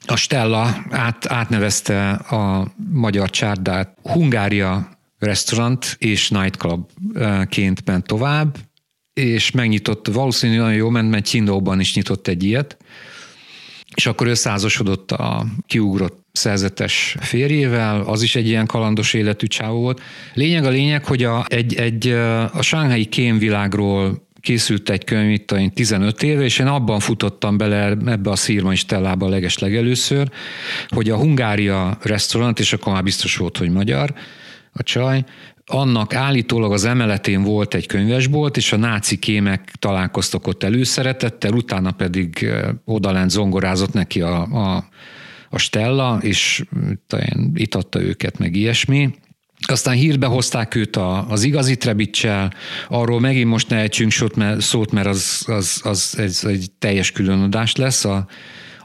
[0.05, 4.89] a Stella át, átnevezte a magyar csárdát Hungária
[5.19, 8.57] restaurant és nightclubként ment tovább,
[9.13, 12.77] és megnyitott, valószínűleg nagyon jó ment, mert Csindóban is nyitott egy ilyet,
[13.95, 20.01] és akkor összeházasodott a kiugrott szerzetes férjével, az is egy ilyen kalandos életű csávó volt.
[20.33, 22.07] Lényeg a lényeg, hogy a, egy, egy,
[22.53, 27.97] a sánghái kémvilágról készült egy könyv itt a 15 éve, és én abban futottam bele
[28.05, 30.29] ebbe a szírma stellába leges legelőször,
[30.87, 34.13] hogy a Hungária restaurant, és akkor már biztos volt, hogy magyar,
[34.73, 35.23] a csaj,
[35.65, 41.91] annak állítólag az emeletén volt egy könyvesbolt, és a náci kémek találkoztak ott előszeretettel, utána
[41.91, 42.52] pedig
[42.85, 44.88] odalent zongorázott neki a, a,
[45.49, 46.64] a Stella, és
[47.53, 49.15] itt adta őket, meg ilyesmi.
[49.68, 52.53] Aztán hírbe hozták őt a, az igazi Trebicsel,
[52.88, 57.76] arról megint most ne ejtsünk mert, szót, mert az, az, az egy, egy teljes különadás
[57.76, 58.06] lesz.
[58.06, 58.27] A,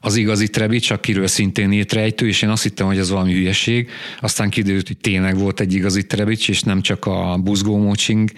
[0.00, 3.90] az igazi Trebics, akiről szintén írt rejtő, és én azt hittem, hogy ez valami hülyeség.
[4.20, 8.30] Aztán kiderült, hogy tényleg volt egy igazi Trebics, és nem csak a buzgómócsing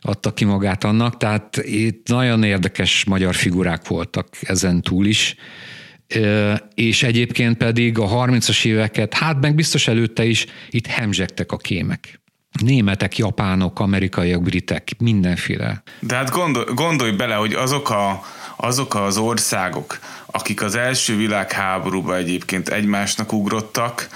[0.00, 5.36] adta ki magát annak, tehát itt nagyon érdekes magyar figurák voltak ezen túl is
[6.74, 12.22] és egyébként pedig a 30-as éveket, hát meg biztos előtte is itt hemzsegtek a kémek.
[12.62, 15.82] Németek, japánok, amerikaiak, britek, mindenféle.
[16.00, 18.22] De hát gondol, gondolj bele, hogy azok, a,
[18.56, 19.98] azok az országok,
[20.36, 24.08] akik az első világháborúban egyébként egymásnak ugrottak,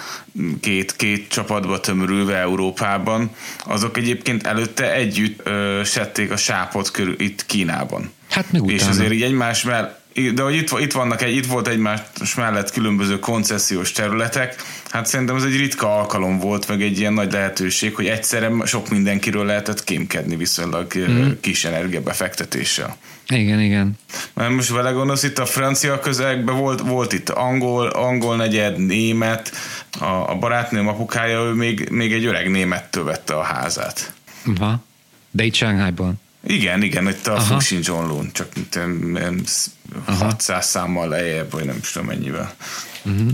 [0.61, 3.31] két, két csapatba tömörülve Európában,
[3.65, 8.13] azok egyébként előtte együtt ö, sették a sápot körül itt Kínában.
[8.31, 8.79] Hát meg utána.
[8.79, 9.99] És azért így egymás mellett
[10.35, 12.01] de hogy itt, itt vannak egy, itt volt egymás
[12.37, 17.33] mellett különböző koncesziós területek, hát szerintem ez egy ritka alkalom volt, meg egy ilyen nagy
[17.33, 21.31] lehetőség, hogy egyszerre sok mindenkiről lehetett kémkedni viszonylag mm.
[21.41, 22.97] kis energiabefektetéssel.
[23.29, 23.99] Igen, igen.
[24.35, 29.53] Mert most vele gondolsz, itt a francia közegben volt, volt itt angol, angol negyed, német,
[30.01, 34.13] a, a barátnőm apukája, ő még, még egy öreg némettől vette a házát.
[34.57, 34.85] Aha.
[35.31, 36.21] De itt Shanghai-ban.
[36.47, 39.71] Igen, igen, itt a Fuxin Lun, csak mint
[40.07, 42.55] 600 számmal lejjebb, vagy nem is tudom mennyivel.
[43.05, 43.31] Uh-huh.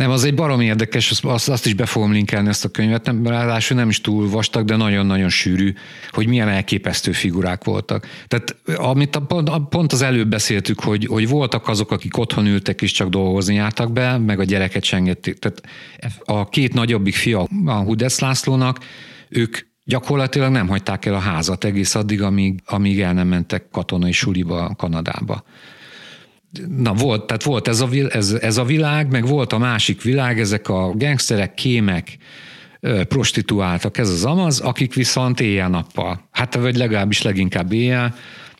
[0.00, 3.26] Nem, az egy barom érdekes, azt, azt is be fogom linkelni ezt a könyvet, nem,
[3.26, 5.72] ráadásul nem is túl vastag, de nagyon-nagyon sűrű,
[6.10, 8.06] hogy milyen elképesztő figurák voltak.
[8.26, 12.82] Tehát amit a, pont, pont az előbb beszéltük, hogy, hogy voltak azok, akik otthon ültek
[12.82, 15.38] és csak dolgozni jártak be, meg a gyereket sengették.
[15.38, 15.62] Tehát
[16.24, 18.78] a két nagyobbik fia a Hudesz Lászlónak,
[19.28, 24.12] ők gyakorlatilag nem hagyták el a házat egész addig, amíg, amíg el nem mentek katonai
[24.12, 25.44] suliba Kanadába.
[26.68, 30.40] Na volt, tehát volt ez a, ez, ez a világ, meg volt a másik világ,
[30.40, 32.16] ezek a gangsterek, kémek,
[33.08, 38.14] prostituáltak, ez az amaz, akik viszont éjjel-nappal, hát vagy legalábbis leginkább éjjel,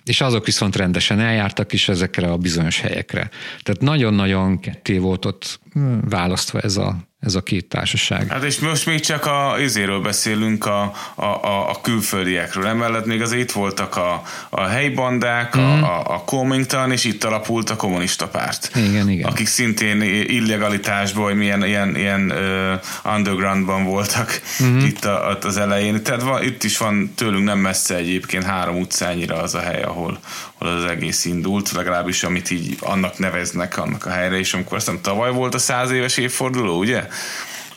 [0.04, 3.30] és azok viszont rendesen eljártak is ezekre a bizonyos helyekre.
[3.62, 5.60] Tehát nagyon-nagyon ketté volt ott
[6.08, 8.28] választva ez a, ez a két társaság.
[8.28, 12.66] Hát és most még csak a izéről beszélünk, a, a, a, a külföldiekről.
[12.66, 15.60] Emellett még az itt voltak a, a helyi bandák, mm.
[15.60, 18.70] a, a, a Comington, és itt alapult a kommunista párt.
[18.74, 19.28] Igen, igen.
[19.28, 24.78] Akik szintén illegalitásban, vagy milyen ilyen, ilyen uh, undergroundban voltak mm.
[24.78, 26.02] itt a, az elején.
[26.02, 30.20] Tehát van, itt is van tőlünk nem messze egyébként három utcányira az a hely, ahol
[30.68, 35.02] az egész indult, legalábbis amit így annak neveznek annak a helyre, és amikor azt hiszem
[35.02, 37.06] tavaly volt a száz éves évforduló, ugye?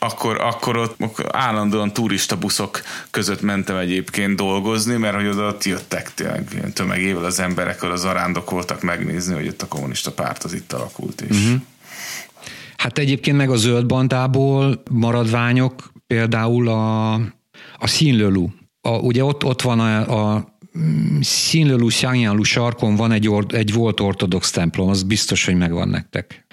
[0.04, 2.82] akkor, akkor ott állandóan turista buszok
[3.12, 8.82] között mentem egyébként dolgozni, mert hogy oda ott jöttek tényleg tömegével az emberek, az arándokoltak
[8.82, 11.38] megnézni, hogy ott a kommunista párt az itt alakult is.
[11.38, 11.62] Uh-huh.
[12.78, 17.14] Hát egyébként meg a zöld bandából maradványok, például a,
[17.78, 18.54] a színlölú.
[18.82, 20.53] A, ugye ott, ott van a, a
[21.22, 26.46] Színlölú, Szányánlú sarkon van egy, or, egy volt ortodox templom, az biztos, hogy megvan nektek.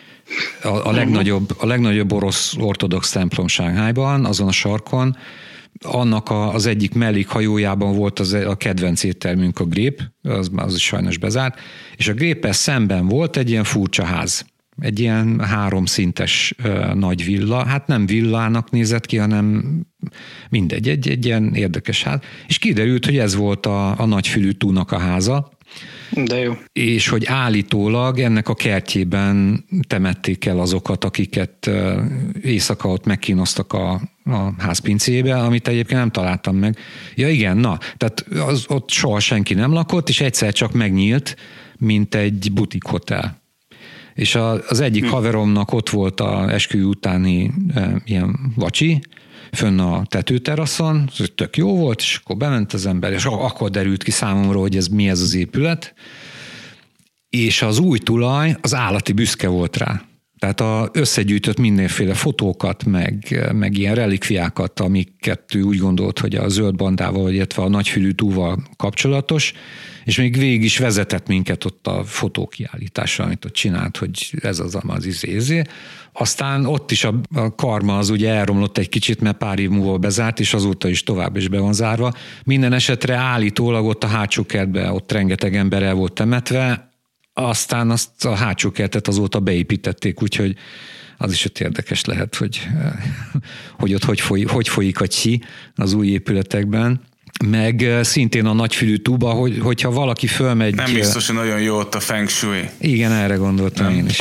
[0.63, 5.17] A, a, legnagyobb, a legnagyobb orosz ortodox templom Sánghájban, azon a sarkon,
[5.85, 10.85] annak a, az egyik mellékhajójában volt az, a kedvenc éttermünk, a Grép, az, az is
[10.85, 11.61] sajnos bezárt,
[11.97, 14.45] és a Grépes szemben volt egy ilyen furcsa ház,
[14.81, 16.55] egy ilyen háromszintes
[16.95, 19.65] nagy villa, hát nem villának nézett ki, hanem
[20.51, 22.21] mindegy, egy, egy ilyen érdekes ház.
[22.49, 25.51] És kiderült, hogy ez volt a, a nagyfülű túnak a háza,
[26.13, 26.53] de jó.
[26.73, 31.71] És hogy állítólag ennek a kertjében temették el azokat, akiket
[32.43, 36.77] éjszaka ott megkínoztak a, a házpincébe, amit egyébként nem találtam meg.
[37.15, 41.37] Ja igen, na, tehát az, ott soha senki nem lakott, és egyszer csak megnyílt,
[41.79, 43.40] mint egy butik hotel.
[44.15, 45.11] És a, az egyik hm.
[45.11, 49.01] haveromnak ott volt a esküvő utáni e, ilyen vacsi,
[49.53, 54.03] fönn a tetőteraszon, ez tök jó volt, és akkor bement az ember, és akkor derült
[54.03, 55.95] ki számomra, hogy ez mi ez az épület,
[57.29, 60.03] és az új tulaj az állati büszke volt rá.
[60.41, 66.49] Tehát a, összegyűjtött mindenféle fotókat, meg, meg ilyen relikviákat, amiket ő úgy gondolt, hogy a
[66.49, 69.53] zöld bandával, illetve a nagyfülű túval kapcsolatos,
[70.05, 74.79] és még végig is vezetett minket ott a fotókiállításra, amit ott csinált, hogy ez az
[74.87, 75.63] az izézé.
[76.13, 79.99] Aztán ott is a, a karma az ugye elromlott egy kicsit, mert pár év múlva
[79.99, 82.13] bezárt, és azóta is tovább is be van zárva.
[82.45, 86.90] Minden esetre állítólag ott a hátsó kertben ott rengeteg ember el volt temetve,
[87.33, 90.57] aztán azt a hátsó kertet azóta beépítették, úgyhogy
[91.17, 92.61] az is ott érdekes lehet, hogy,
[93.79, 95.43] hogy ott hogy, foly, hogy folyik a csi
[95.75, 97.01] az új épületekben
[97.45, 100.75] meg szintén a nagyfülű tuba, hogy, hogyha valaki fölmegy...
[100.75, 102.69] Nem biztos, hogy nagyon jó ott a feng shui.
[102.79, 103.95] Igen, erre gondoltam Nem.
[103.95, 104.19] én is.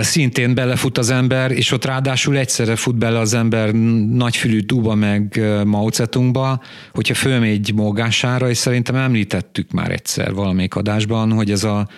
[0.00, 3.72] Szintén belefut az ember, és ott ráadásul egyszerre fut bele az ember
[4.12, 6.60] nagyfülű tuba meg Mao Zedongba,
[6.92, 11.88] hogyha fölmegy mógására, és szerintem említettük már egyszer valamelyik adásban, hogy ez a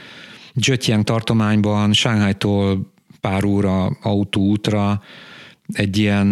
[0.54, 5.02] Zsötyeng tartományban, Sánghajtól pár óra autóútra,
[5.72, 6.26] egy ilyen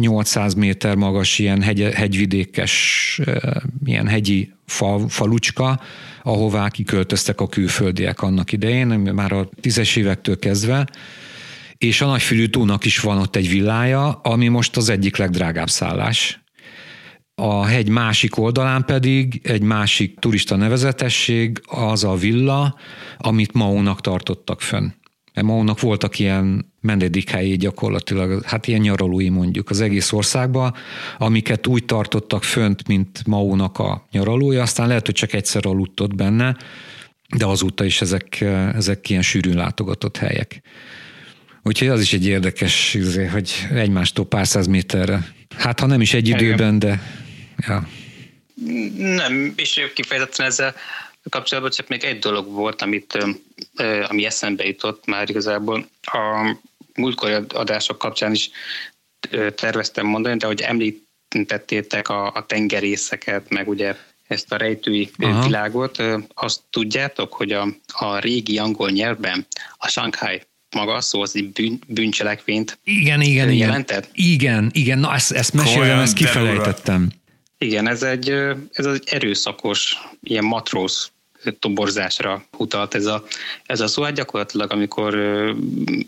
[0.00, 3.20] 800 méter magas ilyen hegy, hegyvidékes,
[3.84, 5.80] ilyen hegyi fa, falucska,
[6.22, 10.86] ahová kiköltöztek a külföldiek annak idején, már a tízes évektől kezdve,
[11.76, 16.44] és a Nagyfülű tónak is van ott egy villája, ami most az egyik legdrágább szállás.
[17.34, 22.76] A hegy másik oldalán pedig egy másik turista nevezetesség, az a villa,
[23.18, 24.88] amit Maónak tartottak fönn.
[25.34, 30.74] Maónak voltak ilyen menedékhelyi gyakorlatilag, hát ilyen nyaralói mondjuk az egész országban,
[31.18, 36.14] amiket úgy tartottak fönt, mint Maónak a nyaralója, aztán lehet, hogy csak egyszer aludt ott
[36.14, 36.56] benne,
[37.36, 38.40] de azóta is ezek,
[38.74, 40.62] ezek ilyen sűrűn látogatott helyek.
[41.62, 45.26] Úgyhogy az is egy érdekes, izé, hogy egymástól pár száz méterre.
[45.56, 47.02] Hát ha nem is egy időben, de
[47.66, 47.88] ja.
[48.96, 50.74] Nem, és kifejezetten ezzel
[51.28, 53.26] kapcsolatban csak még egy dolog volt, amit,
[54.08, 55.88] ami eszembe jutott már igazából.
[56.02, 56.56] A
[56.94, 58.50] múltkori adások kapcsán is
[59.54, 65.46] terveztem mondani, de hogy említettétek a, a tengerészeket, meg ugye ezt a rejtői Aha.
[65.46, 66.02] világot,
[66.34, 70.42] azt tudjátok, hogy a, a régi angol nyelvben a Shanghai
[70.76, 74.08] maga szó az egy bűn, bűncselekvényt igen, igen, jelentett?
[74.12, 74.98] Igen, igen, igen.
[74.98, 77.10] Na ezt, ezt mesélem, ezt kifelejtettem.
[77.64, 78.30] Igen, ez egy,
[78.72, 81.10] ez egy erőszakos, ilyen matróz
[81.58, 83.24] toborzásra utalt ez a,
[83.66, 84.02] ez a szó.
[84.02, 85.14] Hát gyakorlatilag, amikor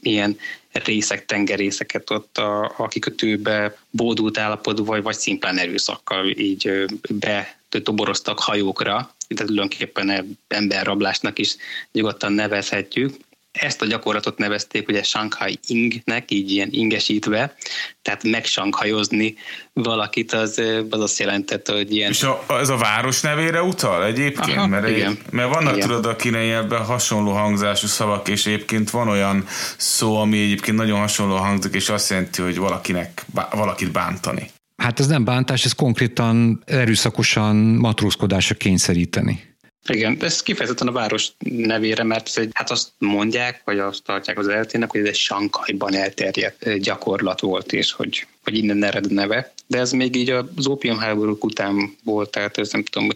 [0.02, 0.38] ilyen
[0.72, 8.38] részek, tengerészeket ott a, a kikötőbe bódult állapotú, vagy, vagy szimplán erőszakkal így be toboroztak
[8.38, 11.56] hajókra, tehát tulajdonképpen emberrablásnak is
[11.92, 13.14] nyugodtan nevezhetjük
[13.52, 17.54] ezt a gyakorlatot nevezték ugye Shanghai Ingnek, így ilyen ingesítve,
[18.02, 19.34] tehát megsankhajozni
[19.72, 22.10] valakit, az, az azt jelentette, hogy ilyen...
[22.10, 24.56] És a, ez a város nevére utal egyébként?
[24.56, 25.10] Aha, mert, igen.
[25.10, 25.88] Egy, mert vannak igen.
[25.88, 29.44] tudod a kínaiában hasonló hangzású szavak, és egyébként van olyan
[29.76, 34.50] szó, ami egyébként nagyon hasonló hangzik, és azt jelenti, hogy valakinek, valakit bántani.
[34.76, 39.51] Hát ez nem bántás, ez konkrétan erőszakosan matrózkodásra kényszeríteni.
[39.88, 44.38] Igen, ez kifejezetten a város nevére, mert ez egy, hát azt mondják, vagy azt tartják
[44.38, 49.52] az eltének, hogy ez egy Sankajban elterjedt gyakorlat volt, és hogy, hogy innen ered neve.
[49.66, 53.08] De ez még így az ópiumháborúk után volt, tehát ez nem tudom,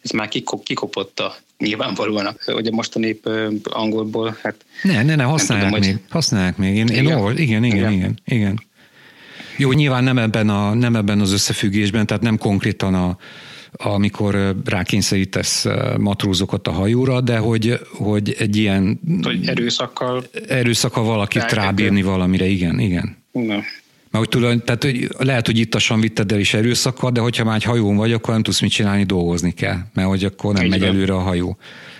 [0.00, 3.20] ez már kikop, kikopott a nyilvánvalóan, hogy a mostani
[3.62, 4.54] angolból, hát...
[4.82, 6.02] Ne, ne, ne, használják tudom, még, hogy...
[6.08, 6.76] használják még.
[6.76, 7.04] Én, igen?
[7.04, 8.60] én olvas, igen, igen, igen, igen, igen.
[9.56, 13.18] Jó, nyilván nem ebben, a, nem ebben az összefüggésben, tehát nem konkrétan a,
[13.72, 15.66] amikor rákényszerítesz
[15.98, 19.00] matrózokat a hajóra, de hogy, hogy egy ilyen...
[19.22, 20.24] Hogy erőszakkal...
[20.48, 23.16] Erőszakkal valakit rábírni valamire, igen, igen.
[23.32, 23.62] Na.
[24.10, 27.56] Mert hogy tudod, tehát hogy lehet, hogy ittasan vitted el is erőszakkal, de hogyha már
[27.56, 30.70] egy hajón vagy, akkor nem tudsz mit csinálni, dolgozni kell, mert hogy akkor nem Így
[30.70, 30.88] megy van.
[30.88, 31.56] előre a hajó.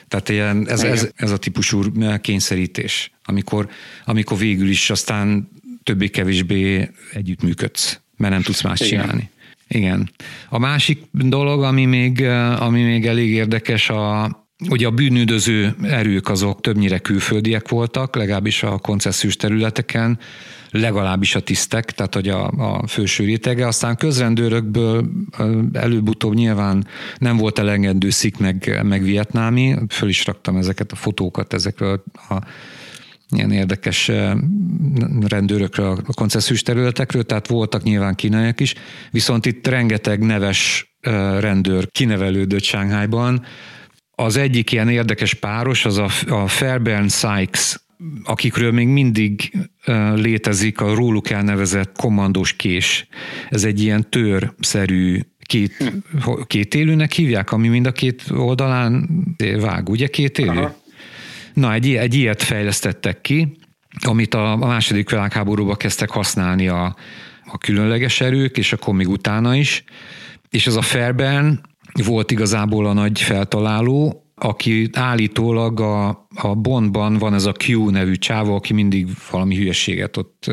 [0.09, 1.83] Tehát ilyen, ez, ez, ez, a típusú
[2.21, 3.69] kényszerítés, amikor,
[4.05, 5.51] amikor végül is aztán
[5.83, 9.31] többé-kevésbé együttműködsz, mert nem tudsz más csinálni.
[9.75, 10.11] Igen.
[10.49, 12.23] A másik dolog, ami még,
[12.59, 14.39] ami még elég érdekes, a,
[14.69, 20.19] Ugye a bűnüldöző erők azok többnyire külföldiek voltak, legalábbis a koncesziós területeken,
[20.71, 23.67] legalábbis a tisztek, tehát hogy a, a főső rétege.
[23.67, 25.11] Aztán közrendőrökből
[25.73, 26.87] előbb-utóbb nyilván
[27.19, 32.39] nem volt elengedő szik meg, meg vietnámi, föl is raktam ezeket a fotókat ezekről a
[33.31, 34.11] ilyen érdekes
[35.27, 38.75] rendőrökről a koncesziós területekről, tehát voltak nyilván kínaiak is,
[39.11, 40.91] viszont itt rengeteg neves
[41.39, 43.43] rendőr kinevelődött Sánghájban.
[44.15, 47.77] Az egyik ilyen érdekes páros az a, a Fairbairn Sykes
[48.25, 49.53] akikről még mindig
[50.15, 53.07] létezik a róluk elnevezett kommandós kés.
[53.49, 55.93] Ez egy ilyen törszerű két,
[56.47, 59.09] két élőnek hívják, ami mind a két oldalán
[59.61, 60.49] vág, ugye két élő?
[60.49, 60.80] Aha.
[61.55, 63.57] Na, egy, egy ilyet fejlesztettek ki,
[64.07, 66.97] amit a, a második világháborúban kezdtek használni a,
[67.45, 69.85] a különleges erők, és akkor még utána is.
[70.51, 71.61] És ez a Fairbairn
[72.05, 78.15] volt igazából a nagy feltaláló, aki állítólag a, a Bondban van ez a Q nevű
[78.15, 80.51] csávó, aki mindig valami hülyeséget ott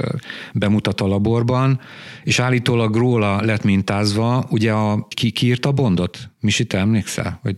[0.54, 1.80] bemutat a laborban,
[2.24, 6.30] és állítólag róla lett mintázva, ugye a, ki, ki írta a Bondot?
[6.40, 7.40] Misi, te emlékszel?
[7.42, 7.56] Hogy...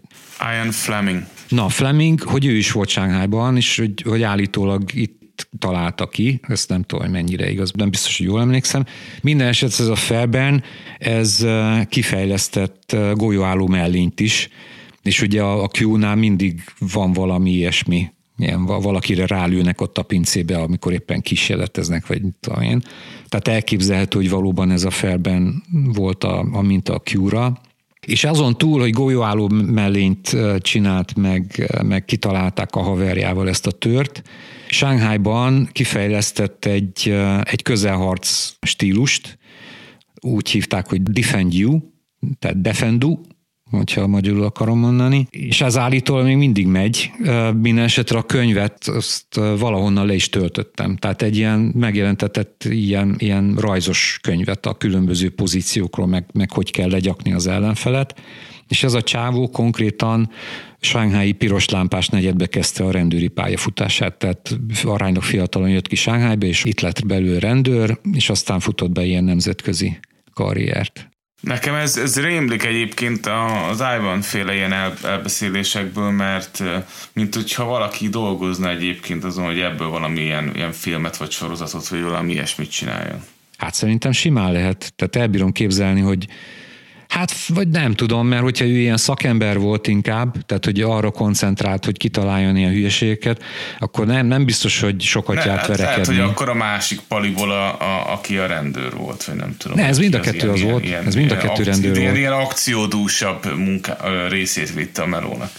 [0.53, 1.23] Ian Fleming.
[1.49, 6.69] Na, Fleming, hogy ő is volt Sánghájban, és hogy, hogy állítólag itt találta ki, ezt
[6.69, 8.85] nem tudom, hogy mennyire igaz, nem biztos, hogy jól emlékszem.
[9.21, 10.63] Minden esetre ez a Fairbairn,
[10.97, 11.45] ez
[11.89, 14.49] kifejlesztett golyóálló mellényt is,
[15.03, 20.57] és ugye a, a Q-nál mindig van valami ilyesmi, ilyen valakire rálőnek ott a pincébe,
[20.57, 22.83] amikor éppen kísérleteznek, vagy tudom én.
[23.27, 25.63] Tehát elképzelhető, hogy valóban ez a felben
[25.93, 27.61] volt a, a minta a Q-ra.
[28.05, 34.21] És azon túl, hogy golyóálló mellényt csinált, meg, meg kitalálták a haverjával ezt a tört,
[34.69, 39.37] Shanghaiban kifejlesztett egy, egy közelharc stílust,
[40.21, 41.79] úgy hívták, hogy Defend You,
[42.39, 43.21] tehát Defendu,
[43.69, 47.11] hogyha magyarul akarom mondani, és ez állítólag még mindig megy.
[47.61, 50.95] Minden esetre a könyvet azt valahonnan le is töltöttem.
[50.95, 56.89] Tehát egy ilyen megjelentetett ilyen, ilyen rajzos könyvet a különböző pozíciókról, meg, meg hogy kell
[56.89, 58.21] legyakni az ellenfelet.
[58.67, 60.29] És ez a csávó konkrétan
[60.79, 66.63] Sánghái piros lámpás negyedbe kezdte a rendőri pályafutását, tehát aránylag fiatalon jött ki Sánghájba, és
[66.63, 69.99] itt lett belül rendőr, és aztán futott be ilyen nemzetközi
[70.33, 71.09] karriert.
[71.39, 73.25] Nekem ez, ez rémlik egyébként
[73.69, 76.63] az Ivan féle ilyen el, elbeszélésekből, mert
[77.13, 82.01] mint hogyha valaki dolgozna egyébként azon, hogy ebből valami ilyen, ilyen filmet vagy sorozatot, vagy
[82.01, 83.23] valami ilyesmit csináljon.
[83.57, 84.93] Hát szerintem simán lehet.
[84.95, 86.27] Tehát elbírom képzelni, hogy
[87.09, 91.85] Hát, vagy nem tudom, mert hogyha ő ilyen szakember volt inkább, tehát hogy arra koncentrált,
[91.85, 93.43] hogy kitaláljon ilyen hülyeségeket,
[93.79, 96.15] akkor nem, nem biztos, hogy sokat ne, járt hát verekedni.
[96.15, 99.77] Lehet, hogy akkor a másik paliból, a, a, aki a rendőr volt, vagy nem tudom.
[99.77, 102.03] Ne, ez mind a kettő az ilyen, volt, ilyen, ez mind a kettő rendőr ilyen,
[102.05, 102.17] volt.
[102.17, 105.51] Ilyen akciódúsabb munka, részét vitte a melónak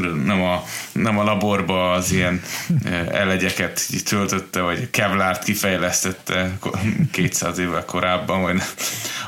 [0.00, 2.42] tudod, nem a, nem a laborba az ilyen
[3.10, 6.58] elegyeket töltötte, vagy kevlárt kifejlesztette
[7.10, 8.66] 200 évvel korábban, vagy nem.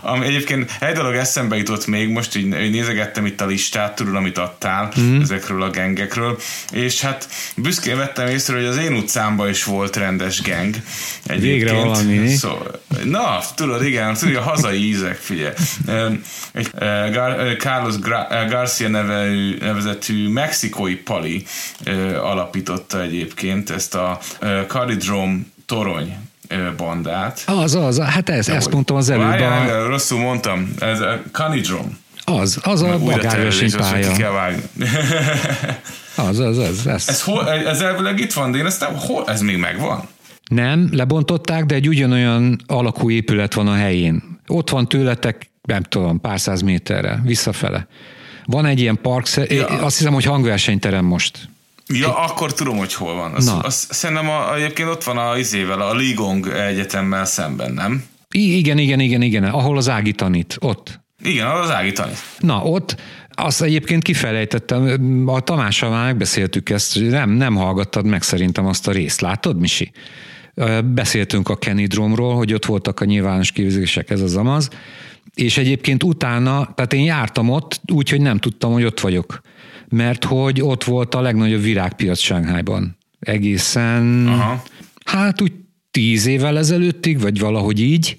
[0.03, 4.15] Ami egyébként egy dolog eszembe jutott még, most így, így nézegettem itt a listát, tudod,
[4.15, 5.21] amit adtál mm.
[5.21, 6.39] ezekről a gengekről,
[6.73, 10.75] és hát büszkén vettem észre, hogy az én utcámban is volt rendes geng.
[11.27, 12.29] Végre valami.
[12.29, 15.55] Szóval, na, tudod, igen, tudod, a hazai ízek, figyelj.
[16.53, 16.71] Egy
[17.59, 17.99] Carlos
[18.49, 20.29] Garcia nevező, nevezetű
[20.61, 21.45] mexikói pali
[22.23, 24.19] alapította egyébként ezt a
[24.67, 26.17] Caridrome torony
[26.77, 27.43] bandát.
[27.47, 29.27] Az, az, hát ez, ezt mondtam az előbb.
[29.27, 29.87] Várjál, a...
[29.87, 31.99] rosszul mondtam, ez a Canidrom.
[32.25, 34.11] Az, az a magárversenypálya.
[36.29, 36.87] az, az, az.
[36.87, 40.09] Ez, ez, hol, ez elvileg itt van, de én ezt nem, hol, ez még megvan?
[40.45, 44.39] Nem, lebontották, de egy ugyanolyan alakú épület van a helyén.
[44.47, 47.87] Ott van tőletek, nem tudom, pár száz méterre, visszafele.
[48.45, 49.67] Van egy ilyen park, ja.
[49.67, 51.49] azt hiszem, hogy hangversenyterem most.
[51.87, 52.15] Ja, egy...
[52.17, 53.33] akkor tudom, hogy hol van.
[53.35, 58.05] Az, az, szerintem a, egyébként ott van a izével, a Ligong Egyetemmel szemben, nem?
[58.31, 61.01] I- igen, igen, igen, igen, ahol az Ági tanít, ott.
[61.23, 62.19] Igen, ahol az Ági tanít.
[62.39, 62.97] Na, ott
[63.41, 68.93] azt egyébként kifelejtettem, a Tamással már megbeszéltük ezt, nem, nem hallgattad meg szerintem azt a
[68.93, 69.93] részt, látod, Misi?
[70.85, 74.69] Beszéltünk a Kenidromról, hogy ott voltak a nyilvános képzések, ez az amaz,
[75.35, 79.41] és egyébként utána, tehát én jártam ott, úgyhogy nem tudtam, hogy ott vagyok
[79.91, 82.97] mert hogy ott volt a legnagyobb virágpiac Sánghájban.
[83.21, 84.63] Egészen, Aha.
[85.05, 85.53] hát úgy
[85.91, 88.17] tíz évvel ezelőttig, vagy valahogy így.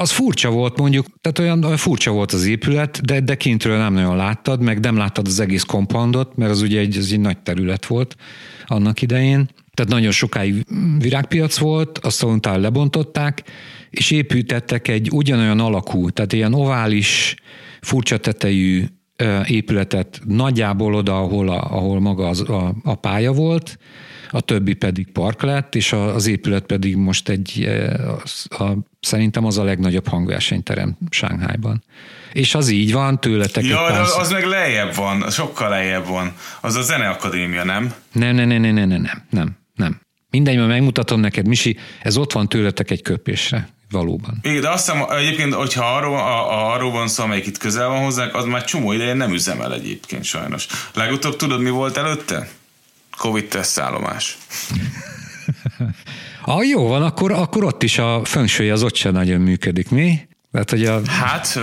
[0.00, 3.92] Az furcsa volt mondjuk, tehát olyan, olyan furcsa volt az épület, de, de kintről nem
[3.92, 7.38] nagyon láttad, meg nem láttad az egész kompandot, mert az ugye egy, az egy nagy
[7.38, 8.16] terület volt
[8.66, 9.48] annak idején.
[9.74, 10.64] Tehát nagyon sokáig
[10.98, 13.42] virágpiac volt, azt utána lebontották,
[13.90, 17.34] és építettek egy ugyanolyan alakú, tehát ilyen ovális,
[17.80, 18.84] furcsa tetejű
[19.46, 23.78] épületet nagyjából oda, ahol, a, ahol maga az, a, a pálya volt,
[24.30, 27.68] a többi pedig park lett, és az épület pedig most egy,
[28.48, 31.84] a, a, szerintem az a legnagyobb hangversenyterem Sánghájban.
[32.32, 34.00] És az így van, tőletek ja, egy pár...
[34.00, 36.32] az meg lejjebb van, sokkal lejjebb van.
[36.60, 37.94] Az a Zeneakadémia, nem?
[38.12, 40.00] Nem, nem, nem, nem, nem, nem, nem, nem.
[40.30, 44.38] Mindegy, mert megmutatom neked, Misi, ez ott van tőletek egy köpésre valóban.
[44.42, 47.88] Igen, de azt hiszem, egyébként, hogyha arról, a, a, arról van szó, amelyik itt közel
[47.88, 50.66] van hozzánk, az már csomó ideje nem üzemel egyébként sajnos.
[50.94, 52.48] Legutóbb tudod, mi volt előtte?
[53.16, 54.36] Covid tesztállomás.
[56.48, 60.28] ah, jó van, akkor, akkor ott is a fönsője az ott sem nagyon működik, mi?
[60.52, 61.60] Tehát, hogy a hát,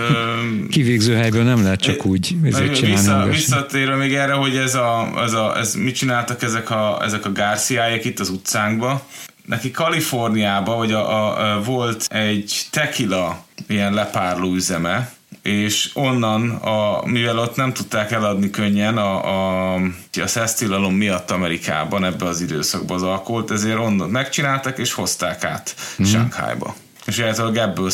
[0.70, 2.36] kivégző helyből nem lehet csak úgy
[2.74, 2.90] csinálni.
[2.90, 7.24] Vissza, visszatérve még erre, hogy ez, a, ez, a, ez mit csináltak ezek a, ezek
[7.24, 9.06] a Garciájek itt az utcánkba.
[9.44, 15.12] Neki Kaliforniában, hogy a, a, a, volt egy tequila ilyen lepárló üzeme,
[15.46, 19.80] és onnan, a, mivel ott nem tudták eladni könnyen a, a,
[20.22, 25.74] a szesztilalom miatt Amerikában ebbe az időszakban az alkoholt, ezért onnan megcsináltak és hozták át
[26.02, 26.04] mm.
[26.04, 26.74] Shanghaiba.
[27.06, 27.90] És a ebből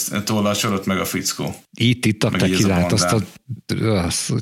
[0.47, 1.55] a sorot meg a fickó.
[1.75, 3.19] Itt, itt a tekilát, azt a,
[3.87, 4.33] azt,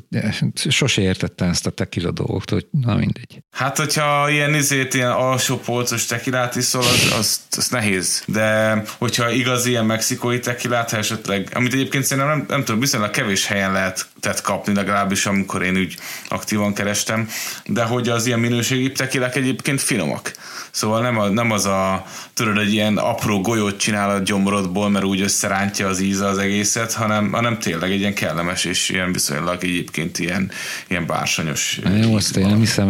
[0.69, 3.43] sose értettem ezt a tekila dolgot, hogy na mindegy.
[3.51, 8.23] Hát, hogyha ilyen izét, ilyen alsó polcos tekilát iszol, az, az, az nehéz.
[8.27, 13.09] De hogyha igaz ilyen mexikói tekilát, ha esetleg, amit egyébként szerintem nem, nem tudom, viszonylag
[13.09, 15.95] kevés helyen lehet tett kapni, legalábbis amikor én úgy
[16.27, 17.27] aktívan kerestem,
[17.65, 20.31] de hogy az ilyen minőségi tekilák egyébként finomak.
[20.71, 24.19] Szóval nem, a, nem az a, tudod, egy ilyen apró golyót csinál a
[24.61, 28.89] gyomrodból, mert úgy összerántja az íze az egészet, hanem, hanem tényleg egy ilyen kellemes és
[28.89, 30.51] ilyen viszonylag egyébként ilyen,
[30.87, 31.79] ilyen bársonyos.
[32.01, 32.89] Jó, azt én nem hiszem,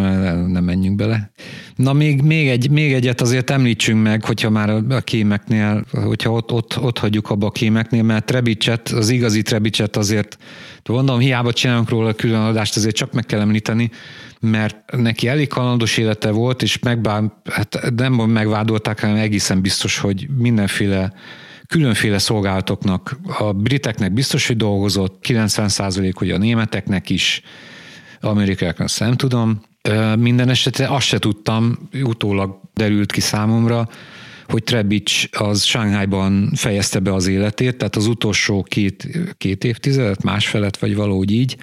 [0.51, 1.31] nem menjünk bele.
[1.75, 6.51] Na még, még, egy, még egyet azért említsünk meg, hogyha már a kémeknél, hogyha ott,
[6.51, 10.37] ott, ott hagyjuk abba a kémeknél, mert Trebicset, az igazi Trebicset azért,
[10.87, 13.89] mondom, hiába csinálunk róla külön adást, azért csak meg kell említeni,
[14.39, 20.27] mert neki elég kalandos élete volt, és megbán, hát nem megvádolták, hanem egészen biztos, hogy
[20.37, 21.13] mindenféle
[21.71, 27.41] különféle szolgálatoknak, a briteknek biztos, hogy dolgozott, 90% hogy a németeknek is,
[28.19, 29.61] amerikáknak nem tudom.
[30.17, 33.89] Minden esetre azt se tudtam, utólag derült ki számomra,
[34.47, 39.07] hogy Trebics az Sánghájban fejezte be az életét, tehát az utolsó két,
[39.37, 41.57] két évtizedet, másfelet, vagy valahogy így,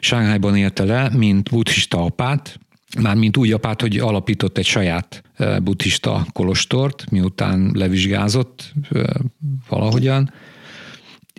[0.00, 2.58] Sánghájban élte le, mint buddhista apát,
[3.00, 5.22] már mint úgy apát, hogy alapított egy saját
[5.62, 8.72] buddhista kolostort, miután levizsgázott
[9.68, 10.32] valahogyan,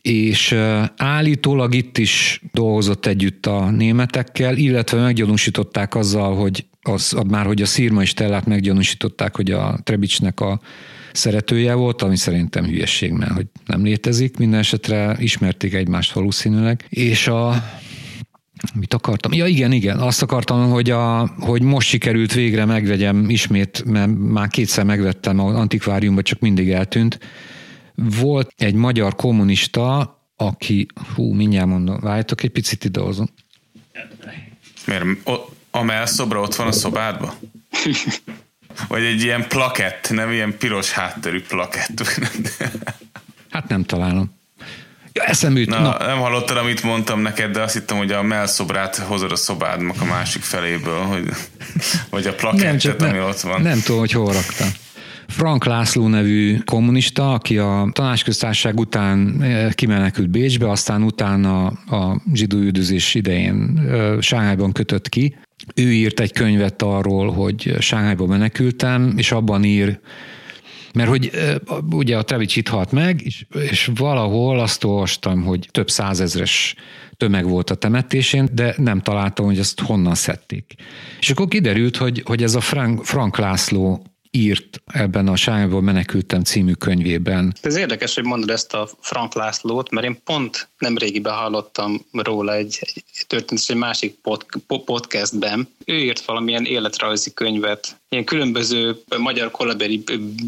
[0.01, 0.55] és
[0.97, 7.65] állítólag itt is dolgozott együtt a németekkel, illetve meggyanúsították azzal, hogy az, már hogy a
[7.65, 10.59] Szirma és Tellát meggyanúsították, hogy a Trebicsnek a
[11.11, 17.27] szeretője volt, ami szerintem hülyesség, mert hogy nem létezik, minden esetre ismerték egymást valószínűleg, és
[17.27, 17.63] a
[18.73, 19.33] Mit akartam?
[19.33, 24.47] Ja igen, igen, azt akartam, hogy, a, hogy most sikerült végre megvegyem ismét, mert már
[24.47, 27.19] kétszer megvettem az antikváriumban, csak mindig eltűnt.
[27.95, 33.27] Volt egy magyar kommunista, aki, hú, mindjárt mondom, várjátok egy picit idehozom.
[34.85, 35.05] Miért?
[35.71, 37.33] A melszobra ott van a szobádban?
[38.87, 42.01] Vagy egy ilyen plakett, nem ilyen piros hátterű plakett.
[43.49, 44.37] hát nem találom.
[45.19, 48.95] Ja, eszembe Na, Na, nem hallottad, amit mondtam neked, de azt hittem, hogy a melszobrát
[48.95, 51.29] hozod a szobádnak a másik feléből, hogy,
[52.09, 53.61] vagy a plakettet, ami nem, ott van.
[53.61, 54.67] Nem tudom, hogy hol raktam.
[55.27, 62.57] Frank László nevű kommunista, aki a tanácsköztársaság után eh, kimenekült Bécsbe, aztán utána a zsidó
[62.57, 65.35] üldözés idején eh, Sánghányban kötött ki.
[65.75, 69.99] Ő írt egy könyvet arról, hogy Sánghányban menekültem, és abban ír
[70.93, 71.31] mert hogy
[71.91, 76.75] ugye a Trevics itt halt meg, és, és valahol azt olvastam, hogy több százezres
[77.17, 80.73] tömeg volt a temetésén, de nem találtam, hogy ezt honnan szedték.
[81.19, 86.43] És akkor kiderült, hogy, hogy ez a Frank, Frank László írt ebben a Sányból menekültem
[86.43, 87.55] című könyvében.
[87.61, 92.53] Ez érdekes, hogy mondod ezt a Frank Lászlót, mert én pont nem régiben hallottam róla
[92.53, 95.67] egy, egy történet egy másik pod, podcastben.
[95.85, 100.03] Ő írt valamilyen életrajzi könyvet, ilyen különböző magyar kolaberi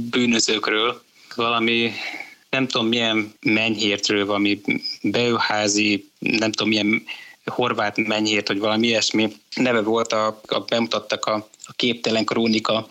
[0.09, 1.01] bűnözőkről,
[1.35, 1.91] valami
[2.49, 4.61] nem tudom milyen mennyhértről, valami
[5.01, 7.03] beőházi, nem tudom milyen
[7.45, 12.87] horvát mennyhért, vagy valami ilyesmi neve volt, a, a bemutattak a, a Képtelen Krónika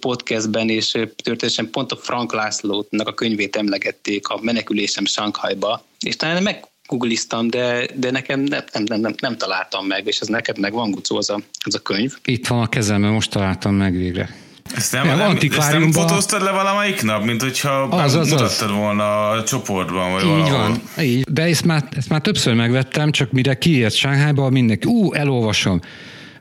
[0.00, 6.42] podcastben, és történetesen pont a Frank Lászlónak a könyvét emlegették a menekülésem Sankhajba, és talán
[6.42, 10.58] meg googliztam, de, de nekem nem, nem, nem, nem, nem találtam meg, és ez neked
[10.58, 12.14] meg van, Gucó, az a, az a könyv.
[12.24, 14.36] Itt van a kezemben, most találtam meg végre.
[14.74, 18.70] Ezt nem, nem, nem, ezt nem fotóztad le valamelyik nap, mint hogyha az, az, mutattad
[18.70, 18.76] az.
[18.76, 20.58] volna a csoportban, vagy Így valahol.
[20.58, 21.04] van.
[21.04, 21.22] Így.
[21.22, 25.80] De ezt már, ezt már többször megvettem, csak mire kiért Sánghájba, mindenki, ú, elolvasom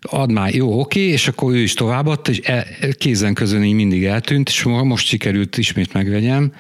[0.02, 2.66] ad már, jó, oké, és akkor ő is továbbadta, és el,
[2.98, 6.54] kézen közön így mindig eltűnt, és most sikerült ismét megvegyem,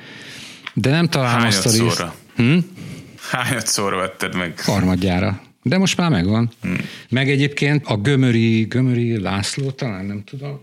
[0.73, 2.05] de nem találom Hányat azt a részt.
[2.35, 2.57] Hm?
[3.31, 4.59] Hányat szóra vetted meg?
[4.59, 5.41] Harmadjára.
[5.64, 6.51] De most már megvan.
[6.61, 6.77] Hmm.
[7.09, 10.61] Meg egyébként a Gömöri, Gömöri László, talán nem tudom.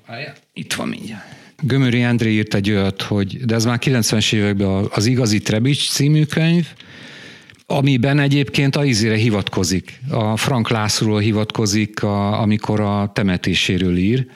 [0.53, 1.25] Itt van mindjárt.
[1.63, 6.25] Gömöri André írt egy olyat, hogy, de ez már 90-es években az Igazi Trebics című
[6.25, 6.67] könyv,
[7.67, 10.01] amiben egyébként a izére hivatkozik.
[10.11, 14.27] A Frank Lászlóról hivatkozik, a, amikor a temetéséről ír.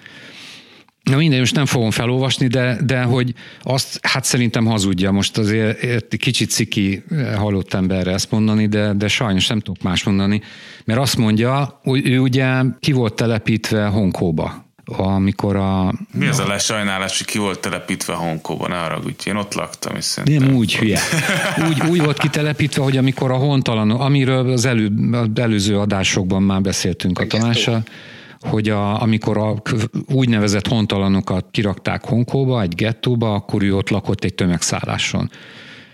[1.02, 5.10] Na minden, most nem fogom felolvasni, de, de hogy azt, hát szerintem hazudja.
[5.10, 7.02] Most azért kicsit ciki
[7.36, 10.40] halott emberre ezt mondani, de, de sajnos nem tudok más mondani,
[10.84, 15.92] mert azt mondja, hogy ő ugye ki volt telepítve Honkóba, amikor a...
[16.12, 20.04] Mi az a lesajnálás, hogy ki volt telepítve Honkóban, ne haragudj, én ott laktam, és
[20.04, 20.48] szerintem...
[20.48, 21.00] Nem úgy hülye.
[21.68, 26.60] Úgy, úgy volt kitelepítve, hogy amikor a hontalan, amiről az, elő, az előző adásokban már
[26.60, 27.82] beszéltünk a Tamással,
[28.40, 29.54] hogy a, amikor a
[30.12, 35.30] úgynevezett hontalanokat kirakták Honkóba, egy gettóba, akkor ő ott lakott egy tömegszálláson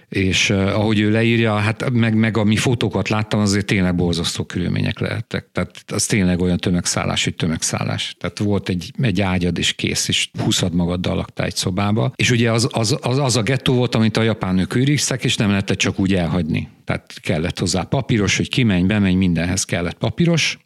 [0.08, 4.98] és ahogy ő leírja, hát meg, meg a mi fotókat láttam, azért tényleg borzasztó körülmények
[4.98, 5.48] lehettek.
[5.52, 8.16] Tehát az tényleg olyan tömegszállás, hogy tömegszállás.
[8.18, 12.12] Tehát volt egy, egy ágyad és kész, és húszad magaddal laktál egy szobába.
[12.16, 15.48] És ugye az, az, az, az a gettó volt, amit a japánok őriztek, és nem
[15.48, 16.68] lehetett csak úgy elhagyni.
[16.84, 20.58] Tehát kellett hozzá papíros, hogy kimenj, bemenj, mindenhez kellett papíros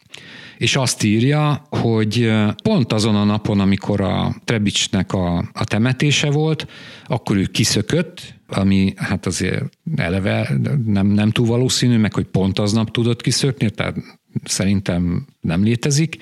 [0.59, 2.33] és azt írja, hogy
[2.63, 6.67] pont azon a napon, amikor a Trebicsnek a, a temetése volt,
[7.07, 9.63] akkor ő kiszökött, ami hát azért
[9.97, 10.53] eleve
[10.85, 13.97] nem, nem túl valószínű, meg hogy pont aznap tudott kiszökni, tehát
[14.45, 16.17] szerintem nem létezik,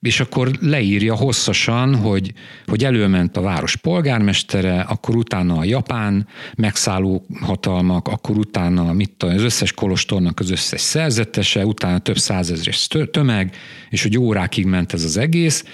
[0.00, 2.32] és akkor leírja hosszasan, hogy,
[2.66, 6.26] hogy előment a város polgármestere, akkor utána a japán
[6.56, 13.56] megszálló hatalmak, akkor utána mit az összes kolostornak az összes szerzetese, utána több százezres tömeg,
[13.88, 15.64] és hogy órákig ment ez az egész,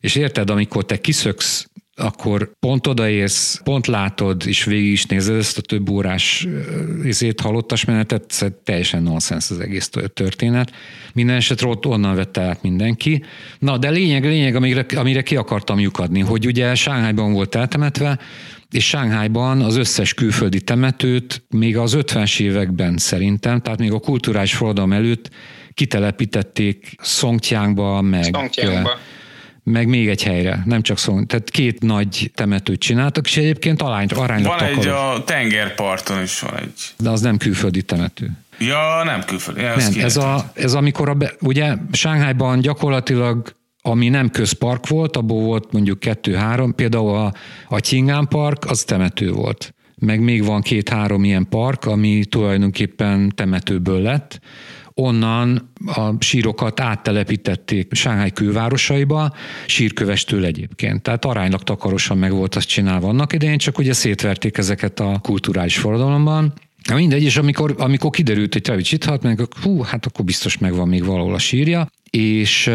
[0.00, 1.66] és érted, amikor te kiszöksz
[1.96, 6.46] akkor pont odaérsz, pont látod, és végig is nézed ezt a több órás
[7.04, 10.72] izét, halottas menetet, szóval teljesen nonsens az egész történet.
[11.12, 13.22] Minden esetre ott onnan vette át mindenki.
[13.58, 18.18] Na, de lényeg, lényeg, amire, amire ki akartam lyukadni, hogy ugye Sánghányban volt eltemetve,
[18.70, 24.54] és Sánghányban az összes külföldi temetőt még az 50-es években szerintem, tehát még a kulturális
[24.54, 25.30] forradalom előtt
[25.74, 28.98] kitelepítették Szongtyángba, meg Szongtyángba
[29.64, 31.24] meg még egy helyre, nem csak szó.
[31.24, 34.84] Tehát két nagy temetőt csináltak, és egyébként arány, aránylag Van takaros.
[34.84, 36.94] egy a tengerparton is van egy.
[36.98, 38.30] De az nem külföldi temető.
[38.58, 39.60] Ja, nem külföldi.
[39.60, 43.54] Ja, nem, ez, a, ez amikor a, be, ugye Sánghányban gyakorlatilag
[43.86, 47.32] ami nem közpark volt, abból volt mondjuk kettő-három, például a,
[47.68, 49.74] a Qing'an Park, az temető volt.
[49.94, 54.40] Meg még van két-három ilyen park, ami tulajdonképpen temetőből lett,
[54.94, 59.34] onnan a sírokat áttelepítették Sánghái külvárosaiba,
[59.66, 61.02] sírkövestől egyébként.
[61.02, 65.78] Tehát aránylag takarosan meg volt azt csinálva annak idején, csak ugye szétverték ezeket a kulturális
[65.78, 66.52] forradalomban,
[66.88, 70.58] Na mindegy, és amikor, amikor kiderült, hogy Travis itt halt, meg hú, hát akkor biztos
[70.58, 72.70] megvan még valahol a sírja, és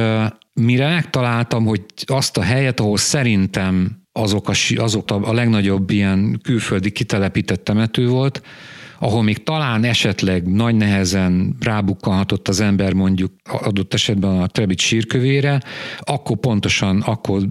[0.53, 6.39] mire megtaláltam, hogy azt a helyet, ahol szerintem azok a, azok a, a legnagyobb ilyen
[6.43, 8.41] külföldi kitelepített temető volt,
[8.99, 15.61] ahol még talán esetleg nagy nehezen rábukkanhatott az ember mondjuk adott esetben a Trebit sírkövére,
[15.99, 17.41] akkor pontosan, akkor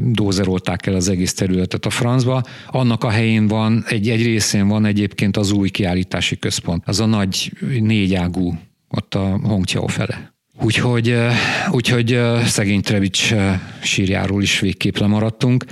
[0.00, 2.42] dózerolták el az egész területet a francba.
[2.66, 6.82] Annak a helyén van, egy, egy részén van egyébként az új kiállítási központ.
[6.86, 8.58] Az a nagy négyágú
[8.88, 10.34] ott a Hongqiao fele.
[10.60, 11.16] Úgyhogy,
[11.70, 13.34] úgyhogy szegény Trevics
[13.82, 15.64] sírjáról is végképp lemaradtunk.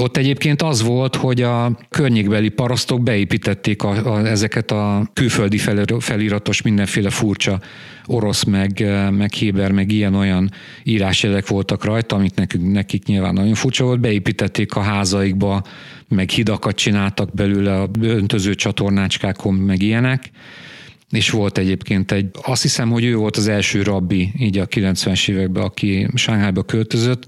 [0.00, 5.58] Ott egyébként az volt, hogy a környékbeli parasztok beépítették a, a, ezeket a külföldi
[5.98, 7.60] feliratos mindenféle furcsa
[8.06, 10.50] orosz, meg, meg héber, meg ilyen-olyan
[10.82, 15.62] írásjelek voltak rajta, amit nekünk, nekik nyilván nagyon furcsa volt, beépítették a házaikba,
[16.08, 20.30] meg hidakat csináltak belőle a öntöző csatornácskákon, meg ilyenek.
[21.10, 25.28] És volt egyébként egy, azt hiszem, hogy ő volt az első rabbi így a 90-es
[25.28, 27.26] években, aki Sánghányba költözött,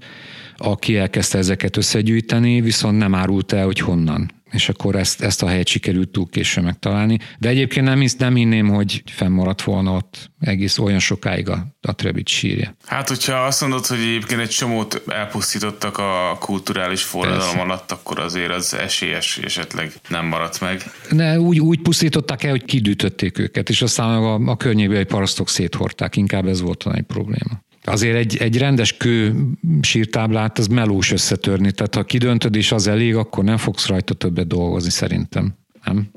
[0.57, 4.33] aki elkezdte ezeket összegyűjteni, viszont nem árult el, hogy honnan.
[4.51, 7.19] És akkor ezt, ezt a helyet sikerült túl később megtalálni.
[7.39, 12.29] De egyébként nem, nem hinném, hogy fennmaradt volna ott egész olyan sokáig a, a Trebic
[12.29, 12.75] sírja.
[12.85, 18.51] Hát, hogyha azt mondod, hogy egyébként egy csomót elpusztítottak a kulturális forradalom alatt, akkor azért
[18.51, 20.83] az esélyes esetleg nem maradt meg.
[21.09, 26.15] Ne, úgy, úgy pusztították el, hogy kidütötték őket, és aztán a, a környékbeli parasztok széthorták,
[26.15, 27.63] inkább ez volt egy probléma.
[27.85, 29.35] Azért egy, egy rendes kő
[29.81, 34.47] sírtáblát az melós összetörni, tehát ha kidöntöd és az elég, akkor nem fogsz rajta többet
[34.47, 35.57] dolgozni szerintem.
[35.83, 36.09] Nem?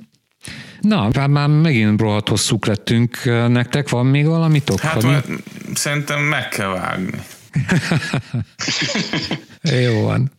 [0.80, 3.24] Na, hát már megint rohadt hosszúk lettünk.
[3.48, 4.80] Nektek van még valamitok?
[4.80, 5.24] Hát már,
[5.74, 7.18] szerintem meg kell vágni.
[9.84, 10.30] Jó van.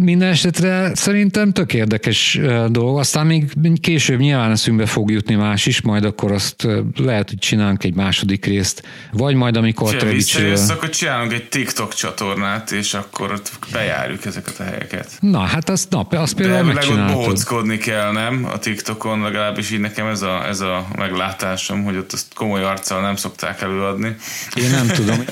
[0.00, 2.98] Minden esetre szerintem tök érdekes dolog.
[2.98, 6.66] Aztán még később nyilván eszünkbe fog jutni más is, majd akkor azt
[6.96, 8.82] lehet, hogy csinálunk egy második részt,
[9.12, 14.62] vagy majd amikor visszajössz, akkor csinálunk egy TikTok csatornát, és akkor ott bejárjuk ezeket a
[14.62, 15.10] helyeket.
[15.20, 17.66] Na, hát azt, na, azt például De megcsináltad.
[17.66, 18.44] De kell, nem?
[18.52, 23.00] A TikTokon legalábbis így nekem ez a, ez a meglátásom, hogy ott azt komoly arccal
[23.00, 24.16] nem szokták előadni.
[24.54, 25.24] Én nem tudom.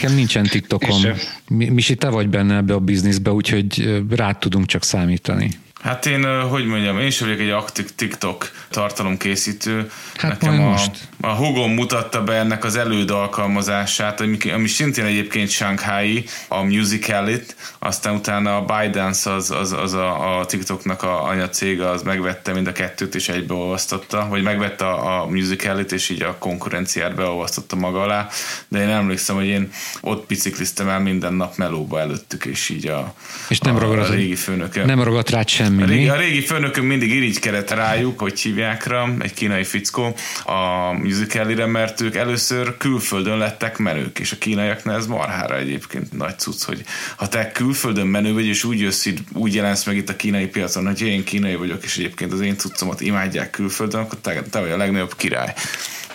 [0.00, 1.02] Nekem nincsen TikTokom.
[1.48, 5.50] Misi, te vagy benne ebbe a bizniszbe, úgyhogy rád tudunk csak számítani.
[5.82, 9.90] Hát én, hogy mondjam, én is vagyok egy aktív TikTok tartalomkészítő.
[10.16, 10.90] Hát Nekem a, most.
[11.20, 17.56] a Hugom mutatta be ennek az előd alkalmazását, ami, ami szintén egyébként Shanghai, a Musicalit,
[17.78, 22.66] aztán utána a ByteDance az, az, az a, a TikToknak a anyacége, az megvette mind
[22.66, 28.02] a kettőt és egybeolvasztotta, vagy megvette a, a Musicalit, és így a konkurenciát beolvasztotta maga
[28.02, 28.28] alá,
[28.68, 33.14] de én emlékszem, hogy én ott bicikliztem el minden nap melóba előttük, és így a,
[33.48, 34.84] és nem a, a régi főnöke.
[34.84, 35.82] Nem ragadt rá sem semmi.
[35.82, 40.14] A régi, a régi főnökünk mindig irigykedett rájuk, hogy hívják rá, egy kínai fickó
[40.44, 46.38] a musicalire, mert ők először külföldön lettek menők, és a kínaiaknál ez marhára egyébként nagy
[46.38, 46.84] cucc, hogy
[47.16, 50.86] ha te külföldön menő vagy, és úgy jössz, úgy jelensz meg itt a kínai piacon,
[50.86, 54.70] hogy én kínai vagyok, és egyébként az én cuccomat imádják külföldön, akkor te, te vagy
[54.70, 55.54] a legnagyobb király.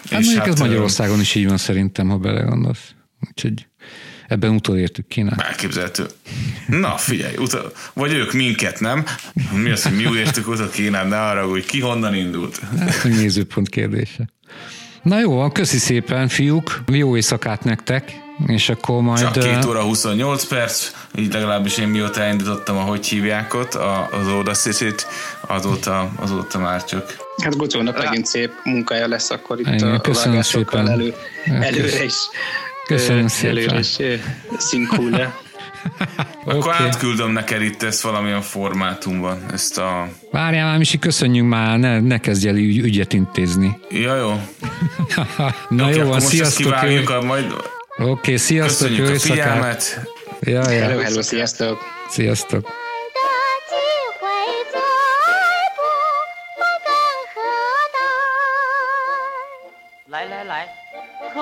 [0.10, 2.94] Hát és hát, ez Magyarországon is így van szerintem, ha belegondolsz.
[3.30, 3.68] Úgyhogy
[4.28, 5.42] ebben utolértük Kínát.
[5.42, 6.06] Elképzelhető.
[6.68, 9.04] Na, figyelj, utol, vagy ők minket, nem?
[9.54, 12.60] Mi az, hogy mi értük utol Kínát, ne arra, hogy ki honnan indult?
[12.80, 14.30] Hát, nézőpont kérdése.
[15.02, 16.84] Na jó, van, köszi szépen, fiúk.
[16.92, 18.12] Jó éjszakát nektek,
[18.48, 19.20] és akkor majd...
[19.20, 23.74] Csak 2 óra 28 perc, így legalábbis én mióta elindítottam a hogy hívják ott,
[24.12, 25.08] az Audacity-t,
[25.48, 27.18] azóta, azóta már csak...
[27.44, 30.90] Hát Gocónak megint szép munkája lesz akkor itt Igen, a köszönöm szépen.
[30.90, 31.14] elő,
[31.46, 32.14] előre is.
[32.86, 33.58] Köszönöm szépen.
[33.58, 33.98] Előre is
[34.58, 35.44] szinkúle.
[36.46, 36.88] Akkor okay.
[36.88, 40.08] átküldöm neked itt ezt valamilyen formátumban, ezt a...
[40.32, 43.80] Várjál már, Misi, köszönjünk már, ne, ne kezdj el ügy, ügyet intézni.
[43.90, 44.30] Ja, jó.
[45.70, 47.10] Na okay, jó, van, sziasztok.
[47.10, 47.54] A, majd...
[47.98, 50.10] Oké, okay, sziasztok, Köszönjük jó a figyelmet.
[50.40, 50.84] Ja, ja.
[50.84, 51.78] Hello, hello, sziasztok.
[52.10, 52.85] Sziasztok.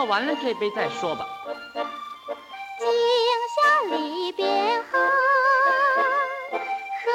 [0.04, 1.26] 喝完了这杯再说吧。
[2.78, 2.86] 今
[3.56, 3.62] 宵
[3.96, 4.46] 离别
[4.92, 5.00] 后，
[6.52, 7.08] 何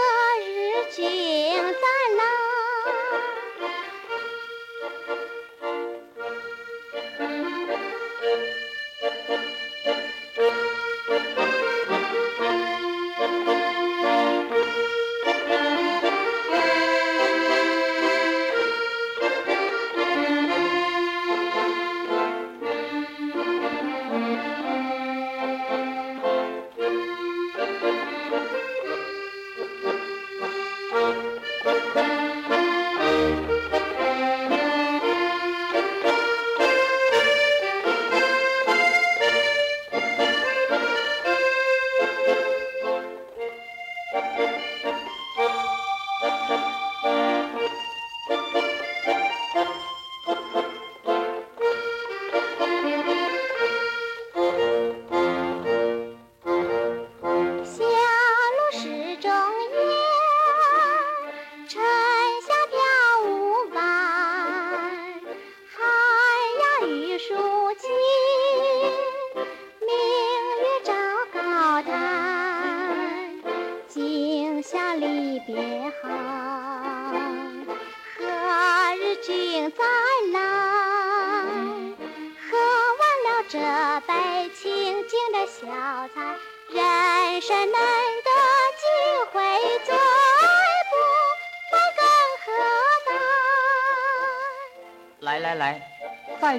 [0.46, 1.04] 日君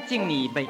[0.10, 0.68] 敬你一杯